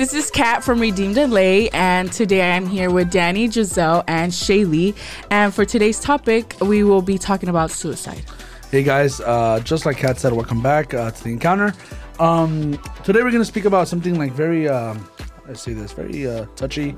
This 0.00 0.14
is 0.14 0.30
Kat 0.30 0.64
from 0.64 0.80
Redeemed 0.80 1.18
LA, 1.18 1.68
and 1.74 2.10
today 2.10 2.56
I'm 2.56 2.64
here 2.64 2.90
with 2.90 3.10
Danny, 3.10 3.50
Giselle, 3.50 4.02
and 4.06 4.32
Shaylee. 4.32 4.96
And 5.30 5.52
for 5.54 5.66
today's 5.66 6.00
topic, 6.00 6.56
we 6.62 6.82
will 6.84 7.02
be 7.02 7.18
talking 7.18 7.50
about 7.50 7.70
suicide. 7.70 8.22
Hey 8.70 8.82
guys, 8.82 9.20
uh, 9.20 9.60
just 9.62 9.84
like 9.84 9.98
Kat 9.98 10.18
said, 10.18 10.32
welcome 10.32 10.62
back 10.62 10.94
uh, 10.94 11.10
to 11.10 11.24
the 11.24 11.28
encounter. 11.28 11.74
Um, 12.18 12.80
today 13.04 13.22
we're 13.22 13.30
going 13.30 13.42
to 13.42 13.44
speak 13.44 13.66
about 13.66 13.88
something 13.88 14.18
like 14.18 14.32
very, 14.32 14.70
um, 14.70 15.06
I 15.46 15.52
say 15.52 15.74
this, 15.74 15.92
very 15.92 16.26
uh, 16.26 16.46
touchy. 16.56 16.96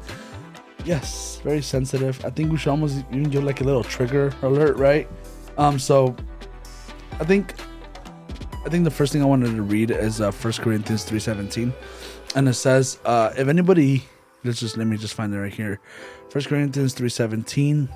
Yes, 0.84 1.40
very 1.42 1.60
sensitive. 1.60 2.24
I 2.24 2.30
think 2.30 2.52
we 2.52 2.56
should 2.56 2.70
almost 2.70 2.98
even 3.10 3.24
give 3.24 3.42
like 3.42 3.62
a 3.62 3.64
little 3.64 3.82
trigger 3.82 4.32
alert, 4.42 4.76
right? 4.76 5.08
Um, 5.58 5.76
so 5.80 6.14
I 7.18 7.24
think 7.24 7.54
I 8.64 8.68
think 8.68 8.84
the 8.84 8.92
first 8.92 9.12
thing 9.12 9.22
I 9.22 9.26
wanted 9.26 9.56
to 9.56 9.62
read 9.62 9.90
is 9.90 10.20
uh, 10.20 10.30
1 10.30 10.52
Corinthians 10.52 11.04
3.17. 11.04 11.72
And 12.34 12.48
it 12.48 12.54
says, 12.54 12.98
uh, 13.04 13.32
if 13.36 13.48
anybody, 13.48 14.04
let's 14.44 14.60
just, 14.60 14.76
let 14.76 14.86
me 14.86 14.96
just 14.96 15.14
find 15.14 15.34
it 15.34 15.38
right 15.38 15.52
here. 15.52 15.80
First 16.30 16.48
Corinthians 16.48 16.94
three 16.94 17.08
3.17. 17.08 17.88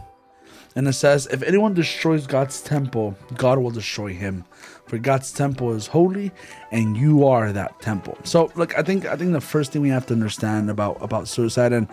And 0.77 0.87
it 0.87 0.93
says, 0.93 1.27
if 1.29 1.43
anyone 1.43 1.73
destroys 1.73 2.27
God's 2.27 2.61
temple, 2.61 3.17
God 3.35 3.59
will 3.59 3.71
destroy 3.71 4.13
him. 4.13 4.45
For 4.87 4.99
God's 4.99 5.33
temple 5.33 5.73
is 5.73 5.87
holy, 5.87 6.31
and 6.71 6.97
you 6.97 7.27
are 7.27 7.51
that 7.51 7.81
temple. 7.81 8.17
So, 8.25 8.53
look, 8.57 8.79
I 8.79 8.83
think 8.83 9.07
I 9.07 9.17
think 9.17 9.33
the 9.33 9.41
first 9.41 9.73
thing 9.73 9.83
we 9.83 9.89
have 9.89 10.07
to 10.07 10.15
understand 10.15 10.71
about 10.71 11.03
about 11.03 11.27
suicide, 11.29 11.73
and 11.73 11.89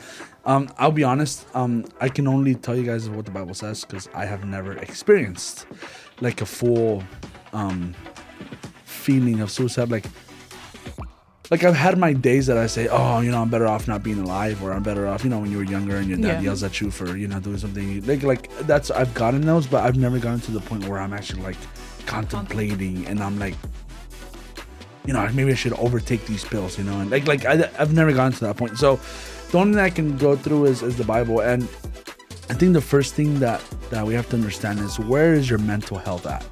um, 0.45 0.69
I'll 0.77 0.91
be 0.91 1.03
honest, 1.03 1.47
um, 1.55 1.85
I 2.01 2.09
can 2.09 2.27
only 2.27 2.53
tell 2.53 2.75
you 2.75 2.83
guys 2.83 3.09
what 3.09 3.25
the 3.25 3.31
Bible 3.31 3.55
says 3.55 3.83
because 3.83 4.09
I 4.13 4.25
have 4.25 4.45
never 4.45 4.73
experienced 4.73 5.65
like 6.21 6.41
a 6.41 6.45
full 6.45 7.03
um, 7.53 7.95
feeling 8.83 9.39
of 9.39 9.49
suicide. 9.49 9.89
Like, 9.89 10.05
like 11.51 11.63
I've 11.63 11.75
had 11.75 11.97
my 11.97 12.13
days 12.13 12.47
that 12.47 12.57
I 12.57 12.67
say, 12.67 12.87
oh, 12.89 13.19
you 13.19 13.29
know, 13.31 13.41
I'm 13.41 13.49
better 13.49 13.67
off 13.67 13.87
not 13.87 14.01
being 14.01 14.19
alive, 14.19 14.63
or 14.63 14.71
I'm 14.73 14.81
better 14.83 15.07
off, 15.07 15.23
you 15.23 15.29
know, 15.29 15.39
when 15.39 15.51
you 15.51 15.57
were 15.57 15.63
younger 15.63 15.97
and 15.97 16.07
your 16.07 16.17
dad 16.17 16.35
Yeah. 16.35 16.41
yells 16.41 16.63
at 16.63 16.79
you 16.81 16.89
for, 16.89 17.17
you 17.17 17.27
know, 17.27 17.39
doing 17.39 17.57
something. 17.57 18.05
Like, 18.05 18.23
like 18.23 18.57
that's 18.59 18.89
I've 18.91 19.13
gotten 19.13 19.41
those, 19.41 19.67
but 19.67 19.83
I've 19.83 19.97
never 19.97 20.19
gotten 20.19 20.39
to 20.41 20.51
the 20.51 20.61
point 20.61 20.87
where 20.87 20.99
I'm 20.99 21.13
actually 21.13 21.41
like 21.43 21.57
contemplating, 22.05 23.05
and 23.07 23.21
I'm 23.21 23.37
like, 23.39 23.55
you 25.05 25.13
know, 25.13 25.27
maybe 25.33 25.51
I 25.51 25.55
should 25.55 25.73
overtake 25.73 26.25
these 26.27 26.45
pills, 26.45 26.77
you 26.77 26.85
know, 26.85 26.99
and 27.01 27.11
like, 27.11 27.27
like 27.27 27.45
I, 27.45 27.69
I've 27.77 27.93
never 27.93 28.13
gotten 28.13 28.31
to 28.33 28.45
that 28.45 28.57
point. 28.57 28.77
So, 28.77 28.99
the 29.51 29.57
only 29.59 29.73
thing 29.75 29.83
I 29.83 29.89
can 29.89 30.17
go 30.17 30.35
through 30.35 30.65
is 30.65 30.81
is 30.81 30.95
the 30.97 31.03
Bible, 31.03 31.41
and 31.41 31.63
I 32.49 32.53
think 32.55 32.73
the 32.73 32.81
first 32.81 33.13
thing 33.15 33.39
that 33.39 33.61
that 33.89 34.05
we 34.07 34.13
have 34.13 34.29
to 34.29 34.35
understand 34.37 34.79
is 34.79 34.97
where 34.97 35.33
is 35.33 35.49
your 35.49 35.59
mental 35.59 35.97
health 35.97 36.25
at. 36.25 36.43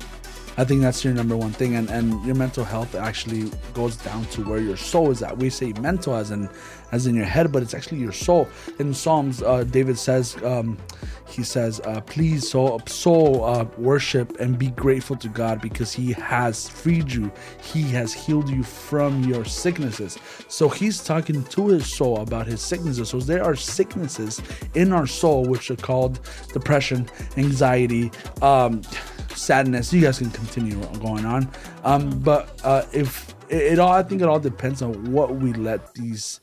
I 0.58 0.66
think 0.66 0.82
that's 0.82 1.04
your 1.04 1.14
number 1.14 1.38
one 1.38 1.52
thing, 1.52 1.76
and 1.76 1.90
and 1.90 2.24
your 2.26 2.36
mental 2.36 2.64
health 2.64 2.94
actually 2.96 3.52
goes 3.74 3.96
down 3.96 4.26
to 4.26 4.44
where 4.44 4.60
your 4.60 4.78
soul 4.78 5.10
is 5.12 5.24
at. 5.24 5.38
We 5.38 5.50
say 5.50 5.74
mental 5.74 6.16
as 6.16 6.32
in 6.32 6.50
as 6.92 7.08
in 7.08 7.16
your 7.16 7.26
head, 7.26 7.52
but 7.52 7.64
it's 7.64 7.74
actually 7.74 8.00
your 8.00 8.12
soul. 8.12 8.50
In 8.80 8.94
Psalms, 8.94 9.42
uh, 9.42 9.64
David 9.64 9.98
says, 9.98 10.36
um, 10.44 10.78
he 11.26 11.44
says, 11.44 11.80
uh, 11.86 12.02
"Please, 12.02 12.50
soul, 12.50 12.82
soul, 12.86 13.46
uh, 13.46 13.66
worship 13.78 14.40
and 14.42 14.60
be 14.60 14.72
grateful 14.72 15.16
to 15.17 15.30
God 15.30 15.61
because 15.61 15.94
He 15.94 16.11
has 16.11 16.67
freed 16.67 17.11
you. 17.11 17.32
He 17.61 17.84
has 17.84 18.14
healed 18.14 18.50
you 18.50 18.64
from 18.64 19.23
your 19.23 19.45
sicknesses." 19.45 20.17
So 20.52 20.67
he's 20.67 21.02
talking 21.02 21.44
to 21.44 21.67
his 21.70 21.92
soul 21.92 22.20
about 22.20 22.45
his 22.45 22.61
sicknesses. 22.61 23.10
So 23.10 23.20
there 23.20 23.44
are 23.44 23.56
sicknesses 23.56 24.42
in 24.73 24.92
our 24.92 25.08
soul 25.08 25.45
which 25.45 25.72
are 25.72 25.78
called 25.78 26.20
depression, 26.52 27.10
anxiety. 27.38 28.11
Um, 28.42 28.82
sadness. 29.36 29.92
You 29.93 30.02
guys 30.02 30.19
can 30.19 30.31
continue 30.31 30.75
going 30.99 31.25
on. 31.25 31.49
Um, 31.83 32.19
but 32.19 32.59
uh, 32.64 32.83
if 32.93 33.33
it, 33.49 33.73
it 33.73 33.80
all, 33.80 33.92
I 33.92 34.03
think 34.03 34.21
it 34.21 34.27
all 34.27 34.39
depends 34.39 34.81
on 34.81 35.11
what 35.11 35.36
we 35.36 35.53
let 35.53 35.93
these 35.93 36.39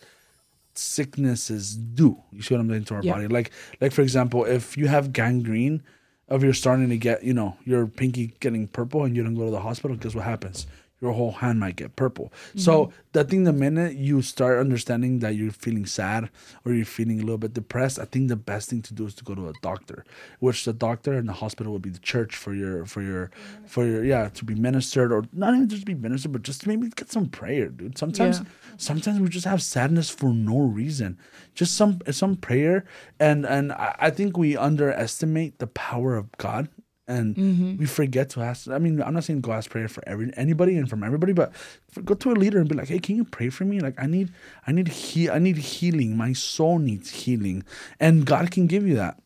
sicknesses 0.75 1.75
do. 1.77 2.17
You 2.33 2.43
see 2.43 2.55
what 2.55 2.61
I'm 2.61 2.69
saying 2.71 2.85
to 2.85 2.95
our 2.95 3.03
Yeah. 3.03 3.15
body? 3.15 3.29
Like, 3.29 3.51
like 3.81 3.93
for 3.93 4.03
example, 4.03 4.45
if 4.45 4.77
you 4.77 4.87
have 4.89 5.13
gangrene, 5.13 5.83
if 6.31 6.43
you're 6.43 6.53
starting 6.55 6.89
to 6.91 6.99
get, 6.99 7.25
you 7.25 7.33
know, 7.35 7.57
your 7.65 7.87
pinky 7.87 8.35
getting 8.41 8.69
purple 8.69 9.05
and 9.05 9.17
you 9.17 9.23
don't 9.23 9.35
go 9.35 9.47
to 9.47 9.51
the 9.51 9.61
hospital, 9.61 9.97
guess 9.97 10.15
what 10.15 10.25
happens? 10.25 10.67
Your 11.01 11.13
whole 11.13 11.33
hand 11.33 11.61
might 11.61 11.77
get 11.77 11.95
purple. 11.97 12.33
Mm-hmm. 12.51 12.59
So 12.59 12.93
I 13.15 13.23
think 13.23 13.45
the 13.45 13.53
minute 13.53 13.95
you 13.97 14.21
start 14.23 14.59
understanding 14.59 15.21
that 15.21 15.35
you're 15.37 15.53
feeling 15.53 15.87
sad 15.87 16.29
or 16.65 16.73
you're 16.73 16.85
feeling 16.85 17.19
a 17.19 17.23
little 17.23 17.39
bit 17.39 17.55
depressed, 17.55 17.99
I 17.99 18.05
think 18.05 18.29
the 18.29 18.37
best 18.37 18.69
thing 18.71 18.83
to 18.83 18.95
do 18.95 19.07
is 19.07 19.15
to 19.15 19.25
go 19.25 19.35
to 19.35 19.49
a 19.49 19.53
doctor, 19.63 20.05
which 20.41 20.65
the 20.65 20.73
doctor 20.73 21.13
and 21.15 21.29
the 21.29 21.33
hospital 21.33 21.73
would 21.73 21.83
be 21.83 21.91
the 21.91 21.99
church 22.01 22.35
for 22.37 22.53
your 22.55 22.85
for 22.85 23.03
your 23.03 23.31
for 23.67 23.85
your 23.87 24.05
yeah 24.05 24.29
to 24.31 24.45
be 24.45 24.55
ministered 24.55 25.13
or 25.13 25.25
not 25.33 25.55
even 25.55 25.69
just 25.69 25.85
be 25.85 25.95
ministered, 25.95 26.33
but 26.33 26.43
just 26.43 26.67
maybe 26.67 26.89
get 26.91 27.11
some 27.13 27.29
prayer, 27.29 27.69
dude. 27.69 27.97
Sometimes 27.99 28.39
Yeah. 28.41 28.45
sometimes 28.77 29.21
we 29.21 29.29
just 29.29 29.47
have 29.47 29.63
sadness 29.63 30.11
for 30.11 30.33
no 30.33 30.59
reason 30.61 31.19
just 31.55 31.75
some 31.75 31.99
some 32.11 32.37
prayer 32.37 32.85
and 33.19 33.45
and 33.47 33.73
i 33.73 33.95
I 33.99 34.11
think 34.11 34.37
we 34.37 34.57
underestimate 34.57 35.59
the 35.59 35.67
power 35.67 36.17
of 36.17 36.27
god 36.39 36.69
and 37.09 37.35
mm-hmm. 37.35 37.77
we 37.79 37.87
forget 37.87 38.29
to 38.31 38.41
ask 38.41 38.69
i 38.69 38.79
mean 38.79 39.03
i'm 39.03 39.15
not 39.15 39.25
saying 39.25 39.41
go 39.41 39.53
ask 39.53 39.71
prayer 39.71 39.89
for 39.89 40.03
every 40.07 40.31
anybody 40.37 40.77
and 40.77 40.89
from 40.89 41.03
everybody 41.03 41.33
but 41.33 41.55
for, 41.91 42.03
go 42.03 42.15
to 42.15 42.31
a 42.31 42.35
leader 42.35 42.59
and 42.59 42.69
be 42.69 42.75
like 42.75 42.89
hey 42.89 42.99
can 42.99 43.17
you 43.17 43.25
pray 43.25 43.49
for 43.49 43.65
me? 43.65 43.81
Like 43.81 43.95
i 43.99 44.07
need 44.07 44.33
i 44.67 44.73
need 44.73 44.89
he 44.89 45.31
i 45.31 45.39
need 45.39 45.57
healing. 45.57 46.17
My 46.17 46.35
soul 46.35 46.79
needs 46.79 47.11
healing. 47.11 47.65
And 47.99 48.27
god 48.27 48.51
can 48.51 48.67
give 48.67 48.87
you 48.87 48.95
that 48.97 49.19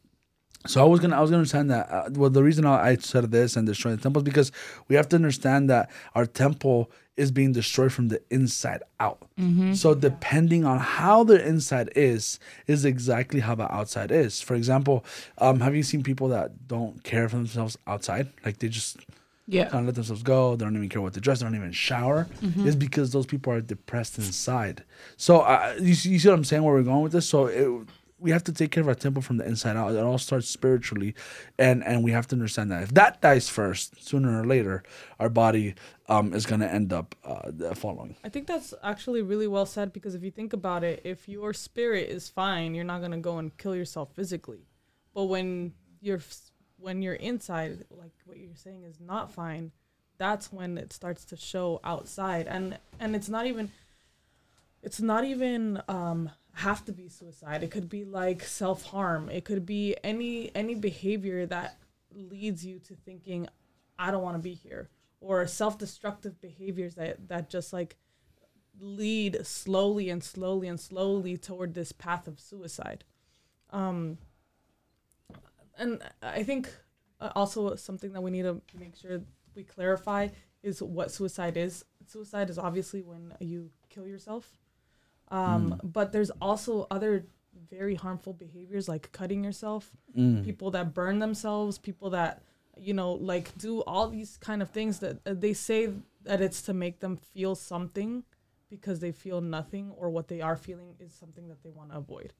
so 0.66 0.80
I 0.80 0.86
was 0.88 1.00
gonna, 1.00 1.16
I 1.16 1.20
was 1.20 1.30
gonna 1.30 1.38
understand 1.38 1.70
that. 1.70 1.90
Uh, 1.90 2.08
well, 2.12 2.30
the 2.30 2.42
reason 2.42 2.64
I 2.66 2.96
said 2.96 3.30
this 3.30 3.56
and 3.56 3.66
destroying 3.66 3.96
the 3.96 4.02
temple 4.02 4.20
is 4.20 4.24
because 4.24 4.52
we 4.88 4.96
have 4.96 5.08
to 5.10 5.16
understand 5.16 5.68
that 5.70 5.90
our 6.14 6.26
temple 6.26 6.90
is 7.16 7.30
being 7.30 7.52
destroyed 7.52 7.92
from 7.92 8.08
the 8.08 8.20
inside 8.30 8.82
out. 8.98 9.22
So 9.74 9.94
depending 9.94 10.64
on 10.64 10.78
how 10.78 11.24
the 11.24 11.44
inside 11.46 11.90
is, 11.96 12.38
is 12.66 12.84
exactly 12.84 13.40
how 13.40 13.54
the 13.56 13.70
outside 13.74 14.10
is. 14.10 14.40
For 14.40 14.54
example, 14.54 15.04
um, 15.38 15.60
have 15.60 15.74
you 15.74 15.82
seen 15.82 16.02
people 16.02 16.28
that 16.28 16.68
don't 16.68 17.02
care 17.04 17.28
for 17.28 17.36
themselves 17.36 17.76
outside? 17.86 18.28
Like 18.46 18.58
they 18.60 18.68
just 18.68 18.98
Yeah. 19.48 19.64
kind 19.68 19.80
of 19.80 19.86
let 19.86 19.94
themselves 19.96 20.22
go. 20.22 20.56
They 20.56 20.64
don't 20.64 20.76
even 20.76 20.88
care 20.88 21.02
what 21.02 21.12
to 21.14 21.20
dress. 21.20 21.40
They 21.40 21.44
don't 21.46 21.56
even 21.56 21.72
shower. 21.72 22.28
It's 22.64 22.76
because 22.76 23.10
those 23.10 23.26
people 23.26 23.52
are 23.52 23.60
depressed 23.60 24.16
inside. 24.18 24.84
So 25.18 25.40
uh, 25.40 25.74
you, 25.80 25.94
see, 25.94 26.10
you 26.10 26.18
see 26.18 26.28
what 26.28 26.34
I'm 26.38 26.44
saying? 26.44 26.62
Where 26.62 26.72
we're 26.74 26.82
going 26.82 27.02
with 27.02 27.12
this? 27.12 27.28
So 27.28 27.46
it, 27.46 27.68
we 28.22 28.30
have 28.30 28.44
to 28.44 28.52
take 28.52 28.70
care 28.70 28.80
of 28.80 28.88
our 28.88 28.94
temple 28.94 29.20
from 29.20 29.36
the 29.36 29.46
inside 29.46 29.76
out. 29.76 29.92
It 29.92 29.98
all 29.98 30.16
starts 30.16 30.48
spiritually, 30.48 31.14
and 31.58 31.84
and 31.84 32.04
we 32.04 32.12
have 32.12 32.28
to 32.28 32.36
understand 32.36 32.70
that 32.70 32.84
if 32.84 32.94
that 32.94 33.20
dies 33.20 33.48
first, 33.48 34.06
sooner 34.06 34.40
or 34.40 34.46
later, 34.46 34.84
our 35.18 35.28
body 35.28 35.74
um, 36.08 36.32
is 36.32 36.46
gonna 36.46 36.66
end 36.66 36.92
up 36.92 37.16
uh, 37.24 37.74
following. 37.74 38.16
I 38.24 38.28
think 38.28 38.46
that's 38.46 38.72
actually 38.82 39.22
really 39.22 39.48
well 39.48 39.66
said 39.66 39.92
because 39.92 40.14
if 40.14 40.22
you 40.22 40.30
think 40.30 40.52
about 40.52 40.84
it, 40.84 41.02
if 41.04 41.28
your 41.28 41.52
spirit 41.52 42.08
is 42.08 42.28
fine, 42.28 42.74
you're 42.74 42.84
not 42.84 43.00
gonna 43.00 43.18
go 43.18 43.38
and 43.38 43.56
kill 43.58 43.74
yourself 43.74 44.14
physically. 44.14 44.68
But 45.12 45.24
when 45.24 45.72
you're 46.00 46.20
when 46.78 47.02
you're 47.02 47.14
inside, 47.14 47.84
like 47.90 48.12
what 48.24 48.38
you're 48.38 48.54
saying 48.54 48.84
is 48.84 49.00
not 49.00 49.32
fine, 49.32 49.72
that's 50.16 50.52
when 50.52 50.78
it 50.78 50.92
starts 50.92 51.24
to 51.26 51.36
show 51.36 51.80
outside, 51.82 52.46
and 52.46 52.78
and 53.00 53.16
it's 53.16 53.28
not 53.28 53.46
even 53.46 53.72
it's 54.80 55.00
not 55.00 55.24
even 55.24 55.82
um 55.88 56.30
have 56.54 56.84
to 56.84 56.92
be 56.92 57.08
suicide. 57.08 57.62
It 57.62 57.70
could 57.70 57.88
be 57.88 58.04
like 58.04 58.42
self 58.42 58.84
harm. 58.84 59.28
It 59.28 59.44
could 59.44 59.64
be 59.66 59.96
any 60.04 60.54
any 60.54 60.74
behavior 60.74 61.46
that 61.46 61.78
leads 62.14 62.64
you 62.64 62.78
to 62.80 62.94
thinking, 62.94 63.48
I 63.98 64.10
don't 64.10 64.22
want 64.22 64.36
to 64.36 64.42
be 64.42 64.54
here, 64.54 64.90
or 65.20 65.46
self 65.46 65.78
destructive 65.78 66.40
behaviors 66.40 66.94
that 66.96 67.28
that 67.28 67.48
just 67.48 67.72
like 67.72 67.96
lead 68.78 69.46
slowly 69.46 70.10
and 70.10 70.22
slowly 70.22 70.68
and 70.68 70.80
slowly 70.80 71.36
toward 71.36 71.74
this 71.74 71.92
path 71.92 72.26
of 72.26 72.40
suicide. 72.40 73.04
Um, 73.70 74.18
and 75.78 76.02
I 76.22 76.42
think 76.42 76.70
uh, 77.20 77.30
also 77.34 77.76
something 77.76 78.12
that 78.12 78.20
we 78.20 78.30
need 78.30 78.42
to 78.42 78.60
make 78.78 78.96
sure 78.96 79.22
we 79.54 79.64
clarify 79.64 80.28
is 80.62 80.82
what 80.82 81.10
suicide 81.10 81.56
is. 81.56 81.84
Suicide 82.06 82.50
is 82.50 82.58
obviously 82.58 83.02
when 83.02 83.32
you 83.40 83.70
kill 83.88 84.06
yourself. 84.06 84.52
Um, 85.32 85.80
But 85.82 86.12
there's 86.12 86.30
also 86.40 86.86
other 86.90 87.24
very 87.70 87.94
harmful 87.94 88.34
behaviors 88.34 88.86
like 88.88 89.04
cutting 89.12 89.42
yourself, 89.42 89.90
people 90.44 90.70
that 90.72 90.92
burn 90.94 91.18
themselves, 91.20 91.78
people 91.78 92.10
that, 92.10 92.42
you 92.76 92.92
know, 92.92 93.12
like 93.32 93.46
do 93.56 93.72
all 93.90 94.06
these 94.08 94.36
kind 94.48 94.60
of 94.62 94.68
things 94.70 94.98
that 94.98 95.14
uh, 95.26 95.32
they 95.44 95.54
say 95.54 95.80
that 96.24 96.40
it's 96.40 96.60
to 96.68 96.72
make 96.74 97.00
them 97.00 97.16
feel 97.16 97.54
something 97.54 98.24
because 98.68 99.00
they 99.00 99.12
feel 99.12 99.40
nothing 99.40 99.90
or 99.96 100.06
what 100.10 100.28
they 100.28 100.40
are 100.40 100.56
feeling 100.56 100.94
is 101.00 101.12
something 101.22 101.48
that 101.48 101.62
they 101.62 101.70
want 101.70 101.90
to 101.92 101.96
avoid. 101.96 102.32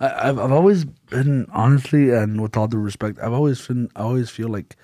I, 0.00 0.28
I've 0.28 0.38
I've 0.38 0.52
always 0.52 0.84
been 0.84 1.46
honestly 1.52 2.10
and 2.10 2.40
with 2.42 2.56
all 2.56 2.68
due 2.68 2.78
respect, 2.78 3.18
I've 3.22 3.32
always 3.40 3.64
been 3.66 3.90
I 3.96 4.02
always 4.02 4.28
feel 4.30 4.48
like 4.48 4.76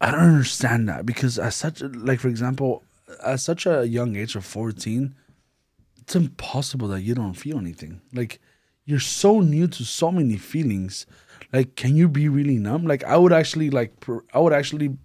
I 0.00 0.10
don't 0.10 0.20
understand 0.20 0.88
that 0.88 1.06
because 1.06 1.38
as 1.38 1.54
such 1.54 1.82
like 1.82 2.20
for 2.20 2.28
example, 2.28 2.82
at 3.24 3.40
such 3.40 3.66
a 3.66 3.86
young 3.86 4.16
age 4.16 4.36
of 4.36 4.44
fourteen, 4.44 5.14
it's 6.06 6.14
impossible 6.14 6.86
that 6.86 7.02
you 7.02 7.16
don't 7.16 7.34
feel 7.34 7.58
anything. 7.58 8.00
Like 8.14 8.40
you're 8.84 9.00
so 9.00 9.40
new 9.40 9.66
to 9.66 9.84
so 9.84 10.12
many 10.12 10.36
feelings. 10.36 11.04
Like, 11.52 11.74
can 11.74 11.96
you 11.96 12.08
be 12.08 12.28
really 12.28 12.58
numb? 12.58 12.86
Like 12.86 13.02
I 13.02 13.16
would 13.16 13.32
actually 13.32 13.70
like 13.70 13.92
I 14.32 14.38
would 14.38 14.52
actually 14.52 14.96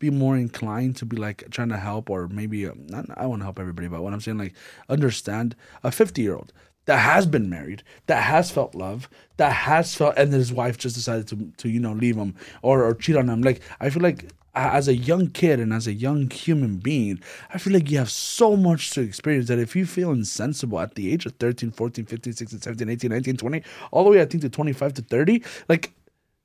be 0.00 0.10
more 0.10 0.36
inclined 0.36 0.96
to 0.96 1.06
be 1.06 1.16
like 1.16 1.48
trying 1.50 1.68
to 1.68 1.76
help 1.76 2.10
or 2.10 2.26
maybe 2.26 2.66
uh, 2.66 2.72
not 2.76 3.06
I 3.16 3.26
want 3.26 3.40
to 3.40 3.44
help 3.44 3.60
everybody 3.60 3.86
but 3.88 4.02
what 4.02 4.12
I'm 4.12 4.20
saying 4.20 4.38
like 4.38 4.54
understand 4.88 5.56
a 5.82 5.90
50 5.90 6.22
year 6.22 6.36
old 6.36 6.52
that 6.84 6.98
has 6.98 7.26
been 7.26 7.50
married 7.50 7.82
that 8.06 8.22
has 8.22 8.48
felt 8.48 8.76
love 8.76 9.08
that 9.38 9.50
has 9.50 9.96
felt 9.96 10.16
and 10.16 10.32
his 10.32 10.52
wife 10.52 10.78
just 10.78 10.94
decided 10.94 11.26
to 11.28 11.52
to 11.56 11.68
you 11.68 11.80
know 11.80 11.94
leave 11.94 12.14
him 12.14 12.36
or 12.62 12.84
or 12.84 12.94
cheat 12.94 13.16
on 13.16 13.28
him 13.28 13.42
like 13.42 13.60
I 13.80 13.90
feel 13.90 14.02
like 14.02 14.30
as 14.58 14.88
a 14.88 14.94
young 14.94 15.28
kid 15.28 15.60
and 15.60 15.72
as 15.72 15.86
a 15.86 15.92
young 15.92 16.28
human 16.30 16.78
being, 16.78 17.20
I 17.52 17.58
feel 17.58 17.72
like 17.72 17.90
you 17.90 17.98
have 17.98 18.10
so 18.10 18.56
much 18.56 18.90
to 18.92 19.00
experience 19.00 19.48
that 19.48 19.58
if 19.58 19.76
you 19.76 19.86
feel 19.86 20.10
insensible 20.10 20.80
at 20.80 20.94
the 20.94 21.12
age 21.12 21.26
of 21.26 21.32
13, 21.34 21.70
14, 21.70 22.04
15, 22.06 22.32
16, 22.32 22.60
17, 22.60 22.88
18, 22.88 23.10
19, 23.10 23.36
20, 23.36 23.62
all 23.90 24.04
the 24.04 24.10
way 24.10 24.20
I 24.20 24.24
think 24.24 24.42
to 24.42 24.48
25 24.48 24.94
to 24.94 25.02
30, 25.02 25.42
like 25.68 25.92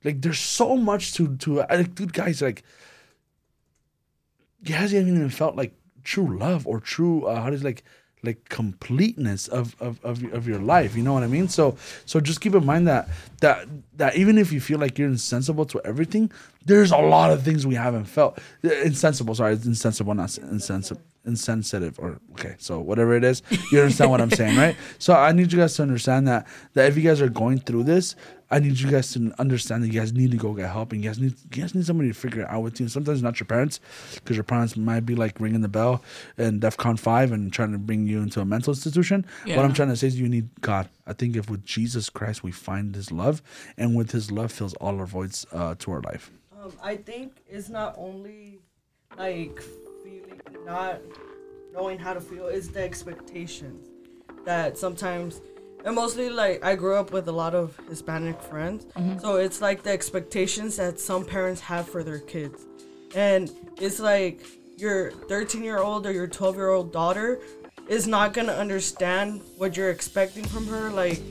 like 0.04 0.22
there's 0.22 0.40
so 0.40 0.76
much 0.76 1.14
to 1.14 1.36
to 1.38 1.56
like 1.58 1.96
dude 1.96 2.14
guys 2.14 2.42
like 2.42 2.64
he 4.66 4.74
hasn't 4.74 5.08
even 5.08 5.30
felt 5.30 5.56
like 5.56 5.74
true 6.04 6.38
love 6.38 6.68
or 6.68 6.80
true 6.80 7.26
uh, 7.26 7.42
how 7.42 7.50
does 7.50 7.64
like 7.64 7.84
like 8.24 8.50
completeness 8.50 9.48
of, 9.50 9.76
of, 9.82 10.04
of, 10.04 10.24
of 10.34 10.48
your 10.48 10.60
life 10.60 10.96
you 10.96 11.04
know 11.04 11.14
what 11.14 11.24
i 11.24 11.28
mean? 11.28 11.48
So 11.48 11.78
so 12.06 12.20
just 12.20 12.42
keep 12.42 12.56
in 12.56 12.66
mind 12.66 12.88
that 12.88 13.10
that 13.42 13.68
that 13.98 14.16
even 14.16 14.38
if 14.38 14.52
you 14.52 14.62
feel 14.62 14.80
like 14.80 14.98
you're 14.98 15.10
insensible 15.10 15.66
to 15.66 15.82
everything 15.86 16.32
there's 16.66 16.92
a 16.92 16.98
lot 16.98 17.32
of 17.32 17.44
things 17.44 17.68
we 17.68 17.76
haven't 17.76 18.06
felt. 18.06 18.40
Uh, 18.64 18.72
insensible 18.84 19.36
sorry 19.36 19.54
it's 19.54 19.66
insensible 19.66 20.14
not 20.14 20.38
insensible 20.38 21.02
insensitive 21.26 21.98
or 22.00 22.20
okay 22.34 22.56
so 22.58 22.80
whatever 22.82 23.16
it 23.16 23.24
is 23.24 23.42
you 23.72 23.80
understand 23.80 24.12
what 24.12 24.20
i'm 24.20 24.30
saying 24.32 24.58
right? 24.58 24.76
So 25.00 25.14
i 25.14 25.32
need 25.32 25.52
you 25.54 25.60
guys 25.60 25.76
to 25.76 25.82
understand 25.84 26.28
that 26.28 26.48
that 26.74 26.88
if 26.88 26.98
you 26.98 27.04
guys 27.04 27.22
are 27.22 27.30
going 27.30 27.60
through 27.60 27.84
this 27.84 28.16
I 28.54 28.60
need 28.60 28.80
you 28.80 28.92
guys 28.92 29.12
to 29.14 29.34
understand 29.40 29.82
that 29.82 29.88
you 29.88 30.00
guys 30.00 30.14
need 30.14 30.30
to 30.30 30.38
go 30.38 30.54
get 30.54 30.70
help, 30.70 30.92
and 30.92 31.04
you 31.04 31.10
guys 31.10 31.18
need 31.18 31.34
you 31.56 31.62
guys 31.64 31.74
need 31.74 31.88
somebody 31.88 32.10
to 32.10 32.14
figure 32.14 32.44
it 32.44 32.50
out 32.50 32.62
with 32.62 32.80
you. 32.80 32.84
And 32.84 32.92
sometimes 32.92 33.24
not 33.24 33.40
your 33.40 33.48
parents, 33.48 33.80
because 34.14 34.38
your 34.38 34.44
parents 34.44 34.78
might 34.78 35.08
be 35.08 35.16
like 35.16 35.40
ringing 35.40 35.62
the 35.62 35.68
bell 35.68 36.04
in 36.38 36.60
DefCon 36.60 37.00
five 37.00 37.32
and 37.32 37.52
trying 37.52 37.72
to 37.72 37.80
bring 37.80 38.06
you 38.06 38.22
into 38.22 38.42
a 38.42 38.46
mental 38.46 38.72
institution. 38.72 39.26
Yeah. 39.44 39.56
What 39.56 39.66
I'm 39.66 39.74
trying 39.74 39.90
to 39.90 39.96
say 39.96 40.06
is, 40.06 40.20
you 40.20 40.30
need 40.30 40.50
God. 40.62 40.88
I 41.08 41.14
think 41.14 41.36
if 41.36 41.50
with 41.50 41.66
Jesus 41.66 42.12
Christ 42.12 42.44
we 42.44 42.52
find 42.52 42.94
His 42.94 43.12
love, 43.12 43.42
and 43.76 43.96
with 43.96 44.12
His 44.12 44.32
love 44.32 44.52
fills 44.52 44.76
all 44.76 45.00
our 45.00 45.08
voids 45.08 45.48
uh, 45.52 45.74
to 45.80 45.92
our 45.92 46.02
life. 46.02 46.32
Um, 46.62 46.74
I 46.84 46.96
think 46.96 47.42
it's 47.50 47.70
not 47.70 47.96
only 47.98 48.60
like 49.18 49.60
feeling, 50.04 50.40
not 50.64 51.02
knowing 51.74 51.98
how 51.98 52.14
to 52.14 52.22
feel, 52.22 52.46
it's 52.48 52.68
the 52.68 52.84
expectations 52.84 53.88
that 54.46 54.78
sometimes 54.78 55.42
and 55.84 55.96
mostly 55.96 56.30
like 56.30 56.64
I 56.64 56.76
grew 56.76 56.96
up 56.96 57.12
with 57.12 57.28
a 57.28 57.32
lot 57.32 57.54
of 57.54 57.78
Hispanic 57.90 58.42
friends, 58.42 58.86
mm-hmm. 58.86 59.20
so 59.20 59.38
it's 59.38 59.62
like 59.62 59.84
the 59.84 59.92
expectations 59.92 60.78
that 60.78 61.00
some 61.00 61.26
parents 61.26 61.62
have 61.62 61.88
for 61.88 62.04
their 62.04 62.20
kids, 62.20 62.66
and 63.16 63.52
it's 63.80 64.00
like 64.00 64.42
your 64.78 65.12
13 65.12 65.64
year 65.64 65.80
old 65.80 66.06
or 66.06 66.12
your 66.12 66.28
12 66.28 66.56
year 66.56 66.70
old 66.70 66.92
daughter 66.92 67.40
is 67.88 68.08
not 68.08 68.34
gonna 68.34 68.54
understand 68.54 69.42
what 69.58 69.76
you're 69.76 69.92
expecting 69.92 70.46
from 70.46 70.66
her, 70.68 70.90
like, 70.90 71.22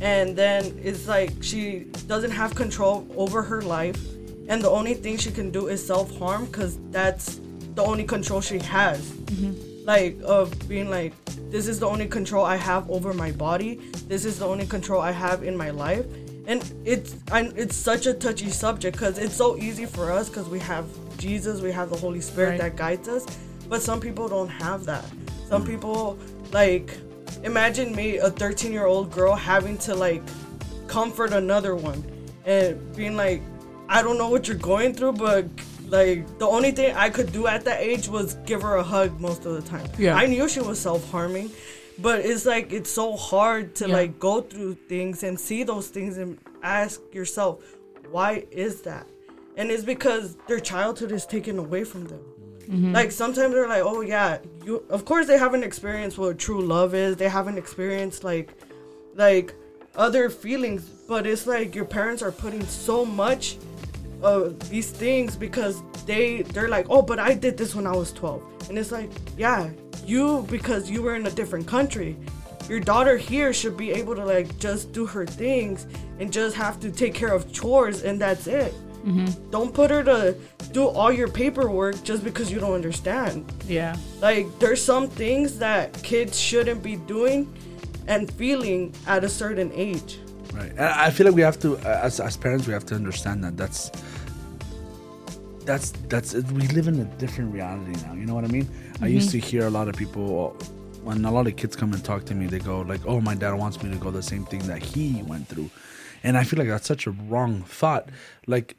and 0.00 0.36
then 0.36 0.78
it's 0.82 1.06
like 1.06 1.30
she 1.42 1.80
doesn't 2.06 2.30
have 2.30 2.54
control 2.54 3.06
over 3.16 3.42
her 3.42 3.62
life, 3.62 4.00
and 4.48 4.62
the 4.62 4.70
only 4.70 4.94
thing 4.94 5.16
she 5.16 5.30
can 5.30 5.50
do 5.50 5.68
is 5.68 5.84
self 5.84 6.16
harm 6.18 6.46
because 6.46 6.78
that's 6.90 7.40
the 7.74 7.82
only 7.82 8.04
control 8.04 8.40
she 8.40 8.58
has. 8.58 9.00
Mm-hmm 9.10 9.70
like 9.84 10.16
of 10.24 10.56
being 10.68 10.90
like 10.90 11.12
this 11.50 11.66
is 11.66 11.80
the 11.80 11.86
only 11.86 12.06
control 12.06 12.44
I 12.44 12.56
have 12.56 12.88
over 12.88 13.12
my 13.12 13.32
body. 13.32 13.76
This 14.06 14.24
is 14.24 14.38
the 14.38 14.46
only 14.46 14.66
control 14.66 15.00
I 15.00 15.10
have 15.10 15.42
in 15.42 15.56
my 15.56 15.70
life. 15.70 16.06
And 16.46 16.64
it's 16.84 17.16
I, 17.30 17.52
it's 17.56 17.76
such 17.76 18.06
a 18.06 18.14
touchy 18.14 18.50
subject 18.50 18.96
because 18.96 19.18
it's 19.18 19.34
so 19.34 19.56
easy 19.56 19.84
for 19.84 20.10
us 20.12 20.28
because 20.28 20.48
we 20.48 20.60
have 20.60 20.86
Jesus, 21.18 21.60
we 21.60 21.72
have 21.72 21.90
the 21.90 21.96
Holy 21.96 22.20
Spirit 22.20 22.50
right. 22.50 22.60
that 22.60 22.76
guides 22.76 23.08
us. 23.08 23.26
But 23.68 23.82
some 23.82 24.00
people 24.00 24.28
don't 24.28 24.48
have 24.48 24.84
that. 24.86 25.04
Some 25.48 25.64
mm. 25.64 25.68
people 25.68 26.18
like 26.52 26.96
imagine 27.42 27.94
me, 27.94 28.18
a 28.18 28.30
13 28.30 28.72
year 28.72 28.86
old 28.86 29.10
girl, 29.10 29.34
having 29.34 29.76
to 29.78 29.94
like 29.94 30.22
comfort 30.86 31.32
another 31.32 31.74
one 31.74 32.04
and 32.44 32.96
being 32.96 33.16
like, 33.16 33.42
I 33.88 34.02
don't 34.02 34.18
know 34.18 34.28
what 34.28 34.48
you're 34.48 34.56
going 34.56 34.94
through, 34.94 35.12
but 35.14 35.46
like 35.90 36.38
the 36.38 36.46
only 36.46 36.70
thing 36.70 36.94
I 36.94 37.10
could 37.10 37.32
do 37.32 37.46
at 37.46 37.64
that 37.64 37.80
age 37.80 38.08
was 38.08 38.34
give 38.46 38.62
her 38.62 38.76
a 38.76 38.82
hug 38.82 39.20
most 39.20 39.44
of 39.44 39.54
the 39.54 39.68
time. 39.68 39.88
Yeah. 39.98 40.14
I 40.14 40.26
knew 40.26 40.48
she 40.48 40.60
was 40.60 40.78
self 40.78 41.10
harming, 41.10 41.50
but 41.98 42.20
it's 42.20 42.46
like 42.46 42.72
it's 42.72 42.90
so 42.90 43.16
hard 43.16 43.74
to 43.76 43.88
yeah. 43.88 43.94
like 43.94 44.18
go 44.18 44.40
through 44.40 44.74
things 44.88 45.22
and 45.22 45.38
see 45.38 45.64
those 45.64 45.88
things 45.88 46.18
and 46.18 46.38
ask 46.62 47.00
yourself, 47.12 47.62
why 48.10 48.44
is 48.50 48.82
that? 48.82 49.06
And 49.56 49.70
it's 49.70 49.84
because 49.84 50.36
their 50.46 50.60
childhood 50.60 51.12
is 51.12 51.26
taken 51.26 51.58
away 51.58 51.84
from 51.84 52.04
them. 52.06 52.20
Mm-hmm. 52.62 52.92
Like 52.92 53.10
sometimes 53.10 53.52
they're 53.52 53.68
like, 53.68 53.82
oh 53.82 54.00
yeah, 54.00 54.38
you. 54.64 54.84
Of 54.90 55.04
course 55.04 55.26
they 55.26 55.38
haven't 55.38 55.64
experienced 55.64 56.18
what 56.18 56.38
true 56.38 56.60
love 56.60 56.94
is. 56.94 57.16
They 57.16 57.28
haven't 57.28 57.58
experienced 57.58 58.22
like, 58.22 58.54
like 59.16 59.54
other 59.96 60.30
feelings. 60.30 60.84
But 60.84 61.26
it's 61.26 61.48
like 61.48 61.74
your 61.74 61.84
parents 61.84 62.22
are 62.22 62.30
putting 62.30 62.64
so 62.66 63.04
much 63.04 63.56
uh, 64.22 64.50
these 64.68 64.90
things 64.90 65.36
because 65.36 65.82
they 66.06 66.42
they're 66.42 66.68
like, 66.68 66.86
oh, 66.90 67.02
but 67.02 67.18
I 67.18 67.34
did 67.34 67.56
this 67.56 67.74
when 67.74 67.86
I 67.86 67.92
was 67.92 68.12
12, 68.12 68.68
and 68.68 68.78
it's 68.78 68.92
like, 68.92 69.10
yeah, 69.36 69.70
you 70.04 70.46
because 70.50 70.90
you 70.90 71.02
were 71.02 71.14
in 71.16 71.26
a 71.26 71.30
different 71.30 71.66
country. 71.66 72.16
Your 72.68 72.80
daughter 72.80 73.16
here 73.16 73.52
should 73.52 73.76
be 73.76 73.90
able 73.90 74.14
to 74.14 74.24
like 74.24 74.56
just 74.58 74.92
do 74.92 75.04
her 75.06 75.26
things 75.26 75.86
and 76.20 76.32
just 76.32 76.54
have 76.54 76.78
to 76.80 76.90
take 76.90 77.14
care 77.14 77.32
of 77.32 77.52
chores 77.52 78.02
and 78.02 78.20
that's 78.20 78.46
it. 78.46 78.72
Mm-hmm. 79.04 79.50
Don't 79.50 79.74
put 79.74 79.90
her 79.90 80.04
to 80.04 80.36
do 80.72 80.86
all 80.86 81.10
your 81.10 81.28
paperwork 81.28 82.02
just 82.04 82.22
because 82.22 82.52
you 82.52 82.60
don't 82.60 82.74
understand. 82.74 83.50
Yeah. 83.66 83.96
Like 84.20 84.46
there's 84.58 84.82
some 84.82 85.08
things 85.08 85.58
that 85.58 86.00
kids 86.02 86.38
shouldn't 86.38 86.82
be 86.82 86.96
doing 86.96 87.52
and 88.06 88.30
feeling 88.32 88.94
at 89.06 89.24
a 89.24 89.28
certain 89.28 89.72
age. 89.74 90.20
Right. 90.52 90.70
And 90.70 90.80
I 90.80 91.10
feel 91.10 91.26
like 91.26 91.36
we 91.36 91.42
have 91.42 91.58
to, 91.60 91.76
as, 91.78 92.20
as 92.20 92.36
parents, 92.36 92.66
we 92.66 92.72
have 92.72 92.86
to 92.86 92.94
understand 92.94 93.44
that 93.44 93.56
that's 93.56 93.90
that's 95.64 95.90
that's 96.08 96.34
we 96.34 96.66
live 96.68 96.88
in 96.88 96.98
a 97.00 97.04
different 97.18 97.52
reality 97.52 97.92
now. 98.04 98.14
You 98.14 98.26
know 98.26 98.34
what 98.34 98.44
I 98.44 98.48
mean? 98.48 98.64
Mm-hmm. 98.64 99.04
I 99.04 99.08
used 99.08 99.30
to 99.30 99.38
hear 99.38 99.66
a 99.66 99.70
lot 99.70 99.88
of 99.88 99.94
people 99.94 100.56
when 101.02 101.24
a 101.24 101.30
lot 101.30 101.46
of 101.46 101.56
kids 101.56 101.76
come 101.76 101.92
and 101.92 102.04
talk 102.04 102.24
to 102.26 102.34
me. 102.34 102.46
They 102.46 102.58
go 102.58 102.80
like, 102.80 103.00
"Oh, 103.06 103.20
my 103.20 103.34
dad 103.34 103.54
wants 103.54 103.82
me 103.82 103.90
to 103.90 103.96
go 103.96 104.10
the 104.10 104.22
same 104.22 104.44
thing 104.46 104.66
that 104.66 104.82
he 104.82 105.22
went 105.22 105.48
through," 105.48 105.70
and 106.24 106.36
I 106.36 106.44
feel 106.44 106.58
like 106.58 106.68
that's 106.68 106.88
such 106.88 107.06
a 107.06 107.10
wrong 107.10 107.62
thought. 107.62 108.08
Like 108.46 108.76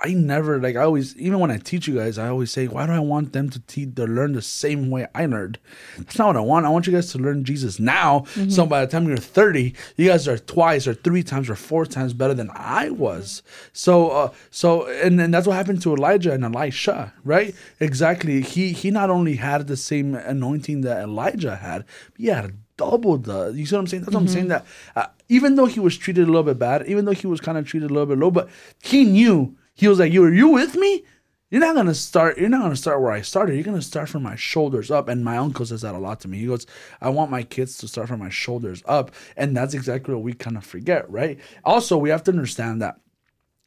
I 0.00 0.14
never 0.14 0.60
like 0.60 0.76
I 0.76 0.82
always 0.82 1.16
even 1.16 1.40
when 1.40 1.50
I 1.50 1.58
teach 1.58 1.88
you 1.88 1.96
guys, 1.96 2.18
I 2.18 2.28
always 2.28 2.52
say, 2.52 2.68
why 2.68 2.86
do 2.86 2.92
I 2.92 3.00
want 3.00 3.32
them 3.32 3.50
to 3.50 3.58
teach 3.60 3.94
to 3.96 4.04
learn 4.04 4.32
the 4.32 4.42
same 4.42 4.90
way 4.90 5.06
I 5.14 5.26
learned? 5.26 5.58
That's 5.96 6.18
not 6.18 6.28
what 6.28 6.36
I 6.36 6.40
want. 6.40 6.66
I 6.66 6.68
want 6.68 6.86
you 6.86 6.92
guys 6.92 7.10
to 7.12 7.18
learn 7.18 7.44
Jesus 7.44 7.80
now. 7.80 8.20
Mm-hmm. 8.20 8.50
So 8.50 8.66
by 8.66 8.84
the 8.84 8.90
time 8.90 9.08
you're 9.08 9.16
30, 9.16 9.74
you 9.96 10.08
guys 10.08 10.28
are 10.28 10.38
twice 10.38 10.86
or 10.86 10.94
three 10.94 11.22
times 11.22 11.50
or 11.50 11.56
four 11.56 11.84
times 11.84 12.12
better 12.12 12.34
than 12.34 12.50
I 12.54 12.90
was. 12.90 13.42
So 13.72 14.10
uh 14.10 14.32
so 14.50 14.86
and, 14.86 15.20
and 15.20 15.34
that's 15.34 15.46
what 15.46 15.56
happened 15.56 15.82
to 15.82 15.94
Elijah 15.94 16.32
and 16.32 16.44
Elisha, 16.44 17.12
right? 17.24 17.54
Exactly. 17.80 18.42
He 18.42 18.72
he 18.72 18.90
not 18.90 19.10
only 19.10 19.36
had 19.36 19.66
the 19.66 19.76
same 19.76 20.14
anointing 20.14 20.82
that 20.82 21.02
Elijah 21.02 21.56
had, 21.56 21.84
but 22.12 22.20
he 22.20 22.26
had 22.26 22.54
double 22.76 23.18
the 23.18 23.48
you 23.48 23.66
see 23.66 23.74
what 23.74 23.80
I'm 23.80 23.86
saying? 23.88 24.04
That's 24.04 24.14
mm-hmm. 24.14 24.24
what 24.24 24.30
I'm 24.30 24.34
saying 24.34 24.48
that 24.48 24.66
uh, 24.96 25.06
even 25.28 25.56
though 25.56 25.66
he 25.66 25.80
was 25.80 25.98
treated 25.98 26.24
a 26.24 26.26
little 26.26 26.44
bit 26.44 26.58
bad, 26.58 26.86
even 26.86 27.04
though 27.04 27.12
he 27.12 27.26
was 27.26 27.40
kind 27.40 27.58
of 27.58 27.66
treated 27.66 27.90
a 27.90 27.92
little 27.92 28.06
bit 28.06 28.18
low, 28.18 28.30
but 28.30 28.48
he 28.80 29.04
knew 29.04 29.56
he 29.78 29.88
was 29.88 29.98
like, 29.98 30.12
"You 30.12 30.24
are 30.24 30.32
you 30.32 30.48
with 30.48 30.74
me? 30.74 31.04
You're 31.50 31.62
not 31.62 31.76
gonna 31.76 31.94
start. 31.94 32.36
You're 32.36 32.50
not 32.50 32.62
gonna 32.62 32.76
start 32.76 33.00
where 33.00 33.12
I 33.12 33.22
started. 33.22 33.54
You're 33.54 33.64
gonna 33.64 33.80
start 33.80 34.08
from 34.08 34.22
my 34.22 34.36
shoulders 34.36 34.90
up." 34.90 35.08
And 35.08 35.24
my 35.24 35.38
uncle 35.38 35.64
says 35.64 35.82
that 35.82 35.94
a 35.94 35.98
lot 35.98 36.20
to 36.20 36.28
me. 36.28 36.38
He 36.38 36.46
goes, 36.46 36.66
"I 37.00 37.08
want 37.10 37.30
my 37.30 37.42
kids 37.42 37.78
to 37.78 37.88
start 37.88 38.08
from 38.08 38.18
my 38.18 38.28
shoulders 38.28 38.82
up," 38.86 39.12
and 39.36 39.56
that's 39.56 39.74
exactly 39.74 40.14
what 40.14 40.24
we 40.24 40.34
kind 40.34 40.56
of 40.56 40.64
forget, 40.64 41.08
right? 41.10 41.38
Also, 41.64 41.96
we 41.96 42.10
have 42.10 42.24
to 42.24 42.32
understand 42.32 42.82
that 42.82 42.98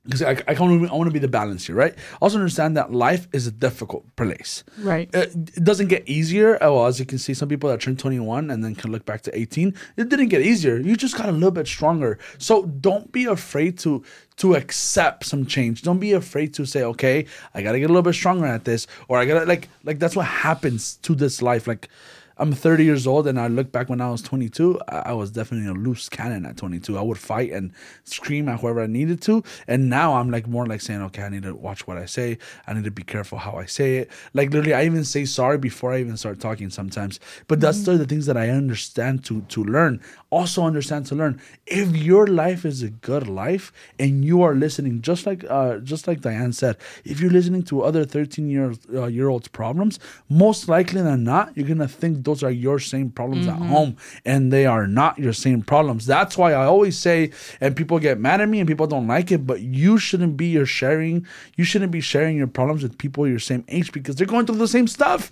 because 0.03 0.23
I, 0.23 0.31
I, 0.47 0.55
I 0.55 0.59
want 0.59 1.05
to 1.05 1.11
be 1.11 1.19
the 1.19 1.27
balance 1.27 1.67
here, 1.67 1.75
right? 1.75 1.93
Also 2.21 2.37
understand 2.37 2.75
that 2.75 2.91
life 2.91 3.27
is 3.33 3.45
a 3.45 3.51
difficult 3.51 4.03
place. 4.15 4.63
Right. 4.79 5.07
It, 5.13 5.35
it, 5.55 5.63
doesn't 5.63 5.89
get 5.89 6.09
easier. 6.09 6.57
Oh, 6.59 6.77
well, 6.77 6.87
as 6.87 6.99
you 6.99 7.05
can 7.05 7.19
see, 7.19 7.35
some 7.35 7.47
people 7.47 7.69
that 7.69 7.81
turn 7.81 7.97
21 7.97 8.49
and 8.49 8.63
then 8.63 8.73
can 8.73 8.91
look 8.91 9.05
back 9.05 9.21
to 9.23 9.37
18, 9.37 9.75
it 9.97 10.09
didn't 10.09 10.29
get 10.29 10.41
easier. 10.41 10.77
You 10.77 10.95
just 10.95 11.15
got 11.15 11.29
a 11.29 11.31
little 11.31 11.51
bit 11.51 11.67
stronger. 11.67 12.17
So 12.39 12.65
don't 12.65 13.11
be 13.11 13.25
afraid 13.25 13.77
to 13.79 14.03
to 14.37 14.55
accept 14.55 15.25
some 15.25 15.45
change. 15.45 15.83
Don't 15.83 15.99
be 15.99 16.13
afraid 16.13 16.55
to 16.55 16.65
say, 16.65 16.81
okay, 16.81 17.27
I 17.53 17.61
gotta 17.61 17.79
get 17.79 17.85
a 17.85 17.93
little 17.93 18.01
bit 18.01 18.15
stronger 18.15 18.47
at 18.47 18.65
this, 18.65 18.87
or 19.07 19.19
I 19.19 19.25
gotta 19.25 19.45
like 19.45 19.69
like 19.83 19.99
that's 19.99 20.15
what 20.15 20.25
happens 20.25 20.95
to 21.03 21.13
this 21.13 21.43
life. 21.43 21.67
Like 21.67 21.89
I'm 22.41 22.53
30 22.53 22.83
years 22.83 23.05
old, 23.07 23.27
and 23.27 23.39
I 23.39 23.47
look 23.47 23.71
back 23.71 23.87
when 23.89 24.01
I 24.01 24.09
was 24.09 24.21
22. 24.23 24.79
I, 24.87 24.97
I 24.97 25.13
was 25.13 25.31
definitely 25.31 25.69
a 25.69 25.73
loose 25.73 26.09
cannon 26.09 26.45
at 26.45 26.57
22. 26.57 26.97
I 26.97 27.01
would 27.01 27.17
fight 27.19 27.51
and 27.51 27.71
scream 28.03 28.49
at 28.49 28.59
whoever 28.61 28.81
I 28.81 28.87
needed 28.87 29.21
to, 29.23 29.43
and 29.67 29.89
now 29.89 30.15
I'm 30.15 30.31
like 30.31 30.47
more 30.47 30.65
like 30.65 30.81
saying, 30.81 31.01
okay, 31.03 31.23
I 31.23 31.29
need 31.29 31.43
to 31.43 31.55
watch 31.55 31.87
what 31.87 31.97
I 31.97 32.05
say. 32.05 32.39
I 32.67 32.73
need 32.73 32.83
to 32.85 32.91
be 32.91 33.03
careful 33.03 33.37
how 33.37 33.53
I 33.57 33.65
say 33.65 33.97
it. 33.97 34.11
Like 34.33 34.49
literally, 34.51 34.73
I 34.73 34.85
even 34.85 35.05
say 35.05 35.25
sorry 35.25 35.57
before 35.59 35.93
I 35.93 35.99
even 35.99 36.17
start 36.17 36.39
talking 36.39 36.69
sometimes. 36.69 37.19
But 37.47 37.61
that's 37.61 37.79
Mm-hmm. 37.81 37.97
the, 37.99 38.05
things 38.05 38.25
that 38.25 38.37
I 38.37 38.49
understand 38.49 39.23
to 39.25 39.41
to 39.41 39.63
learn. 39.63 40.01
Also 40.29 40.63
understand 40.63 41.05
to 41.07 41.15
learn. 41.15 41.41
If 41.67 41.95
your 41.95 42.27
life 42.27 42.65
is 42.65 42.81
a 42.83 42.89
good 42.89 43.27
life 43.27 43.71
and 43.99 44.25
you 44.25 44.41
are 44.41 44.55
listening, 44.55 45.01
just 45.01 45.25
like 45.25 45.43
uh, 45.49 45.77
just 45.77 46.07
like 46.07 46.21
Diane 46.21 46.53
said, 46.53 46.77
if 47.05 47.19
you're 47.19 47.31
listening 47.31 47.63
to 47.63 47.83
other 47.83 48.05
13 48.05 48.49
year 48.49 48.73
uh, 48.93 49.05
year 49.07 49.27
olds 49.29 49.47
problems, 49.47 49.99
most 50.29 50.67
likely 50.67 51.01
than 51.01 51.23
not, 51.23 51.55
you're 51.55 51.67
gonna 51.67 51.87
think 51.87 52.23
those 52.31 52.43
are 52.43 52.51
your 52.51 52.79
same 52.79 53.09
problems 53.09 53.47
at 53.47 53.55
mm-hmm. 53.55 53.67
home, 53.67 53.97
and 54.25 54.51
they 54.53 54.65
are 54.65 54.87
not 54.87 55.19
your 55.19 55.33
same 55.33 55.61
problems. 55.61 56.05
That's 56.05 56.37
why 56.37 56.53
I 56.53 56.65
always 56.65 56.97
say, 56.97 57.31
and 57.59 57.75
people 57.75 57.99
get 57.99 58.19
mad 58.19 58.39
at 58.39 58.47
me 58.47 58.59
and 58.59 58.67
people 58.67 58.87
don't 58.87 59.07
like 59.07 59.31
it, 59.31 59.45
but 59.45 59.61
you 59.61 59.97
shouldn't 59.97 60.37
be 60.37 60.47
your 60.47 60.65
sharing. 60.65 61.27
You 61.57 61.65
shouldn't 61.65 61.91
be 61.91 62.01
sharing 62.01 62.37
your 62.37 62.47
problems 62.47 62.83
with 62.83 62.97
people 62.97 63.27
your 63.27 63.39
same 63.39 63.65
age 63.67 63.91
because 63.91 64.15
they're 64.15 64.27
going 64.27 64.45
through 64.45 64.57
the 64.57 64.67
same 64.67 64.87
stuff. 64.87 65.29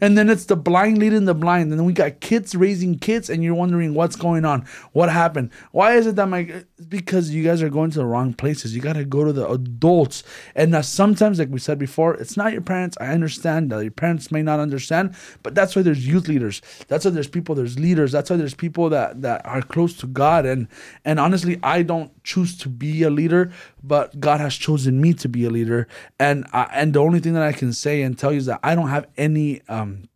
And 0.00 0.16
then 0.18 0.28
it's 0.28 0.46
the 0.46 0.56
blind 0.56 0.98
leading 0.98 1.24
the 1.24 1.34
blind. 1.34 1.70
And 1.70 1.78
then 1.78 1.86
we 1.86 1.92
got 1.92 2.20
kids 2.20 2.54
raising 2.54 2.98
kids, 2.98 3.30
and 3.30 3.42
you're 3.42 3.54
wondering 3.54 3.94
what's 3.94 4.16
going 4.16 4.44
on. 4.44 4.66
What 4.92 5.10
happened? 5.10 5.50
Why 5.72 5.94
is 5.96 6.06
it 6.06 6.16
that 6.16 6.28
my. 6.28 6.64
Because 6.88 7.30
you 7.30 7.42
guys 7.42 7.62
are 7.62 7.70
going 7.70 7.90
to 7.90 7.98
the 7.98 8.06
wrong 8.06 8.34
places. 8.34 8.74
You 8.74 8.82
got 8.82 8.94
to 8.94 9.04
go 9.04 9.24
to 9.24 9.32
the 9.32 9.48
adults. 9.48 10.22
And 10.54 10.70
now 10.72 10.82
sometimes, 10.82 11.38
like 11.38 11.48
we 11.48 11.58
said 11.58 11.78
before, 11.78 12.14
it's 12.14 12.36
not 12.36 12.52
your 12.52 12.62
parents. 12.62 12.96
I 13.00 13.06
understand 13.06 13.70
that 13.70 13.82
your 13.82 13.90
parents 13.90 14.30
may 14.30 14.42
not 14.42 14.60
understand, 14.60 15.14
but 15.42 15.54
that's 15.54 15.74
why 15.74 15.82
there's 15.82 16.06
youth 16.06 16.28
leaders. 16.28 16.60
That's 16.88 17.04
why 17.04 17.10
there's 17.12 17.28
people, 17.28 17.54
there's 17.54 17.78
leaders. 17.78 18.12
That's 18.12 18.30
why 18.30 18.36
there's 18.36 18.54
people 18.54 18.90
that, 18.90 19.22
that 19.22 19.44
are 19.46 19.62
close 19.62 19.96
to 19.98 20.06
God. 20.06 20.46
And, 20.46 20.68
and 21.04 21.18
honestly, 21.18 21.58
I 21.62 21.82
don't 21.82 22.12
choose 22.24 22.56
to 22.58 22.68
be 22.68 23.02
a 23.02 23.10
leader, 23.10 23.52
but 23.86 24.18
God 24.20 24.40
has 24.40 24.54
chosen 24.54 25.00
me 25.00 25.12
to 25.14 25.28
be 25.28 25.44
a 25.44 25.50
leader. 25.50 25.86
And, 26.18 26.46
I, 26.52 26.68
and 26.72 26.94
the 26.94 27.00
only 27.00 27.20
thing 27.20 27.34
that 27.34 27.42
I 27.42 27.52
can 27.52 27.72
say 27.72 28.02
and 28.02 28.18
tell 28.18 28.32
you 28.32 28.38
is 28.38 28.46
that 28.46 28.60
I 28.62 28.74
don't 28.74 28.88
have 28.88 29.06
any. 29.16 29.62
Um, 29.68 30.08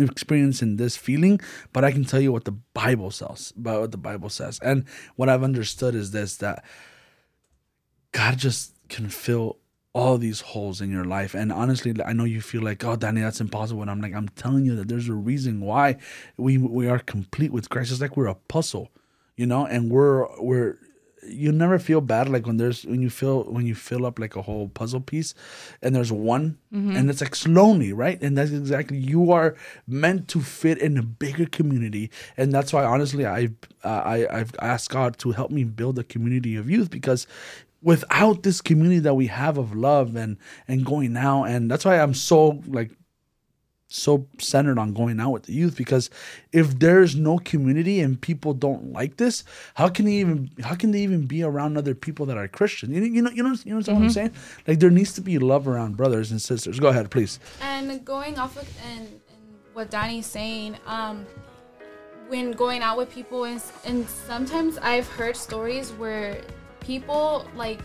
experience 0.00 0.62
in 0.62 0.76
this 0.76 0.96
feeling, 0.96 1.40
but 1.72 1.84
I 1.84 1.90
can 1.90 2.04
tell 2.04 2.20
you 2.20 2.30
what 2.30 2.44
the 2.44 2.52
Bible 2.52 3.10
says, 3.10 3.52
about 3.56 3.80
what 3.80 3.90
the 3.90 3.98
Bible 3.98 4.28
says. 4.28 4.60
And 4.62 4.84
what 5.16 5.28
I've 5.28 5.42
understood 5.42 5.96
is 5.96 6.12
this 6.12 6.36
that 6.36 6.64
God 8.12 8.38
just 8.38 8.74
can 8.88 9.08
fill 9.08 9.58
all 9.92 10.18
these 10.18 10.40
holes 10.40 10.80
in 10.80 10.90
your 10.90 11.04
life. 11.04 11.34
And 11.34 11.52
honestly, 11.52 11.94
I 12.04 12.12
know 12.12 12.24
you 12.24 12.40
feel 12.40 12.62
like, 12.62 12.84
oh, 12.84 12.96
Danny, 12.96 13.20
that's 13.20 13.40
impossible. 13.40 13.82
And 13.82 13.90
I'm 13.90 14.00
like, 14.00 14.14
I'm 14.14 14.28
telling 14.28 14.64
you 14.64 14.76
that 14.76 14.88
there's 14.88 15.08
a 15.08 15.14
reason 15.14 15.60
why 15.60 15.96
we 16.36 16.58
we 16.58 16.88
are 16.88 16.98
complete 16.98 17.52
with 17.52 17.68
Christ. 17.68 17.90
It's 17.90 18.00
like 18.00 18.16
we're 18.16 18.26
a 18.26 18.34
puzzle, 18.34 18.90
you 19.36 19.46
know, 19.46 19.66
and 19.66 19.90
we're 19.90 20.28
we're 20.40 20.78
you 21.26 21.50
never 21.52 21.78
feel 21.78 22.00
bad 22.00 22.28
like 22.28 22.46
when 22.46 22.56
there's 22.58 22.84
when 22.84 23.02
you 23.02 23.10
feel 23.10 23.44
when 23.44 23.66
you 23.66 23.74
fill 23.74 24.06
up 24.06 24.18
like 24.18 24.36
a 24.36 24.42
whole 24.42 24.68
puzzle 24.68 25.00
piece 25.00 25.34
and 25.82 25.94
there's 25.94 26.12
one 26.12 26.58
and 26.96 27.10
it's 27.10 27.20
like 27.20 27.34
lonely 27.46 27.92
right? 27.92 28.20
And 28.22 28.36
that's 28.36 28.50
exactly 28.50 28.98
you 28.98 29.32
are 29.32 29.54
meant 29.86 30.28
to 30.28 30.40
fit 30.40 30.78
in 30.78 30.96
a 30.96 31.02
bigger 31.02 31.46
community. 31.46 32.10
And 32.36 32.52
that's 32.52 32.72
why 32.72 32.84
honestly 32.84 33.26
i 33.26 33.48
uh, 33.84 34.02
i 34.04 34.26
i've 34.38 34.52
asked 34.60 34.90
god 34.90 35.18
to 35.18 35.32
help 35.32 35.50
me 35.50 35.64
build 35.64 35.98
a 35.98 36.04
community 36.04 36.56
of 36.56 36.70
youth 36.70 36.90
because 36.90 37.26
without 37.82 38.42
this 38.42 38.60
community 38.60 38.98
that 38.98 39.14
we 39.14 39.28
have 39.28 39.56
of 39.56 39.74
love 39.74 40.16
and 40.16 40.36
and 40.66 40.84
going 40.84 41.16
out 41.16 41.44
and 41.44 41.70
that's 41.70 41.84
why 41.84 41.98
i'm 42.00 42.14
so 42.14 42.60
like 42.66 42.90
so 43.90 44.26
centered 44.38 44.78
on 44.78 44.92
going 44.92 45.18
out 45.18 45.30
with 45.30 45.44
the 45.44 45.52
youth 45.54 45.74
because 45.76 46.10
if 46.52 46.78
there's 46.78 47.16
no 47.16 47.38
community 47.38 48.00
and 48.00 48.20
people 48.20 48.52
don't 48.52 48.92
like 48.92 49.16
this, 49.16 49.44
how 49.74 49.88
can 49.88 50.04
they 50.04 50.12
even 50.12 50.50
how 50.62 50.74
can 50.74 50.90
they 50.90 51.00
even 51.00 51.26
be 51.26 51.42
around 51.42 51.78
other 51.78 51.94
people 51.94 52.26
that 52.26 52.36
are 52.36 52.46
Christian? 52.48 52.92
You, 52.92 53.00
know- 53.00 53.06
you 53.06 53.22
know 53.22 53.30
you 53.30 53.42
know 53.42 53.54
you 53.64 53.72
know 53.72 53.76
what 53.78 53.88
I'm 53.88 54.10
saying? 54.10 54.32
Like 54.66 54.78
there 54.80 54.90
needs 54.90 55.14
to 55.14 55.22
be 55.22 55.38
love 55.38 55.66
around 55.66 55.96
brothers 55.96 56.30
and 56.30 56.40
sisters. 56.40 56.78
Go 56.78 56.88
ahead, 56.88 57.10
please. 57.10 57.40
And 57.62 58.04
going 58.04 58.38
off 58.38 58.56
of 58.58 58.68
and, 58.92 59.08
and 59.08 59.20
what 59.72 59.90
Donnie's 59.90 60.26
saying, 60.26 60.76
um, 60.86 61.26
when 62.28 62.52
going 62.52 62.82
out 62.82 62.98
with 62.98 63.10
people 63.10 63.44
and, 63.44 63.62
and 63.86 64.06
sometimes 64.06 64.76
I've 64.78 65.08
heard 65.08 65.34
stories 65.34 65.92
where 65.92 66.42
people 66.80 67.46
like 67.56 67.80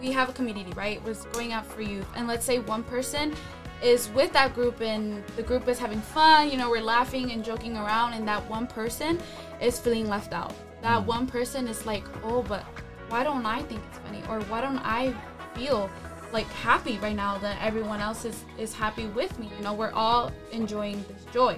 we 0.00 0.12
have 0.12 0.28
a 0.28 0.32
community, 0.32 0.70
right? 0.76 1.02
Was 1.02 1.24
going 1.32 1.52
out 1.52 1.66
for 1.66 1.82
youth, 1.82 2.06
and 2.14 2.28
let's 2.28 2.44
say 2.46 2.60
one 2.60 2.84
person 2.84 3.34
is 3.82 4.08
with 4.10 4.32
that 4.32 4.54
group 4.54 4.80
and 4.80 5.24
the 5.36 5.42
group 5.42 5.68
is 5.68 5.78
having 5.78 6.00
fun, 6.00 6.50
you 6.50 6.56
know, 6.56 6.70
we're 6.70 6.82
laughing 6.82 7.32
and 7.32 7.44
joking 7.44 7.76
around, 7.76 8.12
and 8.14 8.26
that 8.28 8.48
one 8.48 8.66
person 8.66 9.18
is 9.60 9.78
feeling 9.78 10.08
left 10.08 10.32
out. 10.32 10.54
That 10.82 11.02
mm. 11.02 11.06
one 11.06 11.26
person 11.26 11.68
is 11.68 11.86
like, 11.86 12.04
oh, 12.24 12.42
but 12.42 12.64
why 13.08 13.24
don't 13.24 13.44
I 13.44 13.62
think 13.62 13.80
it's 13.88 13.98
funny? 13.98 14.22
Or 14.28 14.40
why 14.42 14.60
don't 14.60 14.78
I 14.78 15.14
feel 15.54 15.90
like 16.32 16.46
happy 16.46 16.98
right 16.98 17.16
now 17.16 17.38
that 17.38 17.60
everyone 17.60 18.00
else 18.00 18.24
is, 18.24 18.44
is 18.58 18.72
happy 18.72 19.06
with 19.06 19.38
me? 19.38 19.50
You 19.56 19.64
know, 19.64 19.74
we're 19.74 19.92
all 19.92 20.30
enjoying 20.52 21.04
this 21.08 21.24
joy. 21.32 21.56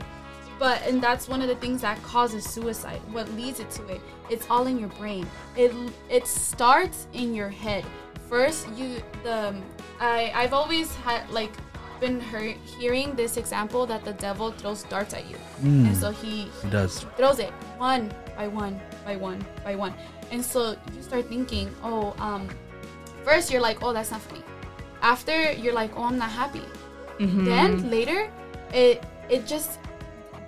But 0.59 0.81
and 0.87 1.02
that's 1.02 1.29
one 1.29 1.43
of 1.43 1.49
the 1.49 1.57
things 1.57 1.81
that 1.81 2.00
causes 2.02 2.45
suicide. 2.45 3.00
What 3.11 3.29
leads 3.33 3.59
it 3.59 3.71
to 3.73 3.87
it? 3.88 4.00
It's 4.31 4.47
all 4.49 4.69
in 4.69 4.79
your 4.79 4.91
brain. 4.91 5.26
It 5.57 5.73
it 6.09 6.26
starts 6.26 7.09
in 7.12 7.35
your 7.35 7.49
head. 7.49 7.85
First, 8.29 8.69
you 8.76 9.02
the 9.25 9.57
I 9.99 10.31
I've 10.35 10.52
always 10.52 10.95
had 10.97 11.29
like 11.31 11.52
been 12.02 12.18
heard, 12.21 12.56
hearing 12.78 13.14
this 13.14 13.37
example 13.38 13.87
that 13.87 14.02
the 14.04 14.12
devil 14.18 14.50
throws 14.50 14.82
darts 14.90 15.14
at 15.14 15.23
you, 15.30 15.38
and 15.62 15.97
so 15.97 16.11
he, 16.11 16.50
It 16.66 16.71
does. 16.75 17.06
throws 17.16 17.38
it 17.38 17.52
one 17.78 18.11
by 18.37 18.49
one 18.50 18.75
by 19.06 19.14
one 19.14 19.38
by 19.62 19.75
one, 19.78 19.94
and 20.35 20.42
so 20.44 20.75
you 20.94 21.00
start 21.02 21.28
thinking, 21.30 21.71
oh, 21.87 22.11
um, 22.18 22.49
first 23.25 23.50
you're 23.52 23.62
like, 23.62 23.78
oh, 23.87 23.92
that's 23.94 24.11
not 24.11 24.21
funny. 24.21 24.42
After 25.00 25.52
you're 25.52 25.73
like, 25.75 25.90
oh, 25.97 26.04
I'm 26.11 26.18
not 26.18 26.30
happy. 26.30 26.66
Then 27.23 27.88
later, 27.88 28.26
it 28.75 29.04
it 29.30 29.47
just 29.47 29.78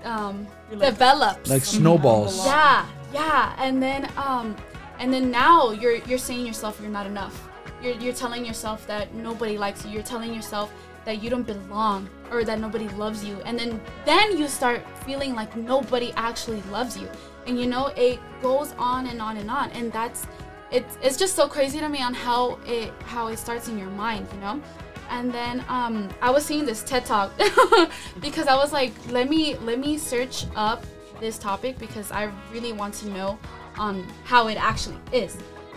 um, 0.02 0.46
like- 0.74 0.90
develops. 0.90 1.48
Like 1.48 1.62
snowballs. 1.64 2.34
Yeah, 2.44 2.82
yeah, 3.14 3.54
and 3.62 3.80
then 3.80 4.10
um, 4.18 4.56
and 4.98 5.12
then 5.14 5.30
now 5.30 5.70
you're 5.70 6.02
you're 6.10 6.18
saying 6.18 6.44
yourself 6.46 6.80
you're 6.82 6.90
not 6.90 7.06
enough. 7.06 7.36
You're 7.82 7.94
you're 8.02 8.16
telling 8.24 8.42
yourself 8.44 8.86
that 8.90 9.14
nobody 9.14 9.54
likes 9.56 9.84
you. 9.86 9.92
You're 9.94 10.02
telling 10.14 10.34
yourself 10.34 10.72
that 11.04 11.22
you 11.22 11.30
don't 11.30 11.46
belong 11.46 12.08
or 12.30 12.44
that 12.44 12.58
nobody 12.58 12.88
loves 12.90 13.24
you. 13.24 13.40
And 13.44 13.58
then 13.58 13.80
then 14.04 14.36
you 14.36 14.48
start 14.48 14.82
feeling 15.04 15.34
like 15.34 15.56
nobody 15.56 16.12
actually 16.16 16.62
loves 16.70 16.96
you. 16.96 17.08
And 17.46 17.58
you 17.58 17.66
know 17.66 17.88
it 17.96 18.18
goes 18.40 18.72
on 18.78 19.06
and 19.06 19.20
on 19.20 19.36
and 19.36 19.50
on. 19.50 19.70
And 19.70 19.92
that's 19.92 20.26
it's 20.70 20.98
it's 21.02 21.16
just 21.16 21.36
so 21.36 21.48
crazy 21.48 21.78
to 21.80 21.88
me 21.88 22.00
on 22.02 22.14
how 22.14 22.58
it 22.66 22.92
how 23.04 23.28
it 23.28 23.38
starts 23.38 23.68
in 23.68 23.78
your 23.78 23.90
mind. 23.90 24.26
You 24.32 24.40
know. 24.40 24.62
And 25.10 25.30
then 25.32 25.64
um, 25.68 26.08
I 26.22 26.30
was 26.30 26.46
seeing 26.46 26.64
this 26.64 26.82
TED 26.82 27.04
talk 27.04 27.30
because 28.20 28.46
I 28.46 28.56
was 28.56 28.72
like, 28.72 28.92
let 29.10 29.28
me 29.28 29.56
let 29.58 29.78
me 29.78 29.98
search 29.98 30.46
up 30.56 30.84
this 31.20 31.38
topic 31.38 31.78
because 31.78 32.10
I 32.10 32.30
really 32.52 32.72
want 32.72 32.94
to 32.94 33.08
know 33.10 33.38
um, 33.78 34.06
how 34.24 34.48
it 34.48 34.56
actually 34.56 34.98
is. 35.12 35.36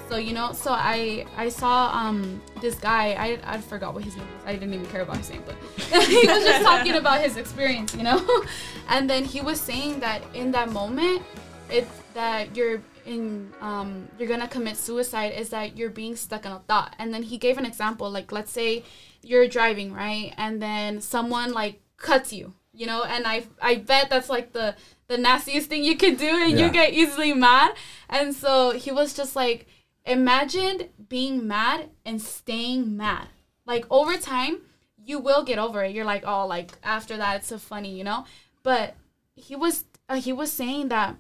So 0.10 0.16
you 0.18 0.34
know, 0.34 0.54
so 0.54 0.72
I 0.72 1.26
I 1.36 1.50
saw 1.50 1.92
um, 1.94 2.42
this 2.62 2.76
guy. 2.76 3.12
I 3.14 3.40
I 3.56 3.58
forgot 3.60 3.94
what 3.94 4.04
his 4.04 4.16
name 4.16 4.26
was. 4.26 4.44
I 4.46 4.54
didn't 4.54 4.74
even 4.74 4.86
care 4.88 5.02
about 5.02 5.18
his 5.18 5.30
name, 5.30 5.44
but 5.46 5.56
he 6.06 6.26
was 6.28 6.44
just 6.44 6.64
talking 6.64 6.94
about 7.04 7.20
his 7.22 7.36
experience, 7.38 7.94
you 7.94 8.04
know. 8.04 8.24
And 8.90 9.10
then 9.10 9.26
he 9.26 9.42
was 9.42 9.60
saying 9.60 10.00
that 10.00 10.22
in 10.34 10.52
that 10.52 10.72
moment, 10.72 11.24
it's 11.70 11.92
that 12.14 12.56
you're 12.56 12.82
in 13.06 13.52
um, 13.60 14.08
you're 14.18 14.30
gonna 14.30 14.48
commit 14.48 14.78
suicide 14.78 15.34
is 15.36 15.50
that 15.50 15.78
you're 15.78 15.90
being 15.90 16.16
stuck 16.16 16.46
in 16.46 16.52
a 16.54 16.60
thought. 16.60 16.96
And 17.00 17.14
then 17.14 17.24
he 17.24 17.38
gave 17.38 17.58
an 17.58 17.66
example, 17.66 18.10
like 18.10 18.32
let's 18.32 18.52
say 18.52 18.84
you're 19.24 19.48
driving 19.48 19.94
right, 19.94 20.34
and 20.38 20.62
then 20.62 21.02
someone 21.02 21.52
like 21.52 21.82
cuts 21.98 22.32
you, 22.32 22.54
you 22.74 22.86
know, 22.86 23.04
and 23.04 23.28
I 23.28 23.44
I 23.62 23.76
bet 23.76 24.10
that's 24.10 24.30
like 24.30 24.54
the 24.54 24.76
the 25.10 25.18
nastiest 25.18 25.68
thing 25.70 25.84
you 25.84 25.98
can 25.98 26.16
do, 26.16 26.30
and 26.30 26.52
Yeah. 26.58 26.66
you 26.68 26.72
get 26.72 26.94
easily 26.94 27.34
mad. 27.34 27.76
And 28.10 28.34
so 28.34 28.72
he 28.72 28.92
was 28.92 29.14
just 29.14 29.36
like, 29.36 29.68
imagine 30.08 30.90
being 31.10 31.48
mad 31.48 31.90
and 32.06 32.22
staying 32.22 32.98
mad. 32.98 33.28
Like 33.66 33.86
over 33.92 34.18
time, 34.18 34.62
you 35.04 35.20
will 35.20 35.44
get 35.44 35.60
over 35.60 35.84
it. 35.84 35.94
You're 35.94 36.06
like, 36.06 36.24
oh, 36.26 36.48
like 36.48 36.72
after 36.84 37.18
that, 37.18 37.38
it's 37.38 37.48
so 37.48 37.58
funny, 37.58 37.96
you 37.96 38.04
know. 38.04 38.26
But 38.64 38.96
he 39.36 39.56
was 39.56 39.86
uh, 40.10 40.16
he 40.16 40.34
was 40.34 40.52
saying 40.52 40.88
that 40.88 41.16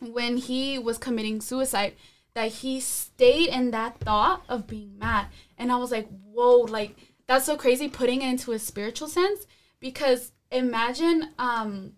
when 0.00 0.36
he 0.36 0.78
was 0.78 0.98
committing 0.98 1.40
suicide, 1.40 1.94
that 2.34 2.52
he 2.52 2.80
stayed 2.80 3.48
in 3.48 3.70
that 3.72 3.98
thought 3.98 4.44
of 4.48 4.66
being 4.66 4.98
mad, 4.98 5.26
and 5.58 5.72
I 5.72 5.76
was 5.76 5.90
like, 5.90 6.08
whoa, 6.08 6.60
like 6.60 6.96
that's 7.26 7.46
so 7.46 7.56
crazy. 7.56 7.88
Putting 7.88 8.22
it 8.22 8.28
into 8.28 8.52
a 8.52 8.58
spiritual 8.58 9.08
sense, 9.08 9.46
because 9.80 10.32
imagine 10.50 11.30
um 11.38 11.92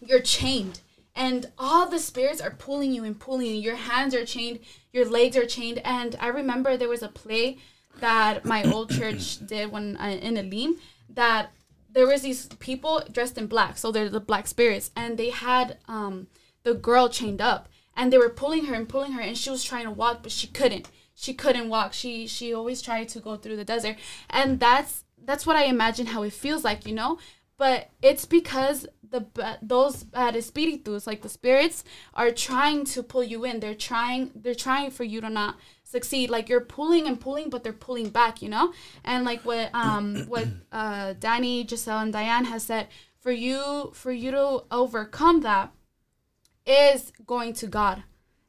you're 0.00 0.20
chained 0.20 0.80
and 1.14 1.50
all 1.58 1.88
the 1.88 1.98
spirits 1.98 2.40
are 2.40 2.50
pulling 2.50 2.92
you 2.92 3.04
and 3.04 3.20
pulling 3.20 3.46
you 3.46 3.54
your 3.54 3.76
hands 3.76 4.14
are 4.14 4.24
chained 4.24 4.58
your 4.92 5.08
legs 5.08 5.36
are 5.36 5.46
chained 5.46 5.78
and 5.84 6.16
i 6.20 6.26
remember 6.26 6.76
there 6.76 6.88
was 6.88 7.02
a 7.02 7.08
play 7.08 7.58
that 8.00 8.44
my 8.44 8.62
old 8.64 8.90
church 8.90 9.38
did 9.46 9.70
when 9.70 9.96
uh, 9.96 10.18
in 10.20 10.36
Elim 10.36 10.76
that 11.08 11.50
there 11.90 12.06
was 12.06 12.22
these 12.22 12.46
people 12.58 13.02
dressed 13.10 13.38
in 13.38 13.46
black, 13.46 13.78
so 13.78 13.92
they're 13.92 14.08
the 14.08 14.20
black 14.20 14.46
spirits, 14.46 14.90
and 14.96 15.16
they 15.16 15.30
had 15.30 15.78
um 15.88 16.26
the 16.64 16.74
girl 16.74 17.08
chained 17.08 17.40
up, 17.40 17.68
and 17.96 18.12
they 18.12 18.18
were 18.18 18.28
pulling 18.28 18.66
her 18.66 18.74
and 18.74 18.88
pulling 18.88 19.12
her, 19.12 19.20
and 19.20 19.38
she 19.38 19.50
was 19.50 19.62
trying 19.62 19.84
to 19.84 19.90
walk, 19.90 20.22
but 20.22 20.32
she 20.32 20.46
couldn't. 20.46 20.88
She 21.14 21.34
couldn't 21.34 21.68
walk. 21.68 21.92
She 21.92 22.26
she 22.26 22.52
always 22.52 22.82
tried 22.82 23.08
to 23.10 23.20
go 23.20 23.36
through 23.36 23.56
the 23.56 23.64
desert, 23.64 23.96
and 24.28 24.58
that's 24.58 25.04
that's 25.24 25.46
what 25.46 25.56
I 25.56 25.64
imagine 25.64 26.06
how 26.06 26.22
it 26.24 26.32
feels 26.32 26.64
like, 26.64 26.86
you 26.86 26.94
know. 26.94 27.18
But 27.56 27.90
it's 28.02 28.24
because 28.24 28.86
the 29.10 29.58
those 29.62 30.02
bad 30.02 30.34
espíritus, 30.34 31.06
like 31.06 31.22
the 31.22 31.28
spirits, 31.28 31.84
are 32.14 32.30
trying 32.30 32.84
to 32.86 33.02
pull 33.02 33.22
you 33.22 33.44
in. 33.44 33.60
They're 33.60 33.74
trying 33.74 34.32
they're 34.34 34.54
trying 34.54 34.90
for 34.90 35.04
you 35.04 35.20
to 35.20 35.30
not 35.30 35.56
succeed. 35.84 36.30
Like 36.30 36.48
you're 36.48 36.60
pulling 36.60 37.06
and 37.06 37.20
pulling, 37.20 37.50
but 37.50 37.62
they're 37.62 37.72
pulling 37.72 38.08
back, 38.10 38.42
you 38.42 38.48
know. 38.48 38.72
And 39.04 39.24
like 39.24 39.42
what 39.44 39.70
um 39.74 40.24
what 40.28 40.48
uh 40.72 41.14
Danny, 41.18 41.66
Giselle, 41.66 42.00
and 42.00 42.12
Diane 42.12 42.46
has 42.46 42.64
said, 42.64 42.88
for 43.24 43.32
you 43.32 43.90
for 43.94 44.12
you 44.12 44.30
to 44.32 44.64
overcome 44.70 45.40
that 45.40 45.72
is 46.66 47.12
going 47.26 47.54
to 47.54 47.66
God. 47.66 48.02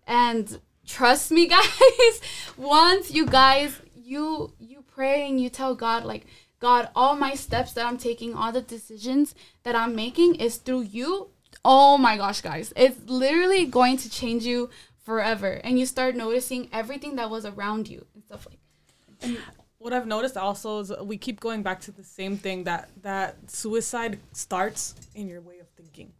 And 0.05 0.59
trust 0.85 1.31
me 1.31 1.47
guys, 1.57 2.21
once 2.57 3.11
you 3.11 3.25
guys 3.25 3.81
you 3.95 4.53
you 4.59 4.83
pray 4.85 5.27
and 5.27 5.39
you 5.39 5.49
tell 5.49 5.75
God 5.75 6.03
like 6.03 6.25
God, 6.65 6.89
all 6.95 7.15
my 7.15 7.35
steps 7.35 7.73
that 7.73 7.85
I'm 7.85 7.97
taking, 7.97 8.33
all 8.33 8.51
the 8.51 8.61
decisions 8.61 9.35
that 9.63 9.75
I'm 9.75 9.95
making 9.95 10.35
is 10.35 10.57
through 10.57 10.81
you. 10.97 11.29
Oh 11.63 11.95
my 11.97 12.17
gosh, 12.17 12.41
guys. 12.41 12.73
It's 12.75 12.99
literally 13.07 13.65
going 13.79 13.97
to 13.97 14.09
change 14.09 14.43
you 14.45 14.71
forever. 15.03 15.51
And 15.63 15.77
you 15.79 15.85
start 15.85 16.15
noticing 16.15 16.69
everything 16.73 17.17
that 17.17 17.29
was 17.29 17.45
around 17.45 17.87
you 17.87 18.07
and 18.13 18.23
stuff 18.23 18.47
like 18.49 19.37
what 19.77 19.93
I've 19.93 20.07
noticed 20.07 20.37
also 20.37 20.79
is 20.79 20.91
we 21.03 21.17
keep 21.17 21.39
going 21.39 21.61
back 21.61 21.79
to 21.81 21.91
the 21.91 22.03
same 22.03 22.35
thing 22.37 22.63
that 22.63 22.89
that 23.03 23.51
suicide 23.51 24.17
starts 24.31 24.95
in 25.13 25.27
your 25.27 25.41
way 25.41 25.59
of 25.59 25.67
thinking. 25.77 26.13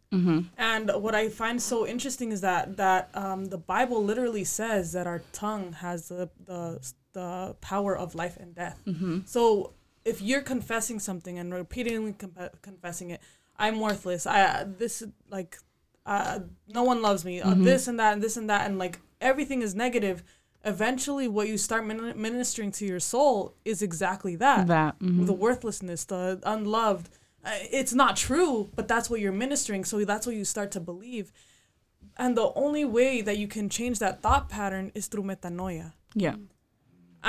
And 0.56 0.90
what 1.04 1.16
I 1.16 1.28
find 1.28 1.60
so 1.60 1.84
interesting 1.94 2.30
is 2.30 2.40
that 2.42 2.76
that 2.76 3.10
um, 3.14 3.46
the 3.46 3.58
Bible 3.58 4.00
literally 4.10 4.44
says 4.44 4.92
that 4.92 5.08
our 5.08 5.22
tongue 5.32 5.72
has 5.72 6.06
the 6.06 6.30
the 6.44 6.60
the 7.14 7.56
power 7.60 7.98
of 7.98 8.14
life 8.14 8.36
and 8.36 8.54
death. 8.54 8.78
So 9.24 9.72
if 10.12 10.22
you're 10.22 10.42
confessing 10.54 10.98
something 11.08 11.38
and 11.40 11.52
repeatedly 11.52 12.12
com- 12.22 12.50
confessing 12.62 13.10
it, 13.10 13.20
I'm 13.58 13.80
worthless. 13.80 14.26
I 14.26 14.64
this 14.82 15.02
like 15.36 15.58
uh, 16.14 16.38
no 16.68 16.82
one 16.90 17.00
loves 17.02 17.24
me. 17.24 17.40
Uh, 17.40 17.54
this 17.70 17.88
and 17.88 17.98
that 18.00 18.12
and 18.14 18.22
this 18.22 18.36
and 18.36 18.48
that 18.48 18.62
and 18.66 18.78
like 18.78 19.00
everything 19.20 19.60
is 19.62 19.74
negative. 19.74 20.22
Eventually, 20.64 21.28
what 21.28 21.46
you 21.48 21.58
start 21.58 21.86
min- 21.86 22.20
ministering 22.20 22.72
to 22.78 22.84
your 22.86 23.00
soul 23.00 23.54
is 23.64 23.82
exactly 23.82 24.34
that 24.36 24.66
That, 24.66 24.98
mhm. 24.98 25.26
the 25.26 25.32
worthlessness, 25.46 26.04
the 26.04 26.40
unloved. 26.44 27.08
Uh, 27.44 27.50
It's 27.80 27.94
not 28.02 28.16
true, 28.28 28.54
but 28.76 28.88
that's 28.88 29.08
what 29.10 29.20
you're 29.20 29.38
ministering. 29.46 29.84
So 29.84 30.04
that's 30.04 30.26
what 30.26 30.34
you 30.40 30.44
start 30.44 30.70
to 30.72 30.80
believe. 30.80 31.26
And 32.16 32.36
the 32.36 32.52
only 32.54 32.84
way 32.84 33.22
that 33.22 33.36
you 33.38 33.46
can 33.46 33.68
change 33.68 33.98
that 34.00 34.22
thought 34.22 34.48
pattern 34.48 34.90
is 34.94 35.06
through 35.08 35.24
metanoia. 35.24 35.92
Yeah. 36.14 36.36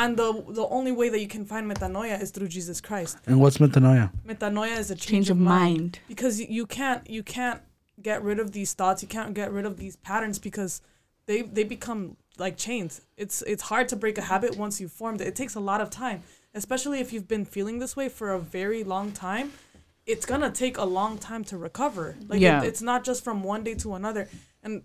And 0.04 0.16
the 0.16 0.30
the 0.60 0.68
only 0.78 0.92
way 1.00 1.10
that 1.10 1.20
you 1.20 1.28
can 1.36 1.44
find 1.52 1.64
metanoia 1.72 2.22
is 2.22 2.30
through 2.32 2.50
Jesus 2.58 2.80
Christ. 2.88 3.18
And 3.26 3.40
what's 3.42 3.58
metanoia? 3.58 4.12
Metanoia 4.32 4.78
is 4.78 4.92
a 4.92 4.96
change, 4.96 5.08
Change 5.14 5.30
of 5.32 5.38
mind. 5.38 6.00
because 6.08 6.36
you 6.58 6.66
can't 6.78 7.02
you 7.10 7.24
can't 7.24 7.62
get 8.10 8.22
rid 8.30 8.40
of 8.40 8.52
these 8.58 8.72
thoughts. 8.80 9.02
You 9.04 9.10
can't 9.18 9.34
get 9.34 9.52
rid 9.52 9.66
of 9.66 9.78
these 9.78 9.96
patterns 10.10 10.38
because 10.40 10.82
they 11.26 11.42
they 11.42 11.64
become 11.64 12.16
like 12.38 12.56
chains. 12.58 13.02
It's 13.24 13.38
it's 13.54 13.64
hard 13.72 13.86
to 13.90 13.96
break 13.96 14.18
a 14.20 14.26
habit 14.34 14.52
once 14.56 14.80
you've 14.80 14.92
formed 15.02 15.20
it. 15.22 15.28
It 15.28 15.36
takes 15.36 15.56
a 15.56 15.60
lot 15.72 15.82
of 15.82 15.90
time, 15.90 16.20
especially 16.54 17.00
if 17.00 17.12
you've 17.12 17.28
been 17.36 17.46
feeling 17.46 17.80
this 17.80 17.96
way 18.00 18.08
for 18.08 18.28
a 18.34 18.40
very 18.40 18.84
long 18.84 19.12
time. 19.12 19.48
It's 20.06 20.26
gonna 20.32 20.52
take 20.52 20.78
a 20.78 20.86
long 21.00 21.18
time 21.18 21.44
to 21.46 21.58
recover. 21.58 22.16
Like 22.30 22.40
Yeah. 22.40 22.62
it, 22.62 22.68
it's 22.70 22.84
not 22.92 23.04
just 23.04 23.24
from 23.24 23.38
one 23.54 23.64
day 23.64 23.74
to 23.84 23.96
another. 23.96 24.30
And 24.64 24.84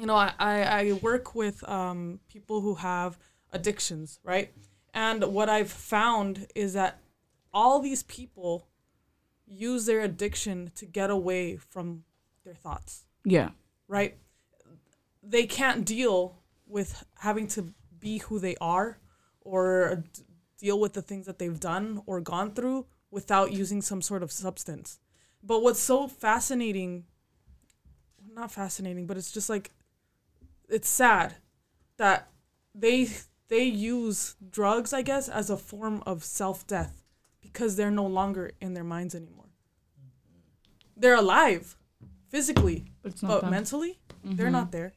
you 0.00 0.06
know, 0.06 0.14
I 0.26 0.32
I, 0.38 0.54
I 0.80 0.92
work 1.10 1.34
with 1.34 1.68
um, 1.68 2.20
people 2.34 2.60
who 2.60 2.76
have 2.76 3.18
addictions, 3.56 4.20
right? 4.22 4.52
And 4.94 5.24
what 5.24 5.48
I've 5.48 5.70
found 5.70 6.46
is 6.54 6.72
that 6.74 7.00
all 7.52 7.80
these 7.80 8.02
people 8.04 8.68
use 9.46 9.86
their 9.86 10.00
addiction 10.00 10.70
to 10.76 10.86
get 10.86 11.10
away 11.10 11.56
from 11.56 12.04
their 12.44 12.54
thoughts, 12.54 13.04
Yeah. 13.24 13.50
right? 13.88 14.16
They 15.22 15.46
can't 15.46 15.84
deal 15.84 16.42
with 16.66 17.04
having 17.18 17.46
to 17.48 17.72
be 17.98 18.18
who 18.18 18.38
they 18.38 18.56
are 18.60 18.98
or 19.40 20.04
d- 20.12 20.22
deal 20.58 20.78
with 20.80 20.92
the 20.94 21.02
things 21.02 21.26
that 21.26 21.38
they've 21.38 21.60
done 21.60 22.02
or 22.06 22.20
gone 22.20 22.52
through 22.52 22.86
without 23.10 23.52
using 23.52 23.80
some 23.82 24.02
sort 24.02 24.22
of 24.22 24.32
substance. 24.32 24.98
But 25.42 25.62
what's 25.62 25.80
so 25.80 26.08
fascinating, 26.08 27.04
not 28.32 28.50
fascinating, 28.50 29.06
but 29.06 29.16
it's 29.16 29.30
just 29.32 29.48
like 29.48 29.70
it's 30.68 30.88
sad 30.88 31.36
that 31.98 32.28
they 32.74 33.08
they 33.48 33.64
use 33.64 34.36
drugs, 34.50 34.92
I 34.92 35.02
guess, 35.02 35.28
as 35.28 35.50
a 35.50 35.56
form 35.56 36.02
of 36.06 36.24
self-death 36.24 37.02
because 37.40 37.76
they're 37.76 37.90
no 37.90 38.06
longer 38.06 38.52
in 38.60 38.74
their 38.74 38.84
minds 38.84 39.14
anymore. 39.14 39.50
They're 40.96 41.16
alive 41.16 41.76
physically, 42.28 42.86
But 43.02 43.12
it's 43.12 43.22
not 43.22 43.28
but 43.28 43.40
them. 43.42 43.50
mentally, 43.50 43.98
they're 44.24 44.46
mm-hmm. 44.46 44.52
not 44.52 44.72
there. 44.72 44.94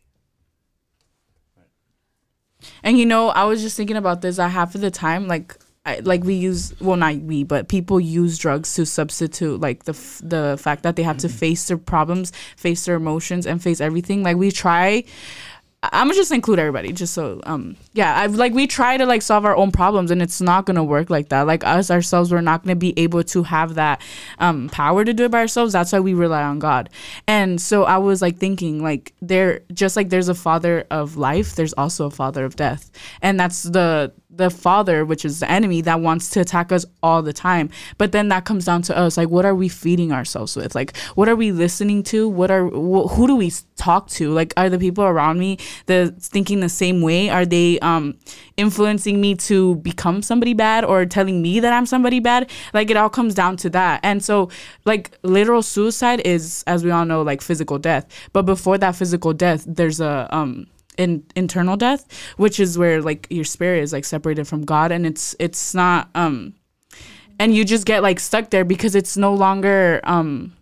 And 2.84 2.98
you 2.98 3.06
know, 3.06 3.30
I 3.30 3.46
was 3.46 3.62
just 3.62 3.78
thinking 3.78 3.96
about 3.96 4.22
this. 4.22 4.40
I 4.40 4.48
half 4.48 4.76
of 4.76 4.82
the 4.82 4.92
time, 4.92 5.28
like, 5.28 5.58
I, 5.86 6.00
like 6.00 6.24
we 6.24 6.34
use 6.36 6.74
well, 6.82 6.98
not 6.98 7.16
we, 7.18 7.44
but 7.44 7.70
people 7.70 8.00
use 8.00 8.38
drugs 8.38 8.74
to 8.76 8.86
substitute 8.86 9.62
like 9.62 9.86
the 9.86 9.94
f- 9.94 10.22
the 10.24 10.58
fact 10.60 10.84
that 10.84 10.96
they 10.96 11.04
have 11.04 11.18
to 11.20 11.28
mm-hmm. 11.28 11.38
face 11.38 11.68
their 11.68 11.78
problems, 11.78 12.32
face 12.58 12.86
their 12.86 12.96
emotions, 12.96 13.48
and 13.48 13.62
face 13.64 13.80
everything. 13.80 14.24
Like 14.24 14.38
we 14.38 14.52
try. 14.52 15.06
I'm 15.82 16.08
gonna 16.08 16.16
just 16.16 16.34
include 16.34 16.60
everybody, 16.60 16.92
just 16.92 17.14
so 17.14 17.40
um 17.46 17.78
yeah, 17.94 18.20
I've 18.20 18.36
like 18.36 18.54
we 18.54 18.68
try 18.68 18.98
to 18.98 19.06
like 19.06 19.22
solve 19.22 19.46
our 19.46 19.56
own 19.56 19.72
problems, 19.72 20.12
and 20.12 20.22
it's 20.22 20.42
not 20.42 20.66
gonna 20.66 20.84
work 20.84 21.10
like 21.10 21.30
that. 21.30 21.48
Like 21.48 21.64
us 21.64 21.90
ourselves, 21.90 22.34
we're 22.34 22.42
not 22.42 22.64
gonna 22.64 22.76
be 22.76 22.94
able 23.00 23.24
to 23.24 23.44
have 23.44 23.76
that 23.76 24.02
um 24.40 24.68
power 24.70 25.06
to 25.06 25.14
do 25.14 25.24
it 25.24 25.32
by 25.32 25.40
ourselves. 25.40 25.72
That's 25.72 25.94
why 25.94 26.02
we 26.02 26.14
rely 26.14 26.44
on 26.44 26.60
God. 26.60 26.90
And 27.28 27.62
so 27.62 27.86
I 27.86 27.98
was 27.98 28.22
like 28.22 28.38
thinking, 28.38 28.84
like 28.84 29.14
there, 29.22 29.62
just 29.74 29.96
like 29.96 30.10
there's 30.10 30.28
a 30.28 30.36
father 30.36 30.86
of 30.92 31.16
life, 31.16 31.56
there's 31.56 31.74
also 31.74 32.08
a 32.08 32.12
father 32.12 32.44
of 32.44 32.58
death, 32.58 32.92
and 33.22 33.40
that's 33.40 33.64
the 33.64 34.12
the 34.30 34.50
father, 34.50 35.04
which 35.06 35.26
is 35.26 35.40
the 35.40 35.50
enemy, 35.52 35.82
that 35.82 36.00
wants 36.00 36.30
to 36.30 36.40
attack 36.40 36.72
us 36.72 36.86
all 37.02 37.22
the 37.22 37.34
time. 37.34 37.70
But 37.98 38.12
then 38.12 38.30
that 38.30 38.46
comes 38.46 38.64
down 38.66 38.84
to 38.84 38.98
us, 38.98 39.18
like 39.18 39.30
what 39.30 39.46
are 39.46 39.56
we 39.56 39.70
feeding 39.70 40.12
ourselves 40.12 40.56
with? 40.56 40.76
Like 40.76 40.96
what 41.16 41.28
are 41.30 41.36
we 41.36 41.52
listening 41.52 42.04
to? 42.04 42.28
What 42.28 42.52
are 42.52 42.68
wh- 42.68 43.10
who 43.14 43.28
do 43.28 43.36
we 43.36 43.52
talk 43.76 44.08
to? 44.12 44.32
Like 44.32 44.54
are 44.58 44.70
the 44.70 44.78
people 44.78 45.04
around 45.04 45.40
me 45.40 45.58
the 45.86 46.14
thinking 46.20 46.60
the 46.60 46.70
same 46.70 47.02
way? 47.02 47.30
Are 47.30 47.46
they 47.46 47.80
um 47.80 48.18
influencing 48.58 49.20
me 49.22 49.36
to 49.36 49.76
become 49.78 50.22
somebody 50.22 50.54
bad 50.54 50.84
or 50.84 51.06
telling 51.06 51.42
me 51.42 51.60
that 51.60 51.74
I'm 51.74 51.86
somebody 51.86 52.20
bad? 52.20 52.50
Like 52.74 52.90
it 52.90 52.98
all 52.98 53.10
comes 53.10 53.34
down 53.34 53.58
to 53.58 53.70
that. 53.72 54.00
And 54.04 54.24
so 54.24 54.50
like 54.86 55.18
literal 55.24 55.62
suicide 55.62 56.22
is 56.26 56.64
as 56.68 56.84
we 56.84 56.92
all 56.92 57.06
know 57.06 57.22
like 57.22 57.42
physical 57.42 57.78
death. 57.78 58.06
But 58.34 58.44
before 58.44 58.78
that 58.78 58.96
physical 58.96 59.34
death, 59.34 59.66
there's 59.68 60.00
a 60.00 60.28
um 60.32 60.68
in 60.98 61.24
internal 61.36 61.78
death, 61.78 62.06
which 62.38 62.60
is 62.60 62.78
where 62.78 63.02
like 63.02 63.26
your 63.30 63.46
spirit 63.46 63.84
is 63.84 63.94
like 63.94 64.06
separated 64.06 64.48
from 64.48 64.64
God 64.64 64.92
and 64.92 65.06
it's 65.06 65.36
it's 65.40 65.74
not 65.74 66.10
um 66.14 66.54
and 67.40 67.56
you 67.56 67.64
just 67.64 67.86
get 67.86 68.04
like 68.04 68.20
stuck 68.20 68.50
there 68.50 68.66
because 68.66 68.96
it's 68.96 69.16
no 69.16 69.34
longer 69.34 70.02
um 70.04 70.54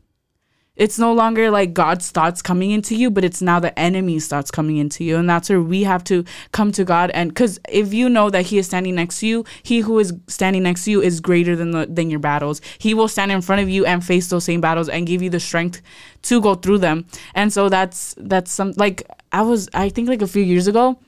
it's 0.77 0.99
no 0.99 1.11
longer 1.11 1.49
like 1.49 1.73
God's 1.73 2.09
thoughts 2.11 2.41
coming 2.41 2.71
into 2.71 2.95
you, 2.95 3.09
but 3.09 3.25
it's 3.25 3.41
now 3.41 3.59
the 3.59 3.77
enemy's 3.77 4.27
thoughts 4.27 4.51
coming 4.51 4.77
into 4.77 5.03
you. 5.03 5.17
And 5.17 5.29
that's 5.29 5.49
where 5.49 5.61
we 5.61 5.83
have 5.83 6.03
to 6.05 6.23
come 6.51 6.71
to 6.73 6.85
God. 6.85 7.09
And 7.11 7.31
because 7.31 7.59
if 7.67 7.93
you 7.93 8.07
know 8.09 8.29
that 8.29 8.45
He 8.45 8.57
is 8.57 8.67
standing 8.67 8.95
next 8.95 9.19
to 9.19 9.27
you, 9.27 9.45
He 9.63 9.79
who 9.79 9.99
is 9.99 10.13
standing 10.27 10.63
next 10.63 10.85
to 10.85 10.91
you 10.91 11.01
is 11.01 11.19
greater 11.19 11.55
than 11.55 11.71
the 11.71 11.87
than 11.87 12.09
your 12.09 12.19
battles. 12.19 12.61
He 12.77 12.93
will 12.93 13.07
stand 13.07 13.31
in 13.31 13.41
front 13.41 13.61
of 13.61 13.69
you 13.69 13.85
and 13.85 14.05
face 14.05 14.29
those 14.29 14.45
same 14.45 14.61
battles 14.61 14.87
and 14.87 15.07
give 15.07 15.21
you 15.21 15.29
the 15.29 15.39
strength 15.39 15.81
to 16.23 16.39
go 16.39 16.55
through 16.55 16.77
them. 16.77 17.05
And 17.33 17.51
so 17.51 17.69
that's 17.69 18.15
that's 18.17 18.51
some 18.51 18.73
like 18.77 19.03
I 19.31 19.41
was 19.41 19.69
I 19.73 19.89
think 19.89 20.07
like 20.07 20.21
a 20.21 20.27
few 20.27 20.43
years 20.43 20.67
ago, 20.67 20.99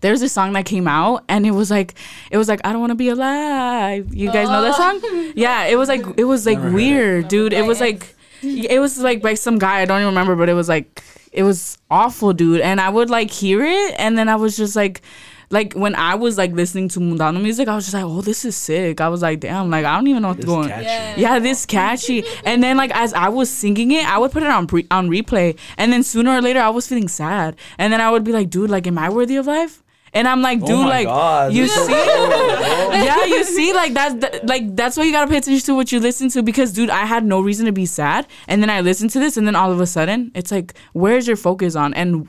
there's 0.00 0.22
a 0.22 0.28
song 0.28 0.52
that 0.52 0.66
came 0.66 0.86
out 0.86 1.24
and 1.28 1.46
it 1.46 1.52
was 1.52 1.70
like 1.70 1.94
it 2.30 2.36
was 2.36 2.48
like 2.48 2.60
I 2.64 2.72
don't 2.72 2.80
want 2.80 2.90
to 2.90 2.96
be 2.96 3.08
alive. 3.08 4.14
You 4.14 4.30
guys 4.30 4.48
know 4.48 4.62
that 4.62 4.74
oh. 4.78 5.00
song? 5.00 5.32
Yeah, 5.36 5.64
it 5.64 5.76
was 5.76 5.88
like 5.88 6.04
it 6.16 6.24
was 6.24 6.46
like 6.46 6.58
Never 6.58 6.68
it. 6.68 6.74
weird, 6.74 7.28
dude. 7.28 7.52
It 7.52 7.64
was 7.64 7.80
like 7.80 8.15
it 8.70 8.80
was 8.80 8.98
like 8.98 9.22
by 9.22 9.34
some 9.34 9.58
guy 9.58 9.80
I 9.80 9.84
don't 9.84 9.98
even 10.00 10.08
remember, 10.08 10.36
but 10.36 10.48
it 10.48 10.54
was 10.54 10.68
like 10.68 11.02
it 11.32 11.42
was 11.42 11.78
awful, 11.90 12.32
dude. 12.32 12.60
And 12.60 12.80
I 12.80 12.88
would 12.88 13.10
like 13.10 13.30
hear 13.30 13.64
it 13.64 13.94
and 13.98 14.16
then 14.16 14.28
I 14.28 14.36
was 14.36 14.56
just 14.56 14.76
like 14.76 15.02
like 15.48 15.74
when 15.74 15.94
I 15.94 16.16
was 16.16 16.36
like 16.36 16.50
listening 16.52 16.88
to 16.88 16.98
Mundano 17.00 17.40
music, 17.40 17.68
I 17.68 17.76
was 17.76 17.84
just 17.84 17.94
like, 17.94 18.02
"Oh, 18.04 18.20
this 18.20 18.44
is 18.44 18.56
sick." 18.56 19.00
I 19.00 19.08
was 19.08 19.22
like, 19.22 19.38
"Damn!" 19.38 19.70
Like 19.70 19.84
I 19.84 19.94
don't 19.94 20.08
even 20.08 20.22
know 20.22 20.28
what's 20.28 20.38
It's 20.40 20.46
going. 20.46 20.68
catchy. 20.68 21.20
Yeah, 21.20 21.38
this 21.38 21.64
catchy. 21.66 22.24
And 22.44 22.64
then 22.64 22.76
like 22.76 22.90
as 22.96 23.14
I 23.14 23.28
was 23.28 23.48
singing 23.48 23.92
it, 23.92 24.04
I 24.08 24.18
would 24.18 24.32
put 24.32 24.42
it 24.42 24.48
on 24.50 24.66
pre- 24.66 24.88
on 24.90 25.08
replay, 25.08 25.56
and 25.78 25.92
then 25.92 26.02
sooner 26.02 26.32
or 26.32 26.42
later 26.42 26.58
I 26.60 26.70
was 26.70 26.88
feeling 26.88 27.06
sad, 27.06 27.54
and 27.78 27.92
then 27.92 28.00
I 28.00 28.10
would 28.10 28.24
be 28.24 28.32
like, 28.32 28.50
"Dude, 28.50 28.70
like, 28.70 28.88
am 28.88 28.98
I 28.98 29.08
worthy 29.08 29.36
of 29.36 29.46
life?" 29.46 29.84
And 30.16 30.26
I'm 30.26 30.40
like, 30.40 30.60
dude, 30.60 30.70
oh 30.70 30.82
my 30.84 30.88
like 30.88 31.06
God, 31.06 31.52
you 31.52 31.68
see, 31.68 31.84
so 31.84 31.90
yeah, 31.90 33.26
you 33.26 33.44
see, 33.44 33.74
like 33.74 33.92
that's 33.92 34.14
the, 34.14 34.40
like 34.44 34.74
that's 34.74 34.96
why 34.96 35.04
you 35.04 35.12
gotta 35.12 35.30
pay 35.30 35.36
attention 35.36 35.66
to 35.66 35.74
what 35.74 35.92
you 35.92 36.00
listen 36.00 36.30
to 36.30 36.42
because, 36.42 36.72
dude, 36.72 36.88
I 36.88 37.04
had 37.04 37.22
no 37.22 37.42
reason 37.42 37.66
to 37.66 37.72
be 37.72 37.84
sad, 37.84 38.26
and 38.48 38.62
then 38.62 38.70
I 38.70 38.80
listened 38.80 39.10
to 39.10 39.20
this, 39.20 39.36
and 39.36 39.46
then 39.46 39.54
all 39.54 39.70
of 39.70 39.78
a 39.78 39.86
sudden, 39.86 40.32
it's 40.34 40.50
like, 40.50 40.72
where's 40.94 41.26
your 41.26 41.36
focus 41.36 41.76
on, 41.76 41.92
and 41.92 42.28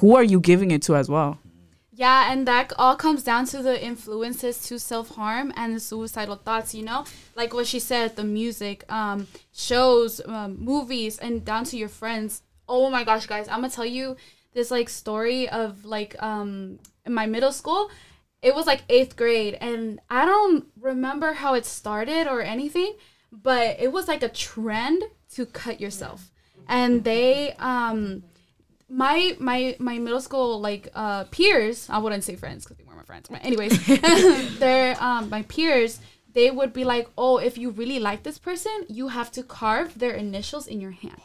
who 0.00 0.14
are 0.14 0.22
you 0.22 0.40
giving 0.40 0.72
it 0.72 0.82
to 0.82 0.94
as 0.94 1.08
well? 1.08 1.38
Yeah, 1.94 2.30
and 2.30 2.46
that 2.48 2.72
all 2.78 2.96
comes 2.96 3.22
down 3.22 3.46
to 3.46 3.62
the 3.62 3.82
influences 3.82 4.58
to 4.66 4.78
self 4.78 5.14
harm 5.14 5.54
and 5.56 5.76
the 5.76 5.80
suicidal 5.80 6.36
thoughts. 6.36 6.74
You 6.74 6.84
know, 6.84 7.06
like 7.34 7.54
what 7.54 7.66
she 7.66 7.78
said, 7.78 8.16
the 8.16 8.24
music, 8.24 8.84
um, 8.92 9.26
shows, 9.54 10.20
um, 10.26 10.62
movies, 10.62 11.18
and 11.18 11.44
down 11.44 11.64
to 11.64 11.78
your 11.78 11.88
friends. 11.88 12.42
Oh 12.68 12.90
my 12.90 13.04
gosh, 13.04 13.26
guys, 13.26 13.48
I'm 13.48 13.60
gonna 13.60 13.70
tell 13.70 13.86
you 13.86 14.16
this 14.52 14.70
like 14.70 14.88
story 14.88 15.48
of 15.48 15.84
like 15.84 16.20
um 16.22 16.78
in 17.06 17.14
my 17.14 17.26
middle 17.26 17.52
school. 17.52 17.90
It 18.42 18.54
was 18.54 18.66
like 18.66 18.82
eighth 18.88 19.16
grade, 19.16 19.56
and 19.60 20.00
I 20.10 20.24
don't 20.24 20.66
remember 20.80 21.32
how 21.32 21.54
it 21.54 21.64
started 21.64 22.26
or 22.26 22.42
anything, 22.42 22.96
but 23.30 23.76
it 23.78 23.92
was 23.92 24.08
like 24.08 24.22
a 24.22 24.28
trend 24.28 25.04
to 25.34 25.46
cut 25.46 25.80
yourself, 25.80 26.30
and 26.66 27.04
they 27.04 27.54
um 27.58 28.24
my 28.88 29.36
my 29.38 29.74
my 29.78 29.98
middle 29.98 30.20
school 30.20 30.60
like 30.60 30.88
uh 30.94 31.24
peers 31.30 31.88
i 31.88 31.96
wouldn't 31.96 32.22
say 32.22 32.36
friends 32.36 32.62
because 32.64 32.76
they 32.76 32.84
weren't 32.84 32.98
my 32.98 33.04
friends 33.04 33.26
but 33.30 33.42
anyways 33.42 33.72
they're 34.58 34.94
um 35.02 35.30
my 35.30 35.40
peers 35.44 35.98
they 36.34 36.50
would 36.50 36.74
be 36.74 36.84
like 36.84 37.08
oh 37.16 37.38
if 37.38 37.56
you 37.56 37.70
really 37.70 37.98
like 37.98 38.22
this 38.22 38.38
person 38.38 38.72
you 38.88 39.08
have 39.08 39.30
to 39.32 39.42
carve 39.42 39.98
their 39.98 40.12
initials 40.12 40.66
in 40.66 40.78
your 40.80 40.90
hand. 40.90 41.22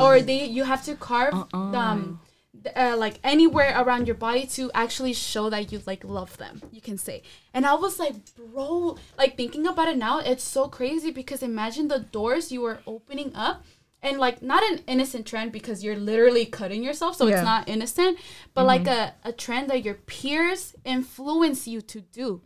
Or 0.00 0.22
they 0.22 0.46
you 0.46 0.64
have 0.64 0.82
to 0.84 0.94
carve 0.94 1.34
um 1.52 2.00
th- 2.24 2.31
uh, 2.76 2.96
like 2.98 3.18
anywhere 3.24 3.72
around 3.80 4.06
your 4.06 4.16
body 4.16 4.46
to 4.46 4.70
actually 4.74 5.12
show 5.12 5.50
that 5.50 5.72
you 5.72 5.80
like 5.86 6.04
love 6.04 6.36
them. 6.38 6.62
You 6.70 6.80
can 6.80 6.98
say. 6.98 7.22
And 7.54 7.66
i 7.66 7.74
was 7.74 7.98
like 7.98 8.14
bro 8.34 8.96
like 9.18 9.36
thinking 9.36 9.66
about 9.66 9.88
it 9.88 9.96
now 9.98 10.18
it's 10.20 10.42
so 10.44 10.68
crazy 10.68 11.10
because 11.10 11.42
imagine 11.42 11.88
the 11.88 11.98
doors 12.00 12.50
you 12.50 12.60
were 12.62 12.78
opening 12.86 13.30
up 13.34 13.64
and 14.02 14.18
like 14.18 14.42
not 14.42 14.62
an 14.70 14.80
innocent 14.86 15.26
trend 15.26 15.52
because 15.52 15.84
you're 15.84 15.96
literally 16.10 16.44
cutting 16.46 16.82
yourself 16.82 17.14
so 17.16 17.26
Yeah. 17.26 17.34
it's 17.36 17.44
not 17.44 17.68
innocent 17.68 18.18
but 18.54 18.64
like 18.66 18.86
a, 18.88 19.14
a 19.24 19.32
trend 19.32 19.68
that 19.70 19.84
your 19.84 19.94
peers 19.94 20.74
influence 20.84 21.68
you 21.68 21.80
to 21.92 22.00
do 22.00 22.40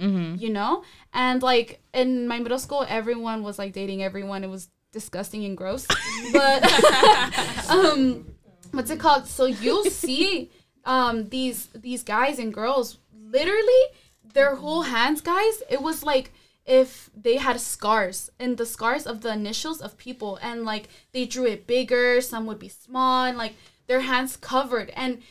you 0.45 0.51
know? 0.51 0.83
And 1.15 1.43
like 1.43 1.81
in 1.95 2.27
my 2.29 2.39
middle 2.41 2.59
school 2.59 2.85
everyone 2.89 3.43
was 3.43 3.59
like 3.59 3.73
dating 3.73 4.03
everyone. 4.03 4.43
It 4.45 4.51
was 4.51 4.69
disgusting 4.93 5.45
and 5.45 5.57
gross. 5.57 5.87
But 6.33 6.61
um 7.71 8.27
what's 8.77 8.91
it 8.91 9.01
called? 9.01 9.27
So 9.27 9.47
you'll 9.47 9.85
see 10.05 10.51
um 10.85 11.29
these 11.31 11.67
these 11.75 12.03
guys 12.03 12.39
and 12.39 12.55
girls 12.55 12.99
literally 13.13 13.85
their 14.35 14.55
whole 14.57 14.83
hands 14.83 15.21
guys 15.21 15.63
it 15.69 15.83
was 15.83 16.05
like 16.05 16.33
if 16.65 17.11
they 17.17 17.37
had 17.37 17.61
scars 17.61 18.31
and 18.39 18.57
the 18.57 18.67
scars 18.67 19.07
of 19.07 19.21
the 19.23 19.33
initials 19.33 19.81
of 19.81 19.97
people 19.99 20.39
and 20.43 20.65
like 20.65 20.89
they 21.13 21.25
drew 21.25 21.45
it 21.47 21.67
bigger 21.67 22.21
some 22.21 22.47
would 22.47 22.59
be 22.59 22.69
small 22.69 23.25
and 23.25 23.37
like 23.37 23.55
their 23.89 24.01
hands 24.01 24.37
covered 24.37 24.91
and 24.91 25.23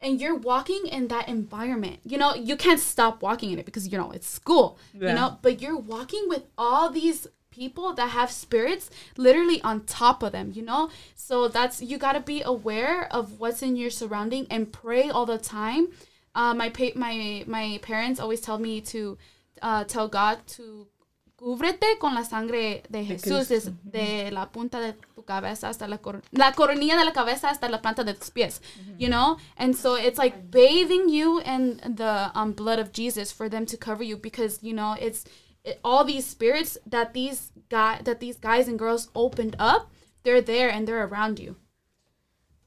and 0.00 0.20
you're 0.20 0.34
walking 0.34 0.86
in 0.86 1.08
that 1.08 1.28
environment. 1.28 2.00
You 2.04 2.18
know 2.18 2.34
you 2.34 2.56
can't 2.56 2.80
stop 2.80 3.22
walking 3.22 3.52
in 3.52 3.58
it 3.58 3.64
because 3.66 3.88
you 3.88 3.98
know 3.98 4.10
it's 4.10 4.28
school 4.28 4.78
you 5.08 5.14
know 5.14 5.38
but 5.42 5.60
you're 5.62 5.78
walking 5.78 6.28
with 6.28 6.44
all 6.58 6.90
these 6.90 7.26
people 7.54 7.88
that 7.98 8.10
have 8.18 8.30
spirits 8.30 8.90
literally 9.16 9.58
on 9.62 9.80
top 9.86 10.22
of 10.22 10.32
them 10.32 10.52
you 10.54 10.62
know? 10.70 10.88
So 11.16 11.48
that's 11.48 11.76
you 11.90 11.96
got 11.98 12.14
to 12.14 12.20
be 12.34 12.42
aware 12.54 13.06
of 13.18 13.24
what's 13.40 13.62
in 13.62 13.76
your 13.76 13.90
surrounding 14.00 14.46
and 14.50 14.62
pray 14.72 15.04
all 15.14 15.26
the 15.26 15.38
time. 15.38 15.84
Uh, 16.34 16.52
my 16.54 16.68
pa- 16.70 16.96
my 17.06 17.44
my 17.46 17.78
parents 17.82 18.18
always 18.20 18.40
tell 18.40 18.58
me 18.58 18.80
to 18.92 19.00
uh, 19.62 19.84
tell 19.84 20.08
god 20.08 20.36
to 20.56 20.86
cúbrete 21.40 21.98
con 22.00 22.14
la 22.14 22.22
sangre 22.22 22.82
de 22.90 23.04
Jesús 23.04 23.48
des- 23.48 23.70
de 23.84 24.30
la 24.30 24.46
punta 24.46 24.78
de 24.80 24.92
tu 25.14 25.22
cabeza 25.22 25.68
hasta 25.68 25.86
la, 25.88 25.98
cor- 25.98 26.22
la 26.32 26.52
coronilla 26.52 26.96
de 26.96 27.04
la 27.04 27.12
cabeza 27.12 27.48
hasta 27.48 27.68
la 27.68 27.78
planta 27.78 28.04
de 28.04 28.14
tus 28.14 28.30
pies 28.30 28.60
you 28.98 29.08
know? 29.08 29.36
And 29.56 29.74
so 29.76 29.94
it's 29.96 30.18
like 30.18 30.50
bathing 30.50 31.08
you 31.08 31.40
in 31.40 31.80
the 31.96 32.30
um, 32.34 32.52
blood 32.52 32.78
of 32.78 32.92
jesus 32.92 33.32
for 33.32 33.48
them 33.48 33.66
to 33.66 33.76
cover 33.76 34.02
you 34.04 34.16
because 34.16 34.58
you 34.62 34.72
know 34.74 34.94
it's 35.00 35.24
it, 35.64 35.80
all 35.82 36.04
these 36.04 36.26
spirits 36.26 36.78
that 36.86 37.14
these 37.14 37.52
guy 37.70 38.00
that 38.04 38.20
these 38.20 38.36
guys 38.36 38.68
and 38.68 38.78
girls 38.78 39.08
opened 39.14 39.56
up 39.58 39.90
they're 40.22 40.40
there 40.40 40.70
and 40.70 40.86
they're 40.86 41.04
around 41.04 41.38
you 41.38 41.56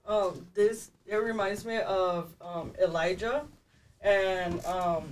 um, 0.06 0.48
this 0.54 0.92
it 1.06 1.16
reminds 1.16 1.66
me 1.66 1.78
of 1.80 2.34
um, 2.42 2.74
Elijah 2.82 3.46
and 4.02 4.64
um, 4.66 5.04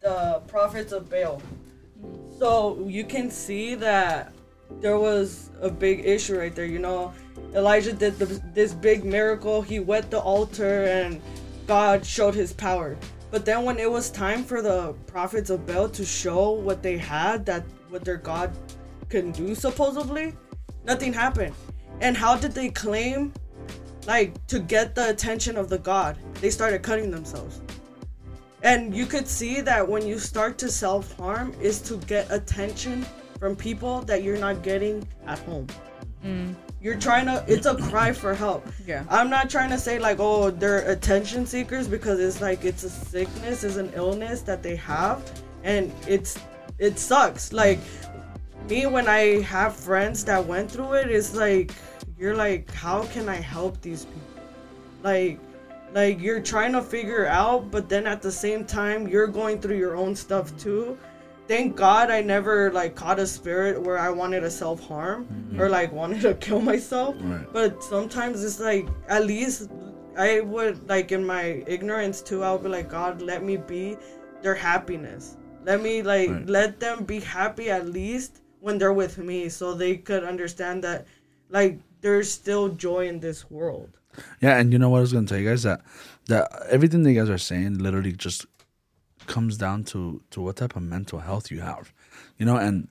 the 0.00 0.40
prophets 0.46 0.92
of 0.92 1.10
Baal. 1.10 1.42
So 2.38 2.84
you 2.86 3.04
can 3.04 3.30
see 3.30 3.74
that 3.76 4.32
there 4.80 4.98
was 4.98 5.50
a 5.60 5.70
big 5.70 6.04
issue 6.04 6.38
right 6.38 6.54
there. 6.54 6.64
You 6.64 6.78
know, 6.78 7.12
Elijah 7.54 7.92
did 7.92 8.18
the, 8.18 8.26
this 8.54 8.72
big 8.74 9.04
miracle. 9.04 9.62
He 9.62 9.80
wet 9.80 10.10
the 10.10 10.20
altar, 10.20 10.84
and 10.84 11.20
God 11.66 12.06
showed 12.06 12.34
His 12.34 12.52
power. 12.52 12.96
But 13.30 13.44
then 13.44 13.64
when 13.64 13.78
it 13.78 13.90
was 13.90 14.10
time 14.10 14.42
for 14.44 14.62
the 14.62 14.94
prophets 15.06 15.50
of 15.50 15.66
Baal 15.66 15.88
to 15.90 16.04
show 16.04 16.50
what 16.52 16.82
they 16.82 16.96
had, 16.96 17.44
that 17.46 17.64
what 17.90 18.04
their 18.04 18.16
God 18.16 18.56
can 19.08 19.32
do, 19.32 19.54
supposedly, 19.54 20.34
nothing 20.84 21.12
happened. 21.12 21.54
And 22.00 22.16
how 22.16 22.36
did 22.36 22.52
they 22.52 22.70
claim 22.70 23.32
like 24.06 24.46
to 24.46 24.58
get 24.58 24.94
the 24.94 25.10
attention 25.10 25.56
of 25.56 25.68
the 25.68 25.78
god? 25.78 26.16
They 26.40 26.50
started 26.50 26.82
cutting 26.82 27.10
themselves. 27.10 27.60
And 28.62 28.94
you 28.94 29.06
could 29.06 29.28
see 29.28 29.60
that 29.60 29.86
when 29.86 30.06
you 30.06 30.18
start 30.18 30.58
to 30.58 30.70
self-harm 30.70 31.54
is 31.60 31.80
to 31.82 31.96
get 31.98 32.30
attention 32.30 33.06
from 33.38 33.54
people 33.54 34.02
that 34.02 34.22
you're 34.22 34.38
not 34.38 34.62
getting 34.62 35.06
at 35.26 35.38
home 35.40 35.66
mm. 36.24 36.54
You're 36.80 36.98
trying 36.98 37.26
to 37.26 37.44
it's 37.48 37.66
a 37.66 37.74
cry 37.74 38.12
for 38.12 38.34
help. 38.34 38.66
Yeah. 38.86 39.04
i'm 39.10 39.28
not 39.30 39.50
trying 39.50 39.70
to 39.70 39.78
say 39.78 39.98
like 39.98 40.18
oh 40.20 40.50
they're 40.50 40.88
attention 40.90 41.46
seekers 41.46 41.88
because 41.88 42.20
it's 42.20 42.40
like 42.40 42.64
it's 42.64 42.84
a 42.84 42.90
sickness 42.90 43.64
it's 43.64 43.76
an 43.76 43.92
illness 43.94 44.42
that 44.42 44.62
they 44.62 44.76
have 44.76 45.22
and 45.64 45.92
it's 46.06 46.38
it 46.78 46.98
sucks. 46.98 47.52
Like 47.52 47.80
me 48.68 48.86
when 48.86 49.08
i 49.08 49.40
have 49.42 49.74
friends 49.74 50.24
that 50.26 50.44
went 50.44 50.70
through 50.70 50.92
it 50.92 51.10
it's 51.10 51.34
like 51.34 51.72
you're 52.18 52.36
like 52.36 52.70
how 52.72 53.02
can 53.06 53.28
i 53.28 53.36
help 53.36 53.80
these 53.80 54.04
people? 54.04 54.22
Like 55.02 55.40
like 55.94 56.20
you're 56.20 56.40
trying 56.40 56.72
to 56.72 56.82
figure 56.82 57.26
out 57.26 57.70
but 57.70 57.88
then 57.88 58.06
at 58.06 58.20
the 58.20 58.30
same 58.30 58.64
time 58.64 59.08
you're 59.08 59.26
going 59.26 59.60
through 59.60 59.78
your 59.78 59.96
own 59.96 60.14
stuff 60.14 60.56
too 60.58 60.98
thank 61.48 61.74
god 61.74 62.10
i 62.10 62.20
never 62.20 62.70
like 62.72 62.94
caught 62.94 63.18
a 63.18 63.26
spirit 63.26 63.80
where 63.82 63.98
i 63.98 64.08
wanted 64.10 64.40
to 64.40 64.50
self-harm 64.50 65.24
mm-hmm. 65.24 65.60
or 65.60 65.68
like 65.68 65.90
wanted 65.92 66.20
to 66.20 66.34
kill 66.46 66.60
myself. 66.60 67.16
Right. 67.20 67.50
but 67.52 67.82
sometimes 67.82 68.44
it's 68.44 68.60
like 68.60 68.86
at 69.08 69.24
least 69.26 69.70
i 70.16 70.40
would 70.40 70.86
like 70.88 71.10
in 71.10 71.24
my 71.24 71.64
ignorance 71.66 72.20
too 72.22 72.44
i 72.44 72.52
would 72.52 72.62
be 72.62 72.68
like 72.68 72.88
god 72.88 73.22
let 73.22 73.42
me 73.42 73.56
be 73.56 73.96
their 74.42 74.54
happiness. 74.54 75.36
Let 75.64 75.82
me 75.82 76.02
like 76.02 76.30
Right. 76.30 76.46
let 76.48 76.78
them 76.78 77.02
be 77.04 77.18
happy 77.20 77.70
at 77.70 77.88
least 77.88 78.40
when 78.60 78.78
they're 78.78 78.92
with 78.92 79.18
me 79.18 79.48
so 79.48 79.74
they 79.74 79.96
could 79.96 80.22
understand 80.22 80.84
that 80.84 81.06
like 81.50 81.80
there's 82.00 82.30
still 82.30 82.68
joy 82.68 83.08
in 83.08 83.18
this 83.20 83.50
world. 83.50 83.90
Yeah, 84.40 84.56
and 84.58 84.72
you 84.72 84.78
know 84.78 84.90
what 84.90 84.98
I 84.98 85.00
was 85.00 85.12
gonna 85.12 85.26
tell 85.26 85.38
you 85.38 85.48
guys? 85.48 85.64
That 85.64 85.80
that 86.26 86.48
everything 86.70 87.02
that 87.02 87.10
you 87.12 87.20
guys 87.20 87.28
are 87.30 87.36
saying 87.38 87.78
literally 87.78 88.12
just 88.12 88.46
comes 89.28 89.56
down 89.56 89.84
to 89.84 90.22
to 90.30 90.40
what 90.40 90.56
type 90.56 90.74
of 90.74 90.82
mental 90.82 91.20
health 91.20 91.50
you 91.50 91.60
have, 91.60 91.92
you 92.38 92.46
know. 92.46 92.56
And 92.56 92.88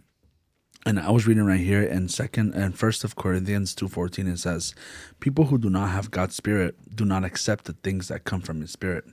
and 0.85 0.99
I 0.99 1.11
was 1.11 1.27
reading 1.27 1.43
right 1.43 1.59
here 1.59 1.83
in 1.83 2.07
second 2.07 2.53
and 2.53 2.77
first 2.77 3.03
of 3.03 3.17
Corinthians 3.17 3.75
two 3.75 3.89
fourteen. 3.89 4.27
It 4.27 4.39
says, 4.39 4.73
"People 5.19 5.45
who 5.45 5.57
do 5.57 5.69
not 5.69 5.89
have 5.89 6.11
God's 6.11 6.35
spirit 6.35 6.95
do 6.95 7.03
not 7.03 7.25
accept 7.25 7.65
the 7.65 7.73
things 7.73 8.07
that 8.07 8.23
come 8.23 8.39
from 8.41 8.61
His 8.61 8.71
Spirit. 8.71 9.03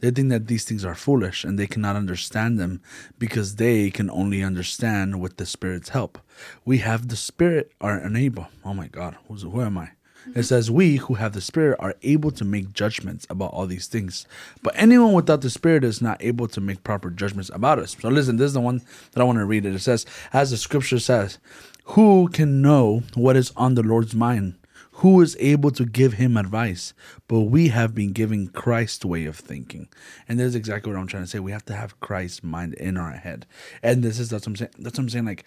They 0.00 0.12
think 0.12 0.28
that 0.28 0.46
these 0.46 0.64
things 0.64 0.84
are 0.84 0.94
foolish 0.94 1.42
and 1.42 1.58
they 1.58 1.66
cannot 1.66 1.96
understand 1.96 2.58
them 2.58 2.80
because 3.18 3.56
they 3.56 3.90
can 3.90 4.08
only 4.10 4.44
understand 4.44 5.20
with 5.20 5.38
the 5.38 5.46
Spirit's 5.46 5.88
help. 5.88 6.18
We 6.64 6.78
have 6.78 7.08
the 7.08 7.16
Spirit 7.16 7.72
are 7.80 7.98
unable. 7.98 8.46
Oh 8.64 8.74
my 8.74 8.86
God, 8.86 9.16
who's 9.26 9.42
who 9.42 9.60
am 9.60 9.78
I? 9.78 9.95
It 10.34 10.42
says, 10.44 10.70
We 10.70 10.96
who 10.96 11.14
have 11.14 11.32
the 11.32 11.40
Spirit 11.40 11.76
are 11.80 11.94
able 12.02 12.30
to 12.32 12.44
make 12.44 12.72
judgments 12.72 13.26
about 13.30 13.52
all 13.52 13.66
these 13.66 13.86
things. 13.86 14.26
But 14.62 14.74
anyone 14.76 15.12
without 15.12 15.40
the 15.40 15.50
Spirit 15.50 15.84
is 15.84 16.02
not 16.02 16.22
able 16.22 16.48
to 16.48 16.60
make 16.60 16.84
proper 16.84 17.10
judgments 17.10 17.50
about 17.54 17.78
us. 17.78 17.96
So 18.00 18.08
listen, 18.08 18.36
this 18.36 18.48
is 18.48 18.54
the 18.54 18.60
one 18.60 18.82
that 19.12 19.20
I 19.20 19.24
want 19.24 19.38
to 19.38 19.44
read 19.44 19.66
it. 19.66 19.74
It 19.74 19.80
says, 19.80 20.06
As 20.32 20.50
the 20.50 20.56
scripture 20.56 20.98
says, 20.98 21.38
Who 21.84 22.28
can 22.28 22.62
know 22.62 23.02
what 23.14 23.36
is 23.36 23.52
on 23.56 23.74
the 23.74 23.82
Lord's 23.82 24.14
mind? 24.14 24.56
Who 25.00 25.20
is 25.20 25.36
able 25.38 25.70
to 25.72 25.84
give 25.84 26.14
him 26.14 26.38
advice? 26.38 26.94
But 27.28 27.40
we 27.40 27.68
have 27.68 27.94
been 27.94 28.12
given 28.12 28.48
Christ's 28.48 29.04
way 29.04 29.26
of 29.26 29.36
thinking. 29.36 29.88
And 30.26 30.40
this 30.40 30.48
is 30.48 30.54
exactly 30.54 30.90
what 30.90 30.98
I'm 30.98 31.06
trying 31.06 31.24
to 31.24 31.28
say. 31.28 31.38
We 31.38 31.52
have 31.52 31.66
to 31.66 31.74
have 31.74 32.00
Christ's 32.00 32.42
mind 32.42 32.72
in 32.74 32.96
our 32.96 33.12
head. 33.12 33.44
And 33.82 34.02
this 34.02 34.18
is 34.18 34.30
that's 34.30 34.46
what 34.46 34.52
I'm 34.52 34.56
saying. 34.56 34.70
That's 34.78 34.96
what 34.96 35.04
I'm 35.04 35.08
saying. 35.10 35.26
Like 35.26 35.44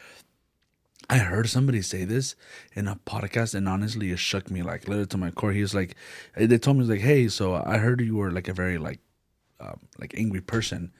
I 1.09 1.17
heard 1.17 1.49
somebody 1.49 1.81
say 1.81 2.05
this 2.05 2.35
in 2.73 2.87
a 2.87 2.95
podcast, 2.95 3.55
and 3.55 3.67
honestly, 3.67 4.11
it 4.11 4.19
shook 4.19 4.51
me 4.51 4.61
like 4.61 4.87
literally 4.87 5.07
to 5.07 5.17
my 5.17 5.31
core. 5.31 5.51
He 5.51 5.61
was 5.61 5.73
like, 5.73 5.95
they 6.35 6.59
told 6.59 6.77
me 6.77 6.83
like, 6.85 6.99
"Hey, 6.99 7.27
so 7.29 7.55
I 7.55 7.77
heard 7.77 7.99
you 8.01 8.15
were 8.15 8.31
like 8.31 8.47
a 8.47 8.53
very 8.53 8.77
like 8.77 8.99
um, 9.59 9.79
like 9.97 10.13
angry 10.15 10.41
person, 10.41 10.91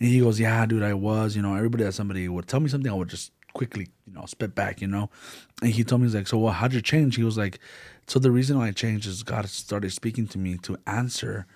and 0.00 0.08
he 0.08 0.20
goes, 0.20 0.40
"Yeah, 0.40 0.64
dude, 0.64 0.82
I 0.82 0.94
was. 0.94 1.36
You 1.36 1.42
know, 1.42 1.54
everybody 1.54 1.84
that 1.84 1.92
somebody 1.92 2.26
would 2.28 2.48
tell 2.48 2.60
me 2.60 2.68
something, 2.68 2.90
I 2.90 2.94
would 2.94 3.08
just 3.08 3.32
quickly, 3.52 3.88
you 4.06 4.14
know, 4.14 4.24
spit 4.24 4.54
back. 4.54 4.80
You 4.80 4.88
know." 4.88 5.10
And 5.60 5.70
he 5.70 5.84
told 5.84 6.00
me, 6.00 6.06
he's 6.06 6.14
like, 6.14 6.28
"So, 6.28 6.38
well, 6.38 6.54
how'd 6.54 6.72
you 6.72 6.80
change?" 6.80 7.16
He 7.16 7.22
was 7.22 7.36
like, 7.36 7.58
"So 8.06 8.18
the 8.18 8.30
reason 8.30 8.56
why 8.56 8.68
I 8.68 8.72
changed 8.72 9.06
is 9.06 9.22
God 9.22 9.46
started 9.50 9.92
speaking 9.92 10.26
to 10.28 10.38
me 10.38 10.56
to 10.62 10.78
answer 10.86 11.46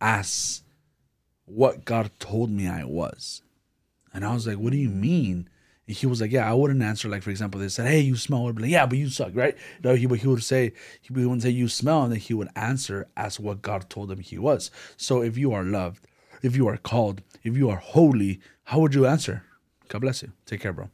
as 0.00 0.62
what 1.46 1.84
God 1.84 2.12
told 2.20 2.50
me 2.50 2.68
I 2.68 2.84
was." 2.84 3.42
And 4.14 4.24
I 4.24 4.32
was 4.34 4.46
like, 4.46 4.58
"What 4.58 4.70
do 4.72 4.78
you 4.78 4.90
mean?" 4.90 5.48
He 5.86 6.06
was 6.06 6.20
like, 6.20 6.32
"Yeah, 6.32 6.50
I 6.50 6.52
wouldn't 6.52 6.82
answer 6.82 7.08
like, 7.08 7.22
for 7.22 7.30
example, 7.30 7.60
they 7.60 7.68
said, 7.68 7.86
"Hey, 7.86 8.00
you 8.00 8.16
smell," 8.16 8.48
I'd 8.48 8.56
be 8.56 8.62
like, 8.62 8.70
"Yeah, 8.72 8.86
but 8.86 8.98
you 8.98 9.08
suck," 9.08 9.32
right? 9.34 9.56
No, 9.84 9.94
he 9.94 10.06
but 10.06 10.18
he 10.18 10.26
would 10.26 10.42
say 10.42 10.72
he 11.00 11.12
wouldn't 11.12 11.42
say 11.42 11.50
you 11.50 11.68
smell, 11.68 12.02
and 12.02 12.12
then 12.12 12.20
he 12.20 12.34
would 12.34 12.48
answer 12.56 13.08
as 13.16 13.38
what 13.38 13.62
God 13.62 13.88
told 13.88 14.10
him 14.10 14.20
he 14.20 14.38
was. 14.38 14.70
So 14.96 15.22
if 15.22 15.38
you 15.38 15.52
are 15.52 15.62
loved, 15.62 16.06
if 16.42 16.56
you 16.56 16.66
are 16.66 16.76
called, 16.76 17.22
if 17.44 17.56
you 17.56 17.70
are 17.70 17.76
holy, 17.76 18.40
how 18.64 18.80
would 18.80 18.94
you 18.94 19.06
answer? 19.06 19.44
God 19.88 20.00
bless 20.00 20.22
you. 20.22 20.32
Take 20.44 20.60
care, 20.60 20.72
bro. 20.72 20.90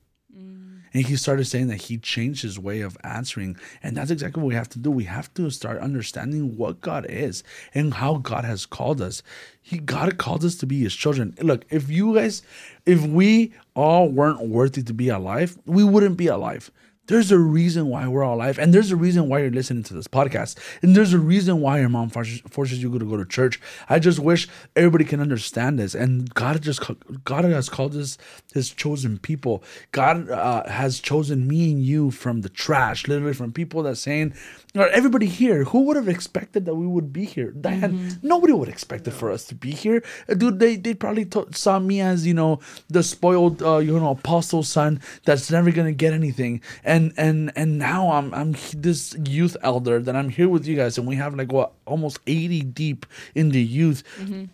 And 0.92 1.06
he 1.06 1.16
started 1.16 1.46
saying 1.46 1.68
that 1.68 1.82
he 1.82 1.98
changed 1.98 2.42
his 2.42 2.58
way 2.58 2.80
of 2.80 2.96
answering. 3.02 3.56
And 3.82 3.96
that's 3.96 4.10
exactly 4.10 4.42
what 4.42 4.48
we 4.48 4.54
have 4.54 4.68
to 4.70 4.78
do. 4.78 4.90
We 4.90 5.04
have 5.04 5.32
to 5.34 5.50
start 5.50 5.78
understanding 5.78 6.56
what 6.56 6.80
God 6.80 7.06
is 7.08 7.42
and 7.74 7.94
how 7.94 8.16
God 8.16 8.44
has 8.44 8.66
called 8.66 9.00
us. 9.00 9.22
He 9.60 9.78
God 9.78 10.18
called 10.18 10.44
us 10.44 10.56
to 10.56 10.66
be 10.66 10.80
his 10.80 10.94
children. 10.94 11.34
Look, 11.40 11.64
if 11.70 11.88
you 11.88 12.14
guys, 12.14 12.42
if 12.84 13.00
we 13.02 13.54
all 13.74 14.08
weren't 14.08 14.48
worthy 14.48 14.82
to 14.82 14.92
be 14.92 15.08
alive, 15.08 15.58
we 15.66 15.84
wouldn't 15.84 16.16
be 16.16 16.26
alive. 16.26 16.70
There's 17.08 17.32
a 17.32 17.38
reason 17.38 17.88
why 17.88 18.06
we're 18.06 18.22
all 18.22 18.36
alive, 18.36 18.60
and 18.60 18.72
there's 18.72 18.92
a 18.92 18.96
reason 18.96 19.28
why 19.28 19.40
you're 19.40 19.50
listening 19.50 19.82
to 19.84 19.94
this 19.94 20.06
podcast, 20.06 20.56
and 20.82 20.94
there's 20.94 21.12
a 21.12 21.18
reason 21.18 21.60
why 21.60 21.80
your 21.80 21.88
mom 21.88 22.10
forces, 22.10 22.40
forces 22.48 22.80
you 22.80 22.96
to 22.96 23.04
go 23.04 23.16
to 23.16 23.24
church. 23.24 23.60
I 23.88 23.98
just 23.98 24.20
wish 24.20 24.48
everybody 24.76 25.04
can 25.04 25.18
understand 25.20 25.80
this, 25.80 25.96
and 25.96 26.32
God 26.32 26.62
just 26.62 26.80
God 27.24 27.44
has 27.44 27.68
called 27.68 27.96
us 27.96 28.18
His 28.54 28.70
chosen 28.70 29.18
people. 29.18 29.64
God 29.90 30.30
uh, 30.30 30.62
has 30.70 31.00
chosen 31.00 31.48
me 31.48 31.72
and 31.72 31.82
you 31.82 32.12
from 32.12 32.42
the 32.42 32.48
trash, 32.48 33.08
literally 33.08 33.34
from 33.34 33.52
people 33.52 33.82
that 33.82 33.96
saying, 33.96 34.34
or 34.76 34.86
everybody 34.90 35.26
here, 35.26 35.64
who 35.64 35.80
would 35.82 35.96
have 35.96 36.08
expected 36.08 36.66
that 36.66 36.76
we 36.76 36.86
would 36.86 37.12
be 37.12 37.24
here? 37.24 37.50
Diane, 37.50 38.20
nobody 38.22 38.52
would 38.52 38.68
expect 38.68 39.08
it 39.08 39.10
for 39.10 39.28
us 39.32 39.44
to 39.46 39.56
be 39.56 39.72
here, 39.72 40.04
Uh, 40.28 40.34
dude. 40.34 40.60
They 40.60 40.76
they 40.76 40.94
probably 40.94 41.24
to- 41.34 41.48
saw 41.52 41.80
me 41.80 42.00
as 42.00 42.24
you 42.28 42.34
know 42.34 42.60
the 42.88 43.02
spoiled 43.02 43.60
uh, 43.60 43.78
you 43.78 43.98
know 43.98 44.10
apostle 44.12 44.62
son 44.62 45.00
that's 45.24 45.50
never 45.50 45.72
gonna 45.72 45.90
get 45.92 46.12
anything, 46.12 46.60
and 46.84 46.91
and 46.92 47.12
and 47.16 47.52
and 47.56 47.78
now 47.78 48.12
I'm 48.12 48.32
I'm 48.34 48.54
this 48.76 49.16
youth 49.24 49.56
elder 49.62 50.00
that 50.00 50.14
I'm 50.14 50.28
here 50.28 50.48
with 50.48 50.66
you 50.66 50.76
guys, 50.76 50.98
and 50.98 51.06
we 51.06 51.16
have 51.16 51.34
like 51.34 51.50
what 51.50 51.72
almost 51.86 52.18
eighty 52.26 52.60
deep 52.60 53.06
in 53.34 53.50
the 53.50 53.62
youth. 53.62 54.02
Mm-hmm. 54.18 54.44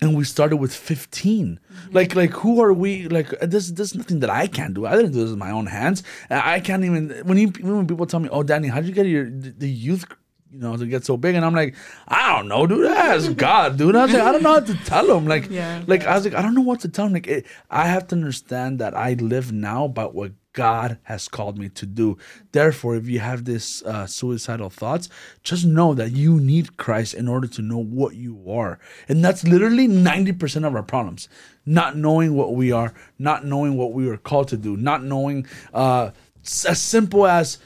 And 0.00 0.16
we 0.16 0.22
started 0.22 0.58
with 0.58 0.72
15 0.72 1.58
mm-hmm. 1.58 1.92
like 1.92 2.14
like 2.14 2.30
who 2.30 2.62
are 2.62 2.72
we 2.72 3.08
like 3.08 3.30
this 3.40 3.72
this 3.72 3.90
is 3.90 3.94
nothing 3.96 4.20
that 4.20 4.30
i 4.30 4.46
can 4.46 4.72
do. 4.72 4.86
I 4.86 4.94
didn't 4.94 5.10
do 5.10 5.18
this 5.22 5.30
with 5.30 5.38
my 5.38 5.50
own 5.50 5.66
hands. 5.66 6.04
I 6.30 6.54
I 6.54 6.60
can't 6.60 6.84
even 6.84 7.10
when 7.24 7.36
you 7.36 7.48
when 7.60 7.86
people 7.88 8.06
tell 8.06 8.20
me 8.20 8.28
oh 8.30 8.44
danny 8.44 8.68
how 8.68 8.80
did 8.80 8.88
you 8.90 8.94
get 8.94 9.06
your 9.06 9.28
the 9.28 9.68
youth 9.68 10.04
you 10.52 10.60
know 10.60 10.76
to 10.76 10.86
get 10.86 11.04
so 11.04 11.16
big? 11.16 11.34
And 11.34 11.44
i'm 11.44 11.56
like 11.62 11.74
i 12.06 12.20
don't 12.32 12.46
know 12.46 12.64
dude. 12.64 12.86
That's 12.86 13.28
god 13.46 13.76
dude. 13.76 13.96
I 13.96 14.04
was 14.04 14.14
like 14.14 14.22
i 14.22 14.30
don't 14.30 14.44
know 14.44 14.54
how 14.54 14.66
to 14.72 14.76
tell 14.84 15.06
them 15.08 15.26
like 15.26 15.50
Yeah. 15.50 15.82
like 15.88 16.06
i 16.06 16.14
was 16.14 16.24
like 16.26 16.34
i 16.34 16.42
don't 16.42 16.54
know 16.54 16.68
what 16.70 16.80
to 16.86 16.88
tell 16.88 17.06
them 17.06 17.14
like 17.14 17.26
it, 17.26 17.46
i 17.68 17.88
have 17.88 18.06
to 18.08 18.14
understand 18.14 18.78
that 18.78 18.96
i 18.96 19.14
live 19.14 19.50
now 19.50 19.88
by 19.88 20.04
what 20.04 20.30
God 20.58 20.98
has 21.04 21.28
called 21.28 21.56
me 21.56 21.68
to 21.68 21.86
do. 21.86 22.18
Therefore, 22.50 22.96
if 22.96 23.06
you 23.08 23.20
have 23.20 23.44
this 23.44 23.80
uh, 23.84 24.08
suicidal 24.08 24.70
thoughts, 24.70 25.08
just 25.44 25.64
know 25.64 25.94
that 25.94 26.10
you 26.10 26.40
need 26.40 26.76
Christ 26.76 27.14
in 27.14 27.28
order 27.28 27.46
to 27.46 27.62
know 27.62 27.78
what 27.78 28.16
you 28.16 28.42
are. 28.50 28.80
And 29.08 29.24
that's 29.24 29.46
literally 29.46 29.86
90% 29.86 30.66
of 30.66 30.74
our 30.74 30.82
problems. 30.82 31.28
Not 31.64 31.96
knowing 31.96 32.34
what 32.34 32.56
we 32.56 32.72
are, 32.72 32.92
not 33.20 33.44
knowing 33.44 33.76
what 33.76 33.92
we 33.92 34.04
were 34.04 34.16
called 34.16 34.48
to 34.48 34.56
do, 34.56 34.76
not 34.76 35.04
knowing 35.04 35.46
uh, 35.72 36.10
as 36.42 36.82
simple 36.82 37.24
as 37.24 37.58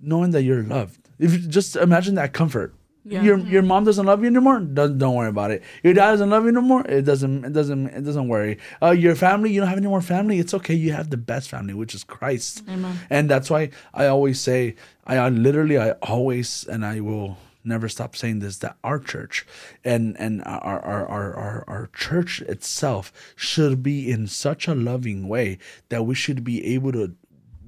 knowing 0.00 0.30
that 0.30 0.44
you're 0.44 0.62
loved. 0.62 1.10
If 1.18 1.34
you 1.34 1.40
just 1.40 1.76
imagine 1.76 2.14
that 2.14 2.32
comfort. 2.32 2.74
Yeah. 3.08 3.22
Your 3.22 3.38
your 3.38 3.62
mom 3.62 3.84
doesn't 3.84 4.04
love 4.04 4.20
you 4.20 4.26
anymore. 4.26 4.60
Don't 4.60 4.98
don't 4.98 5.14
worry 5.14 5.30
about 5.30 5.50
it. 5.50 5.62
Your 5.82 5.94
dad 5.94 6.10
doesn't 6.12 6.28
love 6.28 6.42
you 6.44 6.50
anymore. 6.50 6.84
It 6.86 7.02
doesn't 7.02 7.44
it 7.44 7.52
doesn't 7.52 7.86
it 7.88 8.02
doesn't 8.02 8.28
worry. 8.28 8.58
Uh, 8.82 8.90
your 8.90 9.14
family 9.14 9.50
you 9.50 9.60
don't 9.60 9.68
have 9.68 9.78
any 9.78 9.86
more 9.86 10.02
family. 10.02 10.38
It's 10.38 10.52
okay. 10.54 10.74
You 10.74 10.92
have 10.92 11.08
the 11.10 11.16
best 11.16 11.48
family, 11.48 11.72
which 11.72 11.94
is 11.94 12.04
Christ. 12.04 12.64
Amen. 12.68 12.98
And 13.08 13.30
that's 13.30 13.48
why 13.50 13.70
I 13.94 14.06
always 14.06 14.40
say 14.40 14.76
I, 15.06 15.16
I 15.16 15.28
literally 15.30 15.78
I 15.78 15.92
always 15.92 16.64
and 16.68 16.84
I 16.84 17.00
will 17.00 17.38
never 17.64 17.88
stop 17.88 18.14
saying 18.16 18.40
this 18.40 18.58
that 18.58 18.76
our 18.84 18.98
church 18.98 19.46
and 19.84 20.16
and 20.18 20.42
our 20.44 20.80
our, 20.80 21.06
our 21.06 21.34
our 21.34 21.64
our 21.66 21.90
church 21.94 22.42
itself 22.42 23.12
should 23.36 23.82
be 23.82 24.10
in 24.10 24.26
such 24.26 24.68
a 24.68 24.74
loving 24.74 25.28
way 25.28 25.58
that 25.88 26.04
we 26.04 26.14
should 26.14 26.44
be 26.44 26.74
able 26.74 26.92
to 26.92 27.14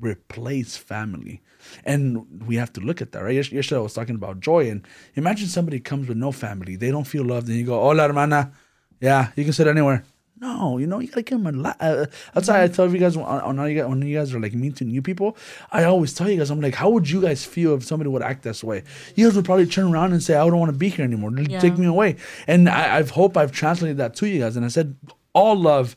replace 0.01 0.77
family. 0.77 1.41
And 1.85 2.47
we 2.47 2.57
have 2.57 2.73
to 2.75 2.81
look 2.81 3.01
at 3.03 3.13
that, 3.13 3.23
right? 3.23 3.35
Yesterday 3.35 3.77
I 3.77 3.81
was 3.81 3.95
talking 3.95 4.15
about 4.15 4.41
joy, 4.41 4.71
and 4.71 4.87
imagine 5.15 5.49
somebody 5.49 5.81
comes 5.81 6.09
with 6.09 6.17
no 6.17 6.33
family, 6.33 6.77
they 6.77 6.91
don't 6.91 7.07
feel 7.07 7.25
loved, 7.25 7.49
and 7.49 7.57
you 7.57 7.65
go, 7.65 7.81
"Hola, 7.81 8.03
hermana, 8.09 8.53
yeah, 9.01 9.31
you 9.37 9.45
can 9.45 9.53
sit 9.53 9.67
anywhere." 9.67 10.05
No, 10.41 10.79
you 10.79 10.87
know 10.87 11.01
you 11.01 11.09
gotta 11.09 11.23
give 11.23 11.43
them 11.43 11.55
a 11.55 11.59
lot. 11.59 11.77
Uh, 11.81 12.07
that's 12.33 12.49
why 12.49 12.63
I 12.63 12.69
tell 12.69 12.91
you 12.91 12.99
guys 12.99 13.15
when, 13.15 13.27
on 13.27 13.59
how 13.59 13.65
you 13.67 13.79
guys 13.79 13.91
when 13.91 14.01
you 14.01 14.17
guys 14.17 14.33
are 14.33 14.41
like 14.41 14.55
mean 14.55 14.73
to 14.73 14.85
new 14.85 15.03
people, 15.03 15.37
I 15.71 15.85
always 15.85 16.15
tell 16.15 16.31
you 16.31 16.39
guys, 16.39 16.51
I'm 16.51 16.63
like, 16.63 16.75
how 16.75 16.89
would 16.89 17.11
you 17.11 17.21
guys 17.21 17.45
feel 17.45 17.75
if 17.75 17.85
somebody 17.85 18.09
would 18.09 18.23
act 18.23 18.43
this 18.43 18.65
way? 18.65 18.83
You 19.17 19.27
guys 19.27 19.37
would 19.37 19.45
probably 19.45 19.67
turn 19.67 19.93
around 19.93 20.13
and 20.13 20.23
say, 20.23 20.35
I 20.35 20.47
don't 20.47 20.59
want 20.59 20.73
to 20.73 20.79
be 20.79 20.89
here 20.89 21.05
anymore. 21.05 21.31
Yeah. 21.39 21.61
Take 21.61 21.77
me 21.77 21.85
away. 21.85 22.17
And 22.47 22.71
I, 22.71 22.97
I've 22.97 23.11
hope 23.11 23.37
I've 23.37 23.53
translated 23.53 23.99
that 23.99 24.15
to 24.17 24.29
you 24.29 24.41
guys, 24.41 24.57
and 24.57 24.65
I 24.65 24.69
said, 24.69 24.97
all 25.35 25.57
love, 25.57 25.95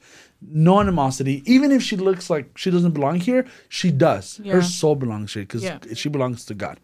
no 0.47 0.79
animosity. 0.79 1.43
Even 1.45 1.71
if 1.71 1.82
she 1.82 1.97
looks 1.97 2.29
like 2.29 2.58
she 2.58 2.71
doesn't 2.71 2.91
belong 2.91 3.19
here, 3.19 3.45
she 3.69 3.91
does. 3.91 4.39
Yeah. 4.43 4.53
Her 4.53 4.62
soul 4.62 4.95
belongs 4.95 5.34
here 5.34 5.43
because 5.43 5.63
Yeah. 5.63 5.79
she 5.93 6.10
belongs 6.10 6.45
to 6.45 6.53
God. 6.53 6.79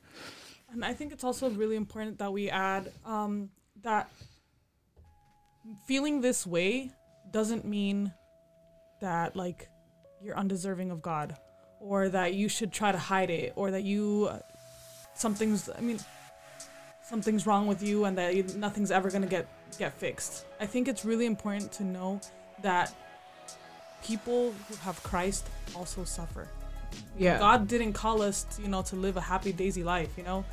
And 0.72 0.86
I 0.86 0.94
think 0.94 1.12
it's 1.12 1.24
also 1.24 1.50
really 1.50 1.76
important 1.76 2.20
that 2.20 2.32
we 2.32 2.50
add 2.50 2.92
um, 3.06 3.50
that 3.82 4.10
feeling 5.88 6.22
this 6.22 6.46
way 6.46 6.92
doesn't 7.32 7.66
mean 7.66 8.14
that 9.02 9.36
like 9.36 9.68
you're 10.22 10.38
undeserving 10.38 10.92
of 10.92 11.02
God 11.02 11.36
or 11.80 12.10
that 12.10 12.34
you 12.34 12.50
should 12.50 12.72
try 12.72 12.92
to 12.92 12.98
hide 12.98 13.30
it 13.30 13.54
or 13.56 13.72
that 13.72 13.84
you 13.84 14.28
uh, 14.32 14.40
something's 15.16 15.70
I 15.70 15.82
mean 15.82 16.00
something's 17.04 17.48
wrong 17.48 17.66
with 17.68 17.82
you 17.82 18.06
and 18.06 18.18
that 18.18 18.36
you, 18.36 18.44
nothing's 18.58 18.92
ever 18.92 19.10
going 19.10 19.22
to 19.24 19.28
get 19.28 19.48
get 19.78 19.94
fixed. 19.94 20.46
I 20.60 20.66
think 20.66 20.88
it's 20.88 21.06
really 21.06 21.26
important 21.26 21.72
to 21.74 21.84
know 21.84 22.20
that 22.62 22.94
people 24.04 24.54
who 24.68 24.76
have 24.78 25.02
Christ 25.04 25.48
also 25.76 26.04
suffer. 26.04 26.48
Yeah. 27.18 27.38
God 27.38 27.68
didn't 27.68 27.94
call 27.94 28.22
us, 28.22 28.46
to, 28.56 28.62
you 28.62 28.68
know, 28.68 28.82
to 28.84 28.96
live 28.96 29.18
a 29.18 29.22
happy 29.22 29.52
daisy 29.52 29.84
life. 29.84 30.10
You 30.18 30.24
know, 30.24 30.46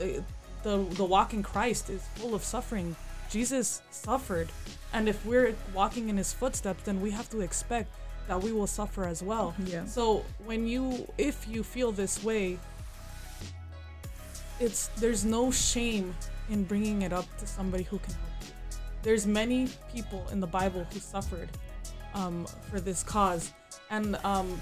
Uh, 0.00 0.22
the 0.62 0.76
the 0.94 1.04
walk 1.04 1.32
in 1.32 1.42
Christ 1.42 1.90
is 1.90 2.02
full 2.14 2.34
of 2.34 2.42
suffering. 2.44 2.94
Jesus 3.30 3.82
suffered, 3.90 4.48
and 4.92 5.08
if 5.08 5.24
we're 5.26 5.54
walking 5.74 6.08
in 6.08 6.16
His 6.16 6.32
footsteps, 6.32 6.82
then 6.84 7.00
we 7.00 7.10
have 7.10 7.28
to 7.30 7.40
expect 7.40 7.88
that 8.28 8.42
we 8.42 8.52
will 8.52 8.66
suffer 8.66 9.04
as 9.04 9.22
well. 9.22 9.54
Yeah. 9.64 9.86
So 9.86 10.24
when 10.46 10.68
you, 10.68 11.08
if 11.16 11.46
you 11.48 11.64
feel 11.64 11.92
this 11.92 12.22
way, 12.22 12.58
it's 14.60 14.88
there's 15.00 15.24
no 15.24 15.50
shame 15.50 16.14
in 16.50 16.64
bringing 16.64 17.02
it 17.02 17.12
up 17.12 17.26
to 17.38 17.46
somebody 17.46 17.84
who 17.84 17.98
can 17.98 18.14
help 18.14 18.34
you. 18.42 18.52
There's 19.02 19.26
many 19.26 19.68
people 19.92 20.26
in 20.32 20.40
the 20.40 20.46
Bible 20.46 20.86
who 20.92 20.98
suffered 21.00 21.48
um, 22.14 22.46
for 22.70 22.80
this 22.80 23.02
cause, 23.02 23.52
and 23.90 24.16
um, 24.24 24.60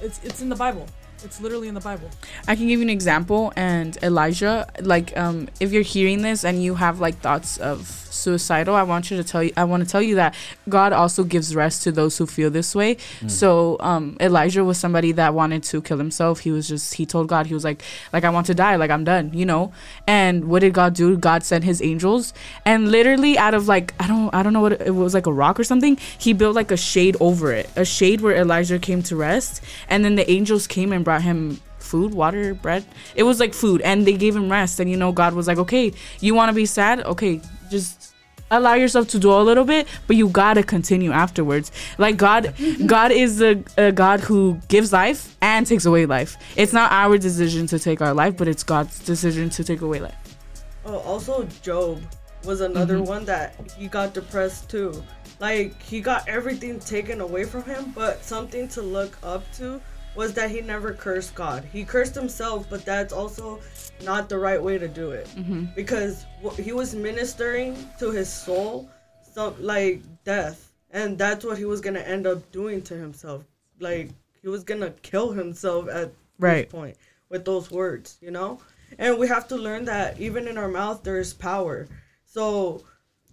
it's 0.00 0.22
it's 0.24 0.42
in 0.42 0.48
the 0.48 0.56
Bible. 0.56 0.86
It's 1.24 1.40
literally 1.40 1.68
in 1.68 1.74
the 1.74 1.80
Bible. 1.80 2.10
I 2.48 2.56
can 2.56 2.66
give 2.68 2.80
you 2.80 2.84
an 2.84 2.90
example. 2.90 3.52
And 3.56 3.96
Elijah, 4.02 4.68
like, 4.80 5.16
um, 5.16 5.48
if 5.60 5.72
you're 5.72 5.82
hearing 5.82 6.22
this 6.22 6.44
and 6.44 6.62
you 6.62 6.74
have 6.76 7.00
like 7.00 7.18
thoughts 7.18 7.58
of 7.58 7.86
suicidal, 7.86 8.74
I 8.74 8.82
want 8.82 9.10
you 9.10 9.16
to 9.16 9.24
tell 9.24 9.42
you. 9.42 9.52
I 9.56 9.64
want 9.64 9.82
to 9.84 9.88
tell 9.88 10.02
you 10.02 10.16
that 10.16 10.34
God 10.68 10.92
also 10.92 11.24
gives 11.24 11.54
rest 11.54 11.82
to 11.84 11.92
those 11.92 12.18
who 12.18 12.26
feel 12.26 12.50
this 12.50 12.74
way. 12.74 12.96
So, 13.26 13.76
um, 13.80 14.16
Elijah 14.20 14.64
was 14.64 14.78
somebody 14.78 15.12
that 15.12 15.34
wanted 15.34 15.62
to 15.64 15.82
kill 15.82 15.98
himself. 15.98 16.40
He 16.40 16.50
was 16.50 16.68
just 16.68 16.94
he 16.94 17.06
told 17.06 17.28
God 17.28 17.46
he 17.46 17.54
was 17.54 17.64
like, 17.64 17.82
like 18.12 18.24
I 18.24 18.30
want 18.30 18.46
to 18.46 18.54
die, 18.54 18.76
like 18.76 18.90
I'm 18.90 19.04
done, 19.04 19.32
you 19.32 19.46
know. 19.46 19.72
And 20.06 20.46
what 20.46 20.60
did 20.60 20.72
God 20.72 20.94
do? 20.94 21.16
God 21.16 21.44
sent 21.44 21.64
His 21.64 21.82
angels, 21.82 22.32
and 22.64 22.90
literally 22.90 23.38
out 23.38 23.54
of 23.54 23.68
like 23.68 23.94
I 24.00 24.06
don't 24.08 24.34
I 24.34 24.42
don't 24.42 24.52
know 24.52 24.60
what 24.60 24.72
it, 24.72 24.82
it 24.82 24.90
was 24.90 25.14
like 25.14 25.26
a 25.26 25.32
rock 25.32 25.60
or 25.60 25.64
something. 25.64 25.96
He 26.18 26.32
built 26.32 26.54
like 26.54 26.70
a 26.70 26.76
shade 26.76 27.16
over 27.20 27.52
it, 27.52 27.68
a 27.76 27.84
shade 27.84 28.20
where 28.20 28.34
Elijah 28.34 28.78
came 28.78 29.02
to 29.04 29.16
rest, 29.16 29.62
and 29.88 30.04
then 30.04 30.14
the 30.14 30.30
angels 30.30 30.66
came 30.66 30.92
and 30.92 31.04
brought 31.04 31.11
him 31.20 31.60
food, 31.78 32.14
water, 32.14 32.54
bread. 32.54 32.84
It 33.14 33.24
was 33.24 33.40
like 33.40 33.52
food, 33.52 33.80
and 33.82 34.06
they 34.06 34.14
gave 34.14 34.34
him 34.34 34.50
rest. 34.50 34.80
And 34.80 34.90
you 34.90 34.96
know, 34.96 35.12
God 35.12 35.34
was 35.34 35.46
like, 35.46 35.58
okay, 35.58 35.92
you 36.20 36.34
want 36.34 36.48
to 36.48 36.54
be 36.54 36.66
sad? 36.66 37.00
Okay, 37.00 37.40
just 37.70 38.12
allow 38.50 38.74
yourself 38.74 39.08
to 39.08 39.18
dwell 39.18 39.40
a 39.40 39.44
little 39.44 39.64
bit, 39.64 39.88
but 40.06 40.16
you 40.16 40.28
gotta 40.28 40.62
continue 40.62 41.10
afterwards. 41.10 41.72
Like 41.98 42.16
God, 42.16 42.54
God 42.86 43.10
is 43.10 43.42
a, 43.42 43.62
a 43.76 43.90
God 43.90 44.20
who 44.20 44.60
gives 44.68 44.92
life 44.92 45.36
and 45.40 45.66
takes 45.66 45.86
away 45.86 46.06
life. 46.06 46.36
It's 46.56 46.72
not 46.72 46.92
our 46.92 47.18
decision 47.18 47.66
to 47.68 47.78
take 47.78 48.00
our 48.00 48.14
life, 48.14 48.36
but 48.36 48.48
it's 48.48 48.62
God's 48.62 48.98
decision 49.00 49.50
to 49.50 49.64
take 49.64 49.80
away 49.80 50.00
life. 50.00 50.36
Oh, 50.84 50.98
also 50.98 51.44
Job. 51.62 52.02
was 52.44 52.60
another 52.60 52.96
mm-hmm. 52.96 53.06
one 53.06 53.24
that 53.24 53.54
he 53.78 53.88
got 53.88 54.14
depressed 54.14 54.68
too. 54.68 55.02
Like 55.40 55.82
he 55.82 56.00
got 56.00 56.28
everything 56.28 56.78
taken 56.78 57.20
away 57.20 57.44
from 57.44 57.64
him, 57.64 57.92
but 57.94 58.22
something 58.22 58.68
to 58.68 58.82
look 58.82 59.16
up 59.22 59.50
to 59.54 59.80
was 60.14 60.34
that 60.34 60.50
he 60.50 60.60
never 60.60 60.92
cursed 60.92 61.34
God. 61.34 61.64
He 61.72 61.84
cursed 61.84 62.14
himself, 62.14 62.66
but 62.68 62.84
that's 62.84 63.12
also 63.12 63.60
not 64.02 64.28
the 64.28 64.38
right 64.38 64.62
way 64.62 64.78
to 64.78 64.88
do 64.88 65.10
it 65.10 65.26
mm-hmm. 65.36 65.66
because 65.74 66.26
he 66.56 66.72
was 66.72 66.94
ministering 66.94 67.76
to 67.98 68.10
his 68.10 68.30
soul, 68.32 68.90
some 69.22 69.54
like 69.58 70.02
death, 70.24 70.72
and 70.90 71.16
that's 71.16 71.44
what 71.44 71.56
he 71.58 71.64
was 71.64 71.80
gonna 71.80 72.00
end 72.00 72.26
up 72.26 72.50
doing 72.52 72.82
to 72.82 72.94
himself. 72.94 73.44
Like 73.80 74.10
he 74.42 74.48
was 74.48 74.64
gonna 74.64 74.90
kill 75.02 75.32
himself 75.32 75.88
at 75.88 76.12
Right. 76.38 76.64
this 76.64 76.72
point 76.72 76.96
with 77.28 77.44
those 77.44 77.70
words, 77.70 78.18
you 78.20 78.30
know. 78.30 78.60
And 78.98 79.18
we 79.18 79.28
have 79.28 79.48
to 79.48 79.56
learn 79.56 79.86
that 79.86 80.20
even 80.20 80.46
in 80.46 80.58
our 80.58 80.68
mouth 80.68 81.02
there 81.02 81.18
is 81.18 81.32
power. 81.32 81.88
So, 82.26 82.84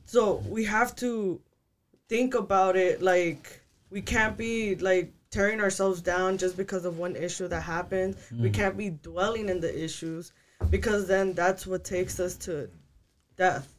so 0.05 0.43
we 0.47 0.63
have 0.65 0.95
to 0.97 1.41
think 2.07 2.33
about 2.33 2.75
it 2.75 3.01
like 3.01 3.61
we 3.89 4.01
can't 4.01 4.37
be 4.37 4.75
like 4.75 5.11
tearing 5.31 5.61
ourselves 5.61 6.01
down 6.01 6.37
just 6.37 6.57
because 6.57 6.85
of 6.85 6.97
one 6.97 7.15
issue 7.15 7.47
that 7.47 7.61
happened. 7.61 8.15
We 8.37 8.49
can't 8.49 8.77
be 8.77 8.89
dwelling 8.89 9.49
in 9.49 9.59
the 9.59 9.83
issues 9.83 10.31
because 10.69 11.07
then 11.07 11.33
that's 11.33 11.67
what 11.67 11.83
takes 11.83 12.19
us 12.19 12.35
to 12.37 12.69
death. 13.37 13.73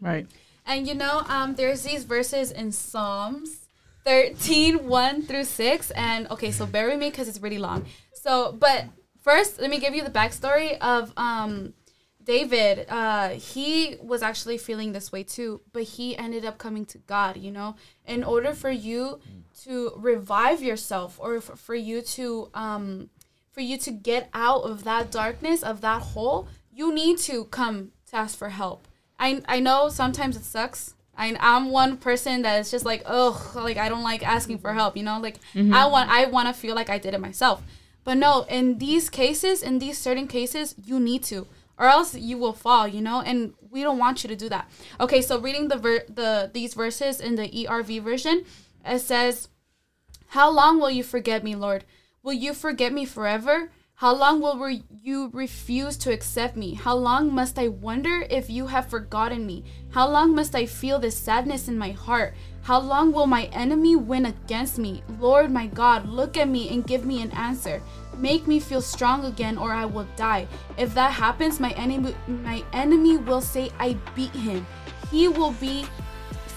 Right. 0.00 0.26
And 0.66 0.86
you 0.86 0.94
know, 0.94 1.22
um, 1.28 1.54
there's 1.54 1.82
these 1.82 2.04
verses 2.04 2.52
in 2.52 2.72
Psalms 2.72 3.62
13, 4.04 4.86
1 4.86 5.22
through 5.22 5.44
6. 5.44 5.90
And 5.92 6.30
okay, 6.30 6.50
so 6.50 6.66
bear 6.66 6.88
with 6.88 6.98
me 6.98 7.10
because 7.10 7.28
it's 7.28 7.40
really 7.40 7.58
long. 7.58 7.86
So, 8.14 8.52
but 8.52 8.86
first, 9.20 9.60
let 9.60 9.70
me 9.70 9.78
give 9.78 9.94
you 9.94 10.04
the 10.04 10.10
backstory 10.10 10.78
of 10.78 11.12
um, 11.16 11.74
David. 12.24 12.86
Uh, 12.88 13.30
he 13.30 13.96
was 14.00 14.22
actually 14.22 14.58
feeling 14.58 14.92
this 14.92 15.10
way 15.10 15.22
too, 15.22 15.60
but 15.72 15.82
he 15.82 16.16
ended 16.16 16.44
up 16.44 16.58
coming 16.58 16.84
to 16.86 16.98
God, 16.98 17.36
you 17.36 17.50
know, 17.50 17.76
in 18.06 18.22
order 18.24 18.52
for 18.52 18.70
you 18.70 19.20
to 19.64 19.92
revive 19.96 20.62
yourself 20.62 21.18
or 21.20 21.40
for, 21.40 21.56
for 21.56 21.74
you 21.74 22.02
to. 22.02 22.48
Um, 22.54 23.10
for 23.52 23.60
you 23.60 23.76
to 23.76 23.90
get 23.90 24.30
out 24.32 24.62
of 24.62 24.82
that 24.84 25.10
darkness 25.10 25.62
of 25.62 25.82
that 25.82 26.00
hole 26.00 26.48
you 26.72 26.92
need 26.92 27.18
to 27.18 27.44
come 27.44 27.92
to 28.10 28.16
ask 28.16 28.36
for 28.36 28.48
help. 28.48 28.88
I, 29.18 29.42
I 29.46 29.60
know 29.60 29.88
sometimes 29.88 30.36
it 30.36 30.44
sucks. 30.44 30.94
I, 31.14 31.36
i'm 31.40 31.70
one 31.70 31.98
person 31.98 32.40
that 32.40 32.58
is 32.60 32.70
just 32.70 32.86
like 32.86 33.02
oh 33.04 33.52
like 33.54 33.76
i 33.76 33.90
don't 33.90 34.02
like 34.02 34.26
asking 34.26 34.56
for 34.60 34.72
help 34.72 34.96
you 34.96 35.02
know? 35.02 35.20
Like 35.20 35.36
i 35.54 35.86
want 35.86 36.08
i 36.08 36.24
want 36.24 36.48
to 36.48 36.54
feel 36.54 36.74
like 36.74 36.88
i 36.88 36.96
did 36.96 37.12
it 37.12 37.20
myself. 37.20 37.62
But 38.02 38.14
no 38.14 38.46
in 38.48 38.78
these 38.78 39.10
cases 39.10 39.62
in 39.62 39.78
these 39.78 39.98
certain 39.98 40.26
cases 40.26 40.74
you 40.82 40.98
need 40.98 41.22
to 41.24 41.46
or 41.78 41.86
else 41.86 42.14
you 42.14 42.38
will 42.38 42.52
fall 42.52 42.86
you 42.86 43.00
know 43.00 43.20
and 43.20 43.54
we 43.70 43.82
don't 43.82 43.98
want 43.98 44.22
you 44.22 44.28
to 44.28 44.36
do 44.36 44.48
that 44.48 44.70
okay 45.00 45.20
so 45.22 45.38
reading 45.38 45.68
the 45.68 45.76
ver- 45.76 46.04
the 46.08 46.50
these 46.52 46.74
verses 46.74 47.20
in 47.20 47.34
the 47.34 47.48
ERV 47.48 48.02
version 48.02 48.44
it 48.84 49.00
says 49.00 49.48
how 50.32 50.50
long 50.50 50.80
will 50.80 50.90
you 50.90 51.02
forget 51.04 51.44
me, 51.44 51.54
Lord? 51.54 51.84
Will 52.22 52.32
you 52.32 52.54
forget 52.54 52.90
me 52.90 53.04
forever? 53.04 53.70
How 53.96 54.14
long 54.14 54.40
will 54.40 54.56
re- 54.56 54.82
you 54.88 55.28
refuse 55.34 55.98
to 55.98 56.10
accept 56.10 56.56
me? 56.56 56.72
How 56.72 56.96
long 56.96 57.34
must 57.34 57.58
I 57.58 57.68
wonder 57.68 58.24
if 58.30 58.48
you 58.48 58.68
have 58.68 58.88
forgotten 58.88 59.44
me? 59.46 59.62
How 59.90 60.08
long 60.08 60.34
must 60.34 60.54
I 60.54 60.64
feel 60.64 60.98
this 60.98 61.18
sadness 61.18 61.68
in 61.68 61.76
my 61.76 61.90
heart? 61.90 62.32
How 62.62 62.80
long 62.80 63.12
will 63.12 63.26
my 63.26 63.44
enemy 63.52 63.94
win 63.94 64.24
against 64.24 64.78
me? 64.78 65.02
Lord 65.20 65.50
my 65.50 65.66
God, 65.66 66.08
look 66.08 66.38
at 66.38 66.48
me 66.48 66.70
and 66.70 66.86
give 66.86 67.04
me 67.04 67.20
an 67.20 67.32
answer. 67.32 67.82
Make 68.22 68.46
me 68.46 68.60
feel 68.60 68.80
strong 68.80 69.24
again 69.24 69.58
or 69.58 69.72
I 69.72 69.84
will 69.84 70.06
die. 70.14 70.46
If 70.78 70.94
that 70.94 71.10
happens, 71.10 71.58
my 71.58 71.72
enemy 71.72 72.14
my 72.28 72.62
enemy 72.72 73.16
will 73.16 73.40
say 73.40 73.70
I 73.80 73.98
beat 74.14 74.30
him. 74.30 74.64
He 75.10 75.26
will 75.26 75.50
be 75.60 75.84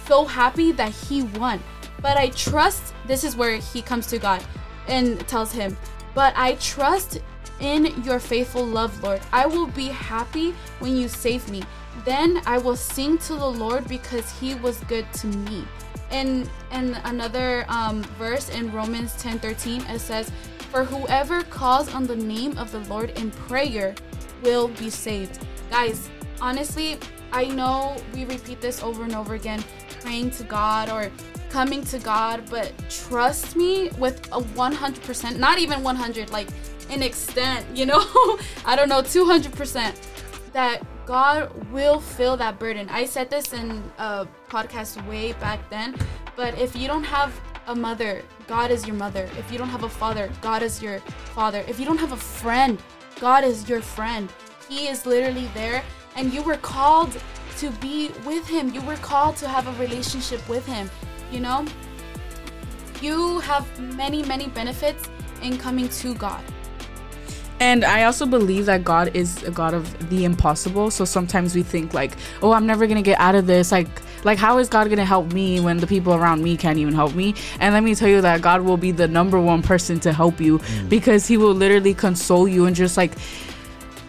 so 0.08 0.26
happy 0.26 0.72
that 0.74 0.92
he 0.92 1.24
won. 1.24 1.60
But 2.04 2.18
I 2.18 2.30
trust, 2.30 2.94
this 3.08 3.24
is 3.24 3.36
where 3.36 3.58
he 3.58 3.82
comes 3.82 4.06
to 4.08 4.20
God 4.20 4.44
and 4.88 5.20
tells 5.28 5.52
him, 5.52 5.76
But 6.14 6.34
I 6.38 6.54
trust 6.56 7.20
in 7.60 8.04
your 8.04 8.20
faithful 8.20 8.64
love, 8.64 9.02
Lord. 9.02 9.22
I 9.34 9.48
will 9.48 9.66
be 9.68 9.88
happy 9.88 10.54
when 10.78 10.96
you 10.96 11.08
save 11.08 11.50
me. 11.50 11.64
Then 12.04 12.42
I 12.46 12.60
will 12.60 12.76
sing 12.76 13.18
to 13.20 13.36
the 13.36 13.50
Lord 13.50 13.88
because 13.88 14.30
he 14.40 14.54
was 14.54 14.78
good 14.82 15.12
to 15.14 15.28
me. 15.28 15.66
And 16.12 16.48
and 16.70 17.02
another 17.06 17.66
um, 17.70 18.04
verse 18.20 18.50
in 18.50 18.72
Romans 18.72 19.16
10 19.18 19.40
13, 19.40 19.82
it 19.90 20.00
says, 20.00 20.32
For 20.76 20.84
whoever 20.84 21.42
calls 21.44 21.96
on 21.96 22.06
the 22.06 22.18
name 22.18 22.58
of 22.58 22.70
the 22.70 22.80
Lord 22.94 23.12
in 23.12 23.32
prayer 23.32 23.96
will 24.44 24.68
be 24.68 24.90
saved. 24.90 25.40
Guys, 25.70 26.10
honestly, 26.42 27.00
I 27.32 27.46
know 27.46 27.96
we 28.14 28.26
repeat 28.26 28.60
this 28.60 28.84
over 28.84 29.06
and 29.06 29.16
over 29.16 29.36
again, 29.36 29.64
praying 30.02 30.32
to 30.32 30.44
God 30.44 30.90
or 30.90 31.10
coming 31.50 31.82
to 31.86 32.00
God, 32.00 32.44
but 32.50 32.74
trust 32.90 33.56
me 33.56 33.90
with 33.98 34.28
a 34.34 34.42
100%, 34.42 35.38
not 35.38 35.60
even 35.60 35.82
100, 35.82 36.32
like 36.32 36.50
an 36.90 37.02
extent, 37.02 37.66
you 37.74 37.86
know, 37.86 38.04
I 38.66 38.76
don't 38.76 38.90
know, 38.90 39.02
200%, 39.02 39.96
that 40.52 40.82
God 41.06 41.54
will 41.72 42.02
fill 42.02 42.36
that 42.36 42.60
burden. 42.60 42.90
I 42.90 43.06
said 43.06 43.30
this 43.30 43.54
in 43.54 43.82
a 43.98 44.28
podcast 44.50 45.08
way 45.08 45.32
back 45.40 45.70
then, 45.70 45.96
but 46.36 46.60
if 46.60 46.76
you 46.76 46.90
don't 46.90 47.06
have 47.06 47.32
a 47.68 47.76
mother, 47.76 48.22
God 48.48 48.72
is 48.72 48.86
your 48.86 48.96
mother. 48.96 49.30
If 49.38 49.52
you 49.52 49.58
don't 49.58 49.70
have 49.70 49.84
a 49.84 49.90
father, 49.90 50.32
God 50.42 50.62
is 50.62 50.82
your 50.82 51.00
father. 51.34 51.64
If 51.68 51.80
you 51.80 51.86
don't 51.86 51.98
have 51.98 52.12
a 52.12 52.18
friend, 52.18 52.82
God 53.20 53.44
is 53.44 53.68
your 53.68 53.82
friend. 53.82 54.32
He 54.70 54.88
is 54.88 55.06
literally 55.06 55.48
there, 55.54 55.84
and 56.16 56.34
you 56.34 56.44
were 56.44 56.58
called 56.58 57.16
to 57.58 57.72
be 57.72 58.12
with 58.26 58.48
Him. 58.48 58.74
You 58.74 58.82
were 58.82 58.98
called 58.98 59.38
to 59.38 59.48
have 59.48 59.68
a 59.68 59.82
relationship 59.82 60.48
with 60.50 60.66
Him. 60.66 60.90
You 61.32 61.40
know, 61.40 61.66
you 63.02 63.40
have 63.40 63.66
many, 63.80 64.24
many 64.24 64.48
benefits 64.48 65.08
in 65.42 65.58
coming 65.58 65.90
to 65.90 66.14
God. 66.16 66.44
And 67.60 67.86
I 67.86 68.04
also 68.04 68.26
believe 68.26 68.66
that 68.66 68.84
God 68.84 69.16
is 69.16 69.42
a 69.44 69.52
God 69.52 69.74
of 69.74 70.10
the 70.10 70.26
impossible. 70.26 70.92
So 70.92 71.06
sometimes 71.06 71.56
we 71.56 71.64
think 71.64 71.94
like, 71.94 72.18
"Oh, 72.42 72.52
I'm 72.52 72.68
never 72.68 72.86
going 72.86 72.98
to 72.98 73.02
get 73.02 73.20
out 73.20 73.34
of 73.36 73.48
this." 73.48 73.72
Like 73.72 73.88
like 74.26 74.38
how 74.38 74.58
is 74.58 74.68
God 74.68 74.86
going 74.88 74.98
to 74.98 75.06
help 75.06 75.32
me 75.32 75.62
when 75.62 75.78
the 75.78 75.88
people 75.88 76.14
around 76.14 76.44
me 76.44 76.58
can't 76.58 76.78
even 76.78 76.94
help 76.94 77.16
me? 77.16 77.36
And 77.60 77.74
let 77.74 77.84
me 77.84 77.96
tell 77.96 78.10
you 78.10 78.20
that 78.22 78.42
God 78.42 78.62
will 78.62 78.78
be 78.78 78.92
the 78.92 79.08
number 79.08 79.40
one 79.40 79.62
person 79.62 80.00
to 80.02 80.12
help 80.12 80.42
you 80.42 80.60
because 80.90 81.28
he 81.28 81.38
will 81.38 81.54
literally 81.54 81.94
console 81.94 82.48
you 82.48 82.66
and 82.66 82.76
just 82.76 82.98
like 82.98 83.14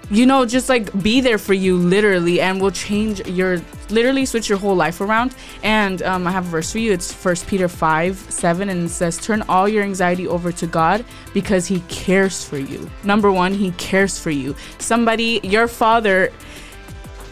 you 0.08 0.24
know, 0.24 0.46
just 0.46 0.68
like 0.68 1.02
be 1.02 1.20
there 1.20 1.38
for 1.38 1.54
you 1.54 1.76
literally 1.76 2.40
and 2.40 2.60
will 2.60 2.70
change 2.70 3.26
your 3.26 3.60
literally 3.90 4.24
switch 4.24 4.48
your 4.48 4.58
whole 4.58 4.76
life 4.76 5.00
around. 5.00 5.34
And 5.62 6.00
um, 6.02 6.26
I 6.26 6.30
have 6.30 6.46
a 6.46 6.48
verse 6.48 6.70
for 6.70 6.78
you. 6.78 6.92
It's 6.92 7.12
First 7.12 7.46
Peter 7.48 7.68
5 7.68 8.16
7, 8.16 8.68
and 8.68 8.84
it 8.84 8.88
says, 8.90 9.18
Turn 9.18 9.42
all 9.48 9.68
your 9.68 9.82
anxiety 9.82 10.28
over 10.28 10.52
to 10.52 10.66
God 10.66 11.04
because 11.34 11.66
He 11.66 11.80
cares 11.88 12.44
for 12.44 12.58
you. 12.58 12.88
Number 13.02 13.32
one, 13.32 13.52
He 13.52 13.72
cares 13.72 14.18
for 14.18 14.30
you. 14.30 14.54
Somebody, 14.78 15.40
your 15.42 15.66
father 15.66 16.30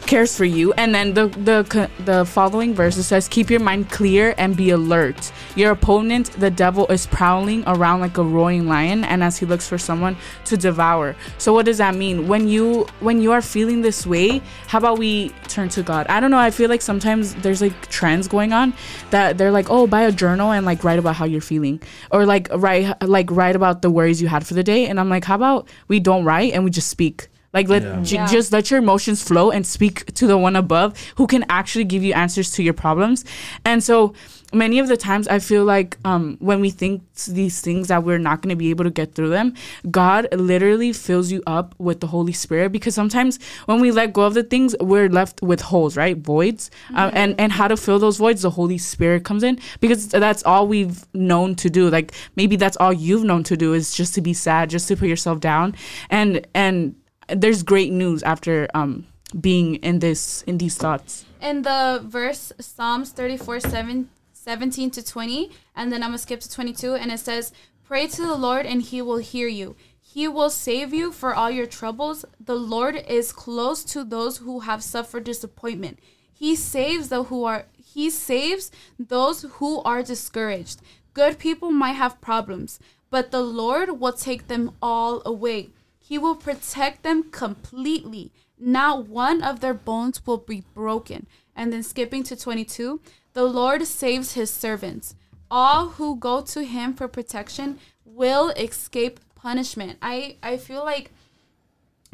cares 0.07 0.37
for 0.37 0.45
you. 0.45 0.73
And 0.75 0.95
then 0.95 1.15
the 1.15 1.29
the 1.29 1.91
the 2.05 2.25
following 2.25 2.75
verse 2.75 2.97
it 2.97 3.05
says 3.05 3.29
keep 3.29 3.51
your 3.51 3.61
mind 3.61 3.91
clear 3.91 4.35
and 4.39 4.57
be 4.57 4.71
alert. 4.71 5.33
Your 5.57 5.73
opponent 5.73 6.31
the 6.33 6.51
devil 6.51 6.87
is 6.89 7.07
prowling 7.07 7.65
around 7.67 8.01
like 8.01 8.17
a 8.19 8.23
roaring 8.23 8.69
lion 8.69 9.05
and 9.05 9.23
as 9.23 9.39
he 9.39 9.47
looks 9.47 9.69
for 9.69 9.79
someone 9.79 10.17
to 10.47 10.57
devour. 10.57 11.17
So 11.39 11.53
what 11.53 11.67
does 11.67 11.79
that 11.79 11.95
mean? 11.95 12.29
When 12.29 12.49
you 12.49 12.87
when 13.01 13.21
you 13.21 13.33
are 13.33 13.43
feeling 13.43 13.83
this 13.83 14.07
way 14.07 14.41
how 14.67 14.79
about 14.79 14.99
we 14.99 15.31
turn 15.49 15.69
to 15.71 15.83
god? 15.83 16.07
I 16.09 16.21
don't 16.21 16.31
know. 16.31 16.39
I 16.39 16.51
feel 16.51 16.69
like 16.69 16.83
sometimes 16.83 17.35
there's 17.37 17.61
like 17.61 17.89
trends 17.89 18.29
going 18.29 18.53
on 18.53 18.75
that 19.11 19.39
they're 19.39 19.53
like 19.53 19.71
oh 19.71 19.87
buy 19.87 20.03
a 20.03 20.13
journal 20.13 20.53
and 20.53 20.67
like 20.67 20.85
write 20.85 20.99
about 20.99 21.17
how 21.17 21.25
you're 21.25 21.41
feeling. 21.41 21.81
Or 22.11 22.27
like 22.27 22.49
write 22.55 23.03
like 23.03 23.31
write 23.31 23.57
about 23.57 23.83
the 23.83 23.91
worries 23.91 24.21
you 24.21 24.29
had 24.29 24.47
for 24.47 24.55
the 24.55 24.65
day. 24.65 24.87
And 24.87 25.01
i'm 25.01 25.09
like 25.09 25.25
how 25.25 25.37
about 25.37 25.69
we 25.89 26.01
don't 26.01 26.25
write 26.25 26.53
and 26.53 26.65
we 26.65 26.71
just 26.71 26.89
speak 26.89 27.29
like 27.55 27.69
let 27.69 27.83
Yeah. 27.83 28.01
j- 28.03 28.17
Yeah. 28.17 28.27
just 28.27 28.53
let 28.53 28.71
your 28.71 28.79
emotions 28.81 29.23
flow 29.23 29.51
and 29.51 29.65
speak 29.67 30.13
to 30.15 30.27
the 30.27 30.37
one 30.37 30.57
above 30.57 30.93
who 31.17 31.27
can 31.27 31.45
actually 31.49 31.85
give 31.85 32.03
you 32.03 32.13
answers 32.13 32.51
to 32.53 32.63
your 32.63 32.75
problems. 32.75 33.25
And 33.65 33.83
so 33.83 34.13
many 34.53 34.79
of 34.79 34.87
the 34.89 34.97
times 34.97 35.27
I 35.27 35.39
feel 35.41 35.65
like 35.65 35.97
um, 36.05 36.37
when 36.41 36.61
we 36.61 36.71
think 36.71 37.03
these 37.29 37.61
things 37.61 37.89
that 37.89 38.05
we're 38.05 38.19
not 38.19 38.41
going 38.43 38.51
to 38.51 38.57
be 38.57 38.71
able 38.71 38.85
to 38.85 38.91
get 38.91 39.15
through 39.15 39.31
them, 39.31 39.55
God 39.91 40.29
literally 40.33 40.93
fills 40.93 41.33
you 41.33 41.43
up 41.47 41.75
with 41.79 41.99
the 42.01 42.07
Holy 42.09 42.33
Spirit 42.33 42.71
because 42.73 42.95
sometimes 42.95 43.39
when 43.67 43.81
we 43.81 43.91
let 43.91 44.13
go 44.13 44.23
of 44.23 44.35
the 44.35 44.43
things, 44.45 44.77
we're 44.81 45.09
left 45.09 45.43
with 45.43 45.61
holes, 45.61 45.97
right? 45.97 46.17
Voids. 46.17 46.71
Um, 46.95 47.11
and 47.15 47.35
and 47.39 47.51
how 47.53 47.67
to 47.69 47.77
fill 47.77 47.99
those 47.99 48.17
voids, 48.19 48.43
the 48.43 48.51
Holy 48.51 48.79
Spirit 48.79 49.25
comes 49.25 49.43
in 49.43 49.59
because 49.81 50.09
that's 50.09 50.43
all 50.45 50.67
we've 50.69 51.05
known 51.15 51.55
to 51.57 51.69
do. 51.71 51.91
Like 51.91 52.13
maybe 52.37 52.57
that's 52.57 52.77
all 52.77 52.93
you've 52.93 53.25
known 53.25 53.43
to 53.45 53.57
do 53.57 53.75
is 53.75 53.95
just 53.95 54.15
to 54.15 54.21
be 54.21 54.35
sad, 54.35 54.71
just 54.71 54.87
to 54.89 54.97
put 54.97 55.09
yourself 55.09 55.41
down. 55.41 55.75
And 56.11 56.47
and 56.55 56.95
there's 57.29 57.63
great 57.63 57.93
news 57.93 58.23
after 58.23 58.69
um 58.75 59.07
being 59.41 59.77
in 59.77 59.99
this 59.99 60.43
in 60.47 60.59
these 60.59 60.77
thoughts 60.77 61.25
in 61.45 61.61
the 61.63 62.03
verse 62.03 62.53
Psalms 62.59 63.11
34 63.11 63.61
7, 63.61 64.09
17 64.33 64.91
to 64.93 65.05
20, 65.05 65.51
and 65.77 65.93
then 65.93 66.03
I'm 66.03 66.09
gonna 66.09 66.19
skip 66.19 66.41
to 66.41 66.51
22, 66.51 66.95
and 66.95 67.13
it 67.13 67.21
says, 67.21 67.53
Pray 67.85 68.07
to 68.07 68.23
the 68.23 68.35
Lord, 68.35 68.65
and 68.65 68.81
he 68.81 69.03
will 69.03 69.19
hear 69.19 69.47
you. 69.47 69.77
He 70.01 70.27
will 70.27 70.49
save 70.49 70.95
you 70.95 71.13
for 71.13 71.35
all 71.35 71.51
your 71.51 71.67
troubles. 71.67 72.25
The 72.41 72.55
Lord 72.55 72.97
is 72.97 73.31
close 73.31 73.85
to 73.85 74.05
those 74.05 74.39
who 74.39 74.61
have 74.61 74.83
suffered 74.83 75.25
disappointment. 75.25 75.99
He 76.33 76.57
saves 76.57 77.11
the 77.11 77.25
who 77.25 77.45
are 77.45 77.67
he 77.77 78.09
saves 78.09 78.71
those 78.99 79.43
who 79.59 79.83
are 79.83 80.03
discouraged. 80.03 80.81
Good 81.13 81.39
people 81.39 81.71
might 81.71 81.93
have 81.93 82.23
problems, 82.23 82.81
but 83.11 83.31
the 83.31 83.43
Lord 83.43 84.01
will 84.01 84.15
take 84.15 84.49
them 84.49 84.73
all 84.81 85.21
away. 85.27 85.71
He 86.07 86.19
will 86.19 86.37
protect 86.37 87.03
them 87.03 87.31
completely. 87.31 88.31
Not 88.59 89.09
one 89.09 89.43
of 89.43 89.61
their 89.61 89.73
bones 89.73 90.27
will 90.27 90.37
be 90.37 90.63
broken. 90.75 91.27
And 91.57 91.73
then 91.73 91.83
skipping 91.83 92.23
to 92.25 92.37
22, 92.37 93.01
the 93.33 93.45
Lord 93.45 93.87
saves 93.87 94.35
his 94.35 94.51
servants. 94.51 95.15
All 95.51 95.91
who 95.91 96.17
go 96.17 96.43
to 96.43 96.63
him 96.63 96.93
for 96.93 97.09
protection 97.09 97.79
will 98.05 98.51
escape 98.51 99.19
punishment. 99.35 99.97
I, 100.03 100.37
I 100.43 100.59
feel 100.59 100.85
like 100.85 101.11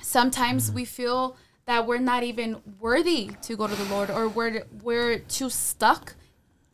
sometimes 0.00 0.66
mm-hmm. 0.66 0.76
we 0.76 0.84
feel 0.84 1.36
that 1.66 1.84
we're 1.84 1.98
not 1.98 2.22
even 2.22 2.62
worthy 2.78 3.32
to 3.42 3.56
go 3.56 3.66
to 3.66 3.74
the 3.74 3.92
Lord 3.92 4.08
or 4.08 4.28
we're 4.28 4.64
we're 4.82 5.18
too 5.18 5.50
stuck 5.50 6.14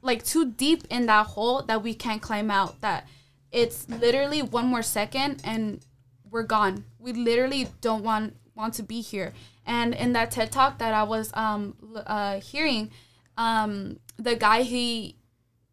like 0.01 0.25
too 0.25 0.53
deep 0.53 0.85
in 0.91 1.07
that 1.07 1.27
hole 1.27 1.62
that 1.62 1.83
we 1.83 1.93
can't 1.93 2.23
climb 2.23 2.51
out 2.51 2.81
that 2.81 3.07
it's 3.51 3.89
literally 3.89 4.41
one 4.43 4.67
more 4.67 4.83
second 4.83 5.41
and 5.45 5.85
we're 6.31 6.43
gone. 6.43 6.85
We 6.99 7.12
literally 7.12 7.68
don't 7.81 8.03
want 8.03 8.37
want 8.55 8.74
to 8.74 8.83
be 8.83 9.01
here. 9.01 9.33
And 9.66 9.95
in 9.95 10.12
that 10.14 10.31
TED 10.31 10.51
talk 10.51 10.79
that 10.79 10.95
I 10.95 11.03
was 11.03 11.31
um 11.35 11.77
uh 12.07 12.41
hearing 12.41 12.91
um 13.37 13.99
the 14.18 14.37
guy 14.37 14.62
he 14.62 15.16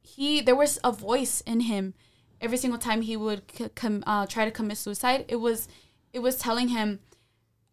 he 0.02 0.42
there 0.42 0.56
was 0.56 0.80
a 0.84 0.92
voice 0.92 1.42
in 1.42 1.62
him 1.62 1.94
every 2.42 2.58
single 2.58 2.80
time 2.80 3.02
he 3.02 3.16
would 3.16 3.44
c- 3.52 3.70
com, 3.70 4.04
uh, 4.06 4.26
try 4.28 4.46
to 4.46 4.52
commit 4.52 4.78
suicide 4.78 5.26
it 5.30 5.38
was 5.38 5.68
it 6.12 6.20
was 6.20 6.36
telling 6.36 6.68
him 6.68 7.00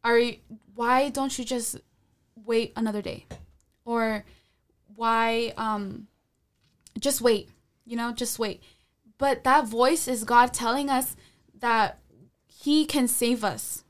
are 0.05 0.19
you, 0.19 0.37
why 0.75 1.09
don't 1.11 1.39
you 1.39 1.45
just 1.45 1.77
wait 2.37 2.73
another 2.77 3.03
day 3.03 3.27
or 3.85 4.25
why 4.95 5.53
um 5.57 6.07
just 6.99 7.21
wait 7.21 7.49
you 7.85 7.97
know 7.97 8.13
just 8.13 8.39
wait 8.39 8.63
but 9.19 9.43
that 9.45 9.67
voice 9.67 10.07
is 10.07 10.25
god 10.25 10.55
telling 10.55 10.89
us 10.89 11.17
that 11.59 11.99
he 12.63 12.85
can 12.85 13.09
save 13.09 13.43
us. 13.45 13.85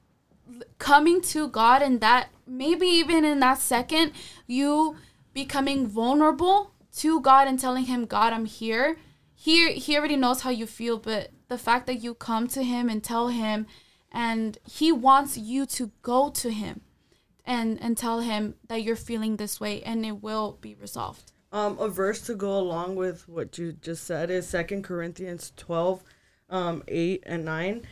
Coming 0.79 1.21
to 1.23 1.49
god 1.49 1.83
in 1.83 1.99
that 1.99 2.29
maybe 2.47 2.87
even 2.87 3.25
in 3.25 3.41
that 3.41 3.59
second 3.59 4.13
you 4.47 4.97
becoming 5.33 5.87
vulnerable 5.87 6.73
to 6.97 7.21
god 7.21 7.47
and 7.49 7.59
telling 7.59 7.85
him 7.85 8.05
god 8.05 8.33
i'm 8.33 8.47
here. 8.47 8.97
He 9.35 9.73
he 9.75 9.97
already 9.97 10.17
knows 10.17 10.43
how 10.43 10.51
you 10.51 10.67
feel 10.67 10.99
but 10.99 11.31
the 11.49 11.59
fact 11.59 11.87
that 11.87 11.97
you 11.97 12.15
come 12.15 12.47
to 12.49 12.63
him 12.63 12.89
and 12.89 13.03
tell 13.03 13.29
him 13.29 13.67
and 14.13 14.59
he 14.65 14.93
wants 14.93 15.37
you 15.37 15.67
to 15.67 15.91
go 16.03 16.31
to 16.31 16.51
him 16.51 16.81
and 17.45 17.81
and 17.83 17.97
tell 17.97 18.21
him 18.21 18.55
that 18.69 18.83
you're 18.83 18.97
feeling 18.97 19.37
this 19.37 19.61
way 19.61 19.83
and 19.83 20.05
it 20.05 20.23
will 20.23 20.59
be 20.61 20.75
resolved. 20.75 21.33
Um, 21.53 21.77
a 21.81 21.89
verse 21.89 22.21
to 22.23 22.35
go 22.35 22.57
along 22.57 22.95
with 22.95 23.29
what 23.29 23.59
you 23.59 23.73
just 23.73 24.05
said 24.05 24.31
is 24.31 24.47
Second 24.47 24.85
Corinthians 24.85 25.53
12, 25.57 26.05
um, 26.49 26.85
8 26.87 27.25
and 27.27 27.45
9. 27.45 27.87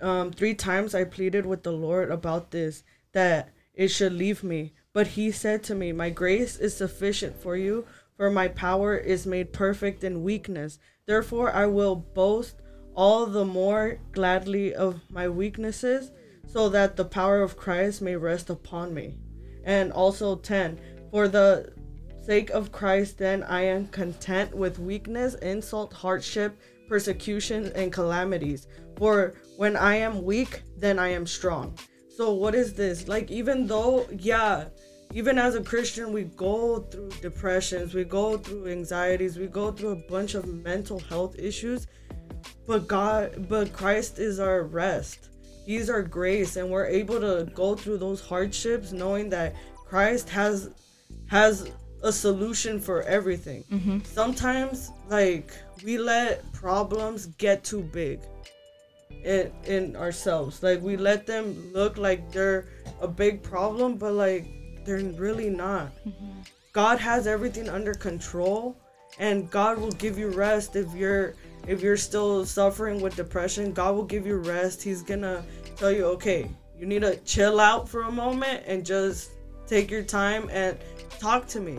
Um, 0.00 0.32
three 0.32 0.54
times 0.54 0.94
I 0.94 1.04
pleaded 1.04 1.46
with 1.46 1.62
the 1.62 1.72
Lord 1.72 2.10
about 2.10 2.50
this, 2.50 2.82
that 3.12 3.50
it 3.74 3.88
should 3.88 4.12
leave 4.12 4.42
me. 4.42 4.72
But 4.92 5.08
he 5.08 5.30
said 5.30 5.62
to 5.64 5.74
me, 5.74 5.92
My 5.92 6.10
grace 6.10 6.56
is 6.56 6.76
sufficient 6.76 7.40
for 7.40 7.56
you, 7.56 7.86
for 8.16 8.30
my 8.30 8.48
power 8.48 8.96
is 8.96 9.26
made 9.26 9.52
perfect 9.52 10.02
in 10.04 10.24
weakness. 10.24 10.78
Therefore 11.06 11.52
I 11.52 11.66
will 11.66 11.96
boast 11.96 12.56
all 12.94 13.26
the 13.26 13.44
more 13.44 13.98
gladly 14.12 14.74
of 14.74 15.00
my 15.10 15.28
weaknesses, 15.28 16.10
so 16.46 16.68
that 16.68 16.96
the 16.96 17.04
power 17.04 17.40
of 17.40 17.56
Christ 17.56 18.02
may 18.02 18.16
rest 18.16 18.50
upon 18.50 18.92
me. 18.92 19.18
And 19.64 19.92
also 19.92 20.36
10, 20.36 20.78
for 21.10 21.28
the 21.28 21.72
sake 22.24 22.50
of 22.50 22.72
Christ, 22.72 23.18
then 23.18 23.42
I 23.44 23.62
am 23.62 23.86
content 23.88 24.54
with 24.54 24.78
weakness, 24.78 25.34
insult, 25.36 25.92
hardship, 25.92 26.58
persecution, 26.88 27.70
and 27.74 27.92
calamities. 27.92 28.66
For 29.00 29.32
when 29.56 29.76
I 29.76 29.96
am 29.96 30.24
weak, 30.24 30.60
then 30.76 30.98
I 30.98 31.08
am 31.08 31.26
strong. 31.26 31.74
So, 32.14 32.34
what 32.34 32.54
is 32.54 32.74
this? 32.74 33.08
Like, 33.08 33.30
even 33.30 33.66
though, 33.66 34.06
yeah, 34.12 34.66
even 35.14 35.38
as 35.38 35.54
a 35.54 35.62
Christian, 35.62 36.12
we 36.12 36.24
go 36.24 36.80
through 36.80 37.08
depressions, 37.22 37.94
we 37.94 38.04
go 38.04 38.36
through 38.36 38.68
anxieties, 38.68 39.38
we 39.38 39.46
go 39.46 39.72
through 39.72 39.92
a 39.92 40.02
bunch 40.10 40.34
of 40.34 40.46
mental 40.46 40.98
health 40.98 41.34
issues, 41.38 41.86
but 42.66 42.86
God, 42.86 43.46
but 43.48 43.72
Christ 43.72 44.18
is 44.18 44.38
our 44.38 44.64
rest. 44.64 45.30
He's 45.64 45.88
our 45.88 46.02
grace, 46.02 46.56
and 46.56 46.68
we're 46.68 46.86
able 46.86 47.20
to 47.20 47.50
go 47.54 47.74
through 47.74 47.98
those 47.98 48.20
hardships 48.20 48.92
knowing 48.92 49.30
that 49.30 49.56
Christ 49.86 50.28
has 50.28 50.74
has 51.28 51.72
a 52.02 52.12
solution 52.12 52.78
for 52.78 53.00
everything. 53.04 53.64
Mm-hmm. 53.72 54.00
Sometimes, 54.04 54.90
like 55.08 55.52
we 55.82 55.96
let 55.96 56.52
problems 56.52 57.26
get 57.38 57.64
too 57.64 57.82
big 57.82 58.20
in 59.24 59.52
in 59.64 59.96
ourselves. 59.96 60.62
Like 60.62 60.80
we 60.80 60.96
let 60.96 61.26
them 61.26 61.72
look 61.72 61.98
like 61.98 62.32
they're 62.32 62.68
a 63.00 63.08
big 63.08 63.42
problem, 63.42 63.96
but 63.96 64.12
like 64.12 64.46
they're 64.84 64.98
really 64.98 65.50
not. 65.50 65.92
Mm-hmm. 66.06 66.40
God 66.72 66.98
has 66.98 67.26
everything 67.26 67.68
under 67.68 67.94
control, 67.94 68.76
and 69.18 69.50
God 69.50 69.78
will 69.78 69.92
give 69.92 70.18
you 70.18 70.28
rest 70.28 70.76
if 70.76 70.92
you're 70.94 71.34
if 71.66 71.82
you're 71.82 71.96
still 71.96 72.44
suffering 72.44 73.00
with 73.00 73.16
depression. 73.16 73.72
God 73.72 73.94
will 73.94 74.04
give 74.04 74.26
you 74.26 74.36
rest. 74.36 74.82
He's 74.82 75.02
gonna 75.02 75.44
tell 75.76 75.92
you, 75.92 76.04
okay, 76.06 76.50
you 76.78 76.86
need 76.86 77.02
to 77.02 77.16
chill 77.18 77.60
out 77.60 77.88
for 77.88 78.02
a 78.02 78.12
moment 78.12 78.64
and 78.66 78.84
just 78.86 79.30
take 79.66 79.90
your 79.90 80.02
time 80.02 80.48
and 80.50 80.78
talk 81.18 81.46
to 81.48 81.60
me. 81.60 81.78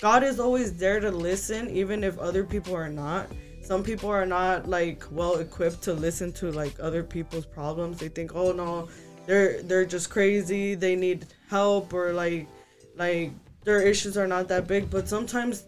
God 0.00 0.22
is 0.22 0.40
always 0.40 0.76
there 0.76 1.00
to 1.00 1.10
listen, 1.10 1.70
even 1.70 2.02
if 2.02 2.18
other 2.18 2.44
people 2.44 2.74
are 2.74 2.88
not. 2.88 3.28
Some 3.64 3.82
people 3.82 4.10
are 4.10 4.26
not 4.26 4.68
like 4.68 5.04
well 5.10 5.36
equipped 5.36 5.80
to 5.84 5.94
listen 5.94 6.32
to 6.34 6.50
like 6.52 6.78
other 6.80 7.02
people's 7.02 7.46
problems. 7.46 7.98
They 7.98 8.08
think, 8.08 8.34
oh 8.34 8.52
no, 8.52 8.90
they're 9.24 9.62
they're 9.62 9.86
just 9.86 10.10
crazy. 10.10 10.74
They 10.74 10.96
need 10.96 11.26
help 11.48 11.94
or 11.94 12.12
like 12.12 12.46
like 12.94 13.32
their 13.64 13.80
issues 13.80 14.18
are 14.18 14.26
not 14.26 14.48
that 14.48 14.66
big. 14.66 14.90
But 14.90 15.08
sometimes 15.08 15.64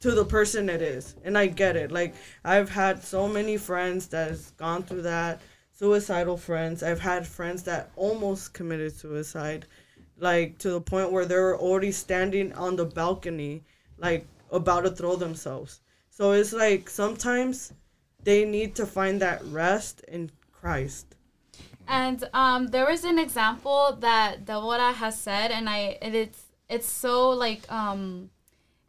to 0.00 0.10
the 0.10 0.26
person 0.26 0.68
it 0.68 0.82
is, 0.82 1.14
and 1.24 1.38
I 1.38 1.46
get 1.46 1.76
it. 1.76 1.90
Like 1.90 2.14
I've 2.44 2.68
had 2.68 3.02
so 3.02 3.26
many 3.26 3.56
friends 3.56 4.06
that 4.08 4.28
has 4.28 4.50
gone 4.58 4.82
through 4.82 5.02
that 5.02 5.40
suicidal 5.72 6.36
friends. 6.36 6.82
I've 6.82 7.00
had 7.00 7.26
friends 7.26 7.62
that 7.62 7.90
almost 7.96 8.52
committed 8.52 8.94
suicide 8.94 9.64
like 10.18 10.58
to 10.58 10.70
the 10.70 10.80
point 10.80 11.10
where 11.10 11.24
they're 11.24 11.56
already 11.56 11.90
standing 11.90 12.52
on 12.52 12.76
the 12.76 12.84
balcony 12.84 13.64
like 13.98 14.26
about 14.52 14.82
to 14.82 14.90
throw 14.90 15.16
themselves 15.16 15.80
so 16.16 16.30
it's 16.30 16.52
like 16.52 16.88
sometimes 16.88 17.72
they 18.22 18.44
need 18.44 18.76
to 18.76 18.86
find 18.86 19.20
that 19.20 19.44
rest 19.46 20.00
in 20.06 20.30
christ. 20.52 21.16
And 21.88 22.22
um, 22.32 22.68
there 22.68 22.86
was 22.86 23.04
an 23.04 23.18
example 23.18 23.98
that 24.00 24.44
Deborah 24.46 24.92
has 24.92 25.20
said, 25.20 25.50
and 25.50 25.68
I 25.68 25.98
and 26.00 26.14
it's 26.14 26.42
it's 26.68 26.86
so 26.86 27.30
like 27.30 27.70
um, 27.70 28.30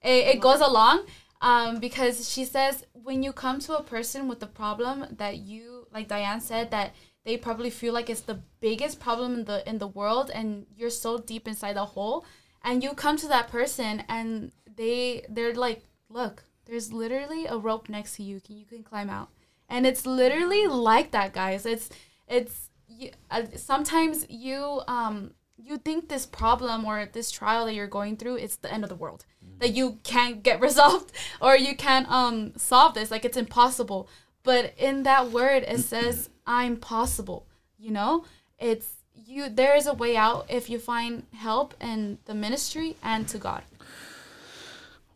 it, 0.04 0.36
it 0.36 0.40
goes 0.40 0.62
along 0.62 1.06
um, 1.42 1.80
because 1.80 2.30
she 2.30 2.46
says 2.46 2.86
when 2.94 3.24
you 3.24 3.34
come 3.34 3.60
to 3.62 3.78
a 3.78 3.84
person 3.84 4.28
with 4.28 4.42
a 4.44 4.48
problem 4.48 5.06
that 5.18 5.38
you 5.38 5.88
like 5.92 6.08
Diane 6.08 6.40
said 6.40 6.72
that 6.72 6.94
they 7.26 7.38
probably 7.38 7.72
feel 7.72 7.94
like 7.94 8.10
it's 8.10 8.22
the 8.22 8.40
biggest 8.62 9.00
problem 9.00 9.34
in 9.34 9.46
the 9.46 9.68
in 9.68 9.80
the 9.80 9.88
world, 9.88 10.30
and 10.34 10.68
you're 10.78 10.90
so 11.06 11.18
deep 11.18 11.48
inside 11.48 11.76
the 11.76 11.86
hole, 11.86 12.24
and 12.64 12.84
you 12.84 12.94
come 12.94 13.18
to 13.18 13.28
that 13.28 13.50
person 13.50 14.04
and 14.08 14.52
they 14.78 15.26
they're 15.28 15.56
like, 15.56 15.84
look, 16.08 16.44
there's 16.66 16.92
literally 16.92 17.46
a 17.46 17.58
rope 17.58 17.90
next 17.90 18.16
to 18.18 18.24
you, 18.24 18.40
can 18.40 18.58
you 18.58 18.66
can 18.66 18.84
climb 18.84 19.10
out, 19.10 19.30
and 19.70 19.86
it's 19.86 20.06
literally 20.06 20.68
like 20.68 21.12
that, 21.12 21.34
guys. 21.34 21.66
It's 21.66 21.90
it's 22.28 22.70
you, 22.88 23.12
uh, 23.32 23.44
sometimes 23.56 24.26
you 24.30 24.82
um 24.88 25.32
you 25.58 25.78
think 25.78 26.10
this 26.10 26.26
problem 26.26 26.86
or 26.86 27.08
this 27.12 27.32
trial 27.32 27.66
that 27.66 27.74
you're 27.74 27.88
going 27.88 28.18
through 28.18 28.36
it's 28.36 28.58
the 28.58 28.72
end 28.72 28.84
of 28.84 28.90
the 28.90 28.96
world. 28.96 29.26
That 29.60 29.74
you 29.74 30.00
can't 30.04 30.44
get 30.44 30.60
resolved 30.70 31.12
or 31.42 31.56
you 31.56 31.76
can't 31.76 32.10
um 32.12 32.54
solve 32.58 32.94
this. 32.94 33.12
Like 33.12 33.26
it's 33.26 33.38
impossible. 33.38 34.10
But 34.44 34.76
in 34.78 35.04
that 35.04 35.32
word 35.32 35.64
it 35.68 35.80
says 35.80 36.30
i'm 36.46 36.78
possible 36.78 37.48
you 37.86 37.92
know? 37.92 38.26
It's 38.60 38.94
you 39.28 39.50
there 39.50 39.76
is 39.76 39.88
a 39.88 39.94
way 39.94 40.18
out 40.18 40.46
if 40.50 40.70
you 40.70 40.80
find 40.80 41.24
help 41.34 41.74
in 41.82 42.20
the 42.26 42.34
ministry 42.34 42.96
and 43.02 43.28
to 43.28 43.38
god 43.38 43.64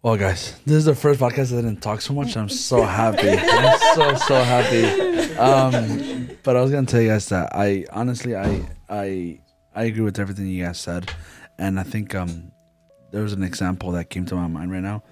Well, 0.02 0.16
guys, 0.16 0.58
this 0.66 0.78
is 0.78 0.86
the 0.86 0.96
first 0.96 1.20
podcast 1.20 1.52
I 1.52 1.58
didn't 1.62 1.82
talk 1.82 2.00
so 2.00 2.14
much. 2.14 2.38
I'm 2.38 2.48
so 2.48 2.84
happy. 2.84 3.30
I'm 3.32 3.80
so 3.96 4.16
so 4.16 4.36
happy. 4.44 5.36
Um, 5.36 6.30
but 6.44 6.56
I 6.56 6.62
was 6.62 6.72
gonna 6.72 6.88
tell 6.88 7.02
you 7.02 7.10
guys 7.10 7.28
that 7.30 7.50
I 7.54 7.86
honestly 7.92 8.36
I 8.36 8.62
I 8.90 9.40
I 9.76 9.84
agree 9.84 10.04
with 10.04 10.18
everything 10.18 10.48
you 10.48 10.64
guys 10.64 10.80
said, 10.80 11.12
and 11.58 11.78
I 11.80 11.84
think 11.84 12.16
um 12.16 12.52
there 13.12 13.24
was 13.24 13.34
an 13.34 13.44
example 13.44 13.92
that 13.92 14.10
came 14.10 14.26
to 14.28 14.36
my 14.36 14.48
mind 14.48 14.72
right 14.72 14.82
now, 14.82 15.04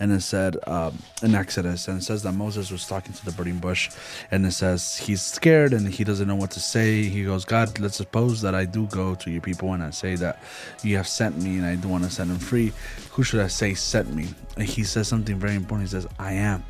and 0.00 0.12
it 0.12 0.20
said 0.22 0.56
um, 0.66 0.98
in 1.22 1.34
Exodus, 1.34 1.88
and 1.88 1.98
it 1.98 2.04
says 2.04 2.22
that 2.22 2.32
Moses 2.32 2.70
was 2.70 2.86
talking 2.86 3.12
to 3.12 3.24
the 3.24 3.32
burning 3.32 3.58
bush, 3.58 3.90
and 4.30 4.46
it 4.46 4.52
says 4.52 4.96
he's 4.96 5.22
scared 5.22 5.72
and 5.72 5.88
he 5.88 6.04
doesn't 6.04 6.28
know 6.28 6.34
what 6.36 6.50
to 6.52 6.60
say. 6.60 7.04
He 7.04 7.24
goes, 7.24 7.44
God, 7.44 7.78
let's 7.78 7.96
suppose 7.96 8.40
that 8.42 8.54
I 8.54 8.64
do 8.64 8.86
go 8.86 9.14
to 9.14 9.30
your 9.30 9.40
people 9.40 9.72
and 9.72 9.82
I 9.82 9.90
say 9.90 10.16
that 10.16 10.42
you 10.82 10.96
have 10.96 11.08
sent 11.08 11.40
me 11.42 11.58
and 11.58 11.66
I 11.66 11.76
do 11.76 11.88
want 11.88 12.04
to 12.04 12.10
set 12.10 12.28
them 12.28 12.38
free. 12.38 12.72
Who 13.12 13.22
should 13.22 13.40
I 13.40 13.48
say 13.48 13.74
sent 13.74 14.14
me? 14.14 14.28
And 14.56 14.66
he 14.66 14.84
says 14.84 15.08
something 15.08 15.38
very 15.38 15.54
important. 15.54 15.88
He 15.88 15.92
says, 15.92 16.06
I 16.18 16.32
am, 16.32 16.64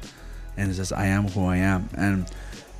and 0.56 0.70
it 0.70 0.74
says, 0.74 0.92
I 0.92 1.06
am 1.06 1.28
who 1.28 1.46
I 1.46 1.56
am, 1.56 1.88
and 1.96 2.26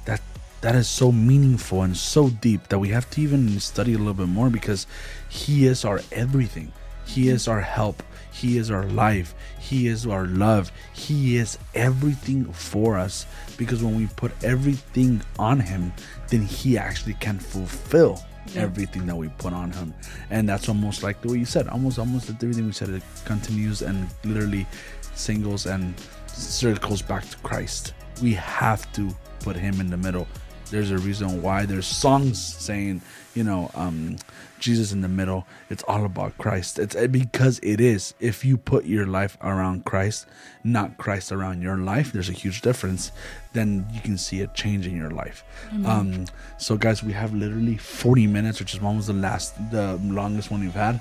that 0.05 0.21
that 0.61 0.75
is 0.75 0.89
so 0.89 1.13
meaningful 1.13 1.83
and 1.83 1.97
so 1.97 2.31
deep 2.31 2.69
that 2.69 2.79
we 2.79 2.89
have 2.89 3.09
to 3.11 3.21
even 3.21 3.61
study 3.61 3.93
a 3.93 3.99
little 3.99 4.15
bit 4.15 4.29
more 4.29 4.49
because 4.49 4.87
he 5.29 5.67
is 5.67 5.85
our 5.85 6.01
everything. 6.11 6.73
He 7.05 7.29
is 7.29 7.49
our 7.49 7.61
help. 7.61 8.03
He 8.35 8.59
is 8.59 8.69
our 8.69 8.85
life. 8.87 9.33
He 9.61 9.87
is 9.87 10.07
our 10.09 10.27
love. 10.27 10.73
He 10.93 11.37
is 11.37 11.57
everything 11.73 12.53
for 12.53 12.99
us 12.99 13.27
because 13.57 13.81
when 13.81 13.97
we 13.97 14.09
put 14.17 14.33
everything 14.43 15.23
on 15.39 15.61
Him, 15.61 15.93
then 16.29 16.43
He 16.43 16.77
actually 16.77 17.15
can 17.15 17.39
fulfill 17.39 18.19
everything 18.57 19.07
that 19.07 19.15
we 19.15 19.29
put 19.39 19.53
on 19.53 19.71
Him. 19.71 19.95
And 20.31 20.49
that's 20.49 20.69
almost 20.69 21.05
like 21.05 21.23
the 21.23 21.29
way 21.29 21.39
you 21.39 21.45
said, 21.45 21.69
almost, 21.69 22.01
almost 22.01 22.29
everything 22.29 22.67
we 22.67 22.73
said, 22.73 22.89
it 22.89 23.05
continues 23.25 23.83
and 23.83 24.09
literally 24.25 24.67
singles 25.15 25.67
and 25.67 25.95
circles 26.27 27.03
back 27.03 27.29
to 27.31 27.37
Christ. 27.39 27.95
We 28.21 28.35
have 28.35 28.93
to 28.95 29.15
put 29.41 29.55
Him 29.55 29.81
in 29.81 29.91
the 29.91 29.97
middle. 29.97 30.27
There's 30.75 30.91
a 30.91 30.99
reason 30.99 31.41
why 31.41 31.67
there's 31.67 31.87
songs 31.87 32.41
saying, 32.43 33.01
you 33.37 33.45
know, 33.45 33.71
um, 33.77 34.17
Jesus 34.59 34.91
in 34.91 35.03
the 35.03 35.09
middle. 35.09 35.47
It's 35.71 35.85
all 35.85 36.05
about 36.05 36.37
Christ. 36.37 36.81
It's 36.81 36.97
uh, 36.97 37.07
because 37.07 37.61
it 37.63 37.81
is. 37.81 38.13
If 38.19 38.45
you 38.45 38.57
put 38.57 38.85
your 38.85 39.07
life 39.07 39.39
around 39.41 39.85
Christ, 39.85 40.27
not 40.65 40.99
Christ 40.99 41.31
around 41.31 41.63
your 41.63 41.77
life, 41.77 42.11
there's 42.11 42.29
a 42.29 42.33
huge 42.33 42.61
difference. 42.61 43.13
Then 43.53 43.87
you 43.93 44.01
can 44.01 44.19
see 44.19 44.41
a 44.41 44.49
change 44.49 44.89
in 44.89 44.97
your 44.97 45.13
life. 45.13 45.45
Um, 45.87 46.25
so, 46.59 46.77
guys, 46.77 47.05
we 47.05 47.13
have 47.13 47.33
literally 47.33 47.77
40 47.77 48.27
minutes, 48.27 48.59
which 48.59 48.75
is 48.75 48.83
almost 48.83 49.07
the 49.07 49.13
last, 49.13 49.55
the 49.71 49.97
longest 50.03 50.51
one 50.51 50.61
we've 50.61 50.73
had. 50.73 51.01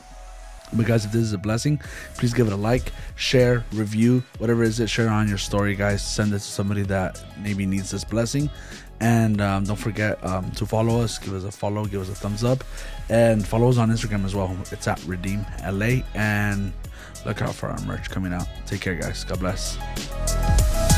But 0.75 0.87
guys, 0.87 1.05
if 1.05 1.11
this 1.11 1.21
is 1.21 1.33
a 1.33 1.37
blessing, 1.37 1.79
please 2.15 2.33
give 2.33 2.47
it 2.47 2.53
a 2.53 2.57
like, 2.57 2.91
share, 3.15 3.63
review, 3.73 4.23
whatever 4.39 4.63
it 4.63 4.69
is 4.69 4.79
it, 4.79 4.89
share 4.89 5.09
on 5.09 5.27
your 5.27 5.37
story, 5.37 5.75
guys. 5.75 6.01
Send 6.01 6.31
it 6.33 6.39
to 6.39 6.43
somebody 6.43 6.81
that 6.83 7.23
maybe 7.41 7.65
needs 7.65 7.91
this 7.91 8.03
blessing. 8.03 8.49
And 9.03 9.41
um, 9.41 9.65
don't 9.65 9.75
forget 9.75 10.23
um, 10.25 10.49
to 10.51 10.65
follow 10.65 11.01
us, 11.01 11.17
give 11.17 11.33
us 11.33 11.43
a 11.43 11.51
follow, 11.51 11.83
give 11.83 11.99
us 11.99 12.07
a 12.07 12.15
thumbs 12.15 12.41
up, 12.45 12.63
and 13.09 13.45
follow 13.45 13.67
us 13.67 13.77
on 13.77 13.89
Instagram 13.89 14.23
as 14.23 14.33
well. 14.33 14.55
It's 14.71 14.87
at 14.87 15.03
Redeem 15.03 15.45
LA, 15.69 16.03
and 16.15 16.71
look 17.25 17.41
out 17.41 17.53
for 17.53 17.67
our 17.67 17.81
merch 17.81 18.09
coming 18.09 18.31
out. 18.31 18.47
Take 18.65 18.79
care, 18.79 18.95
guys. 18.95 19.25
God 19.25 19.41
bless. 19.41 20.92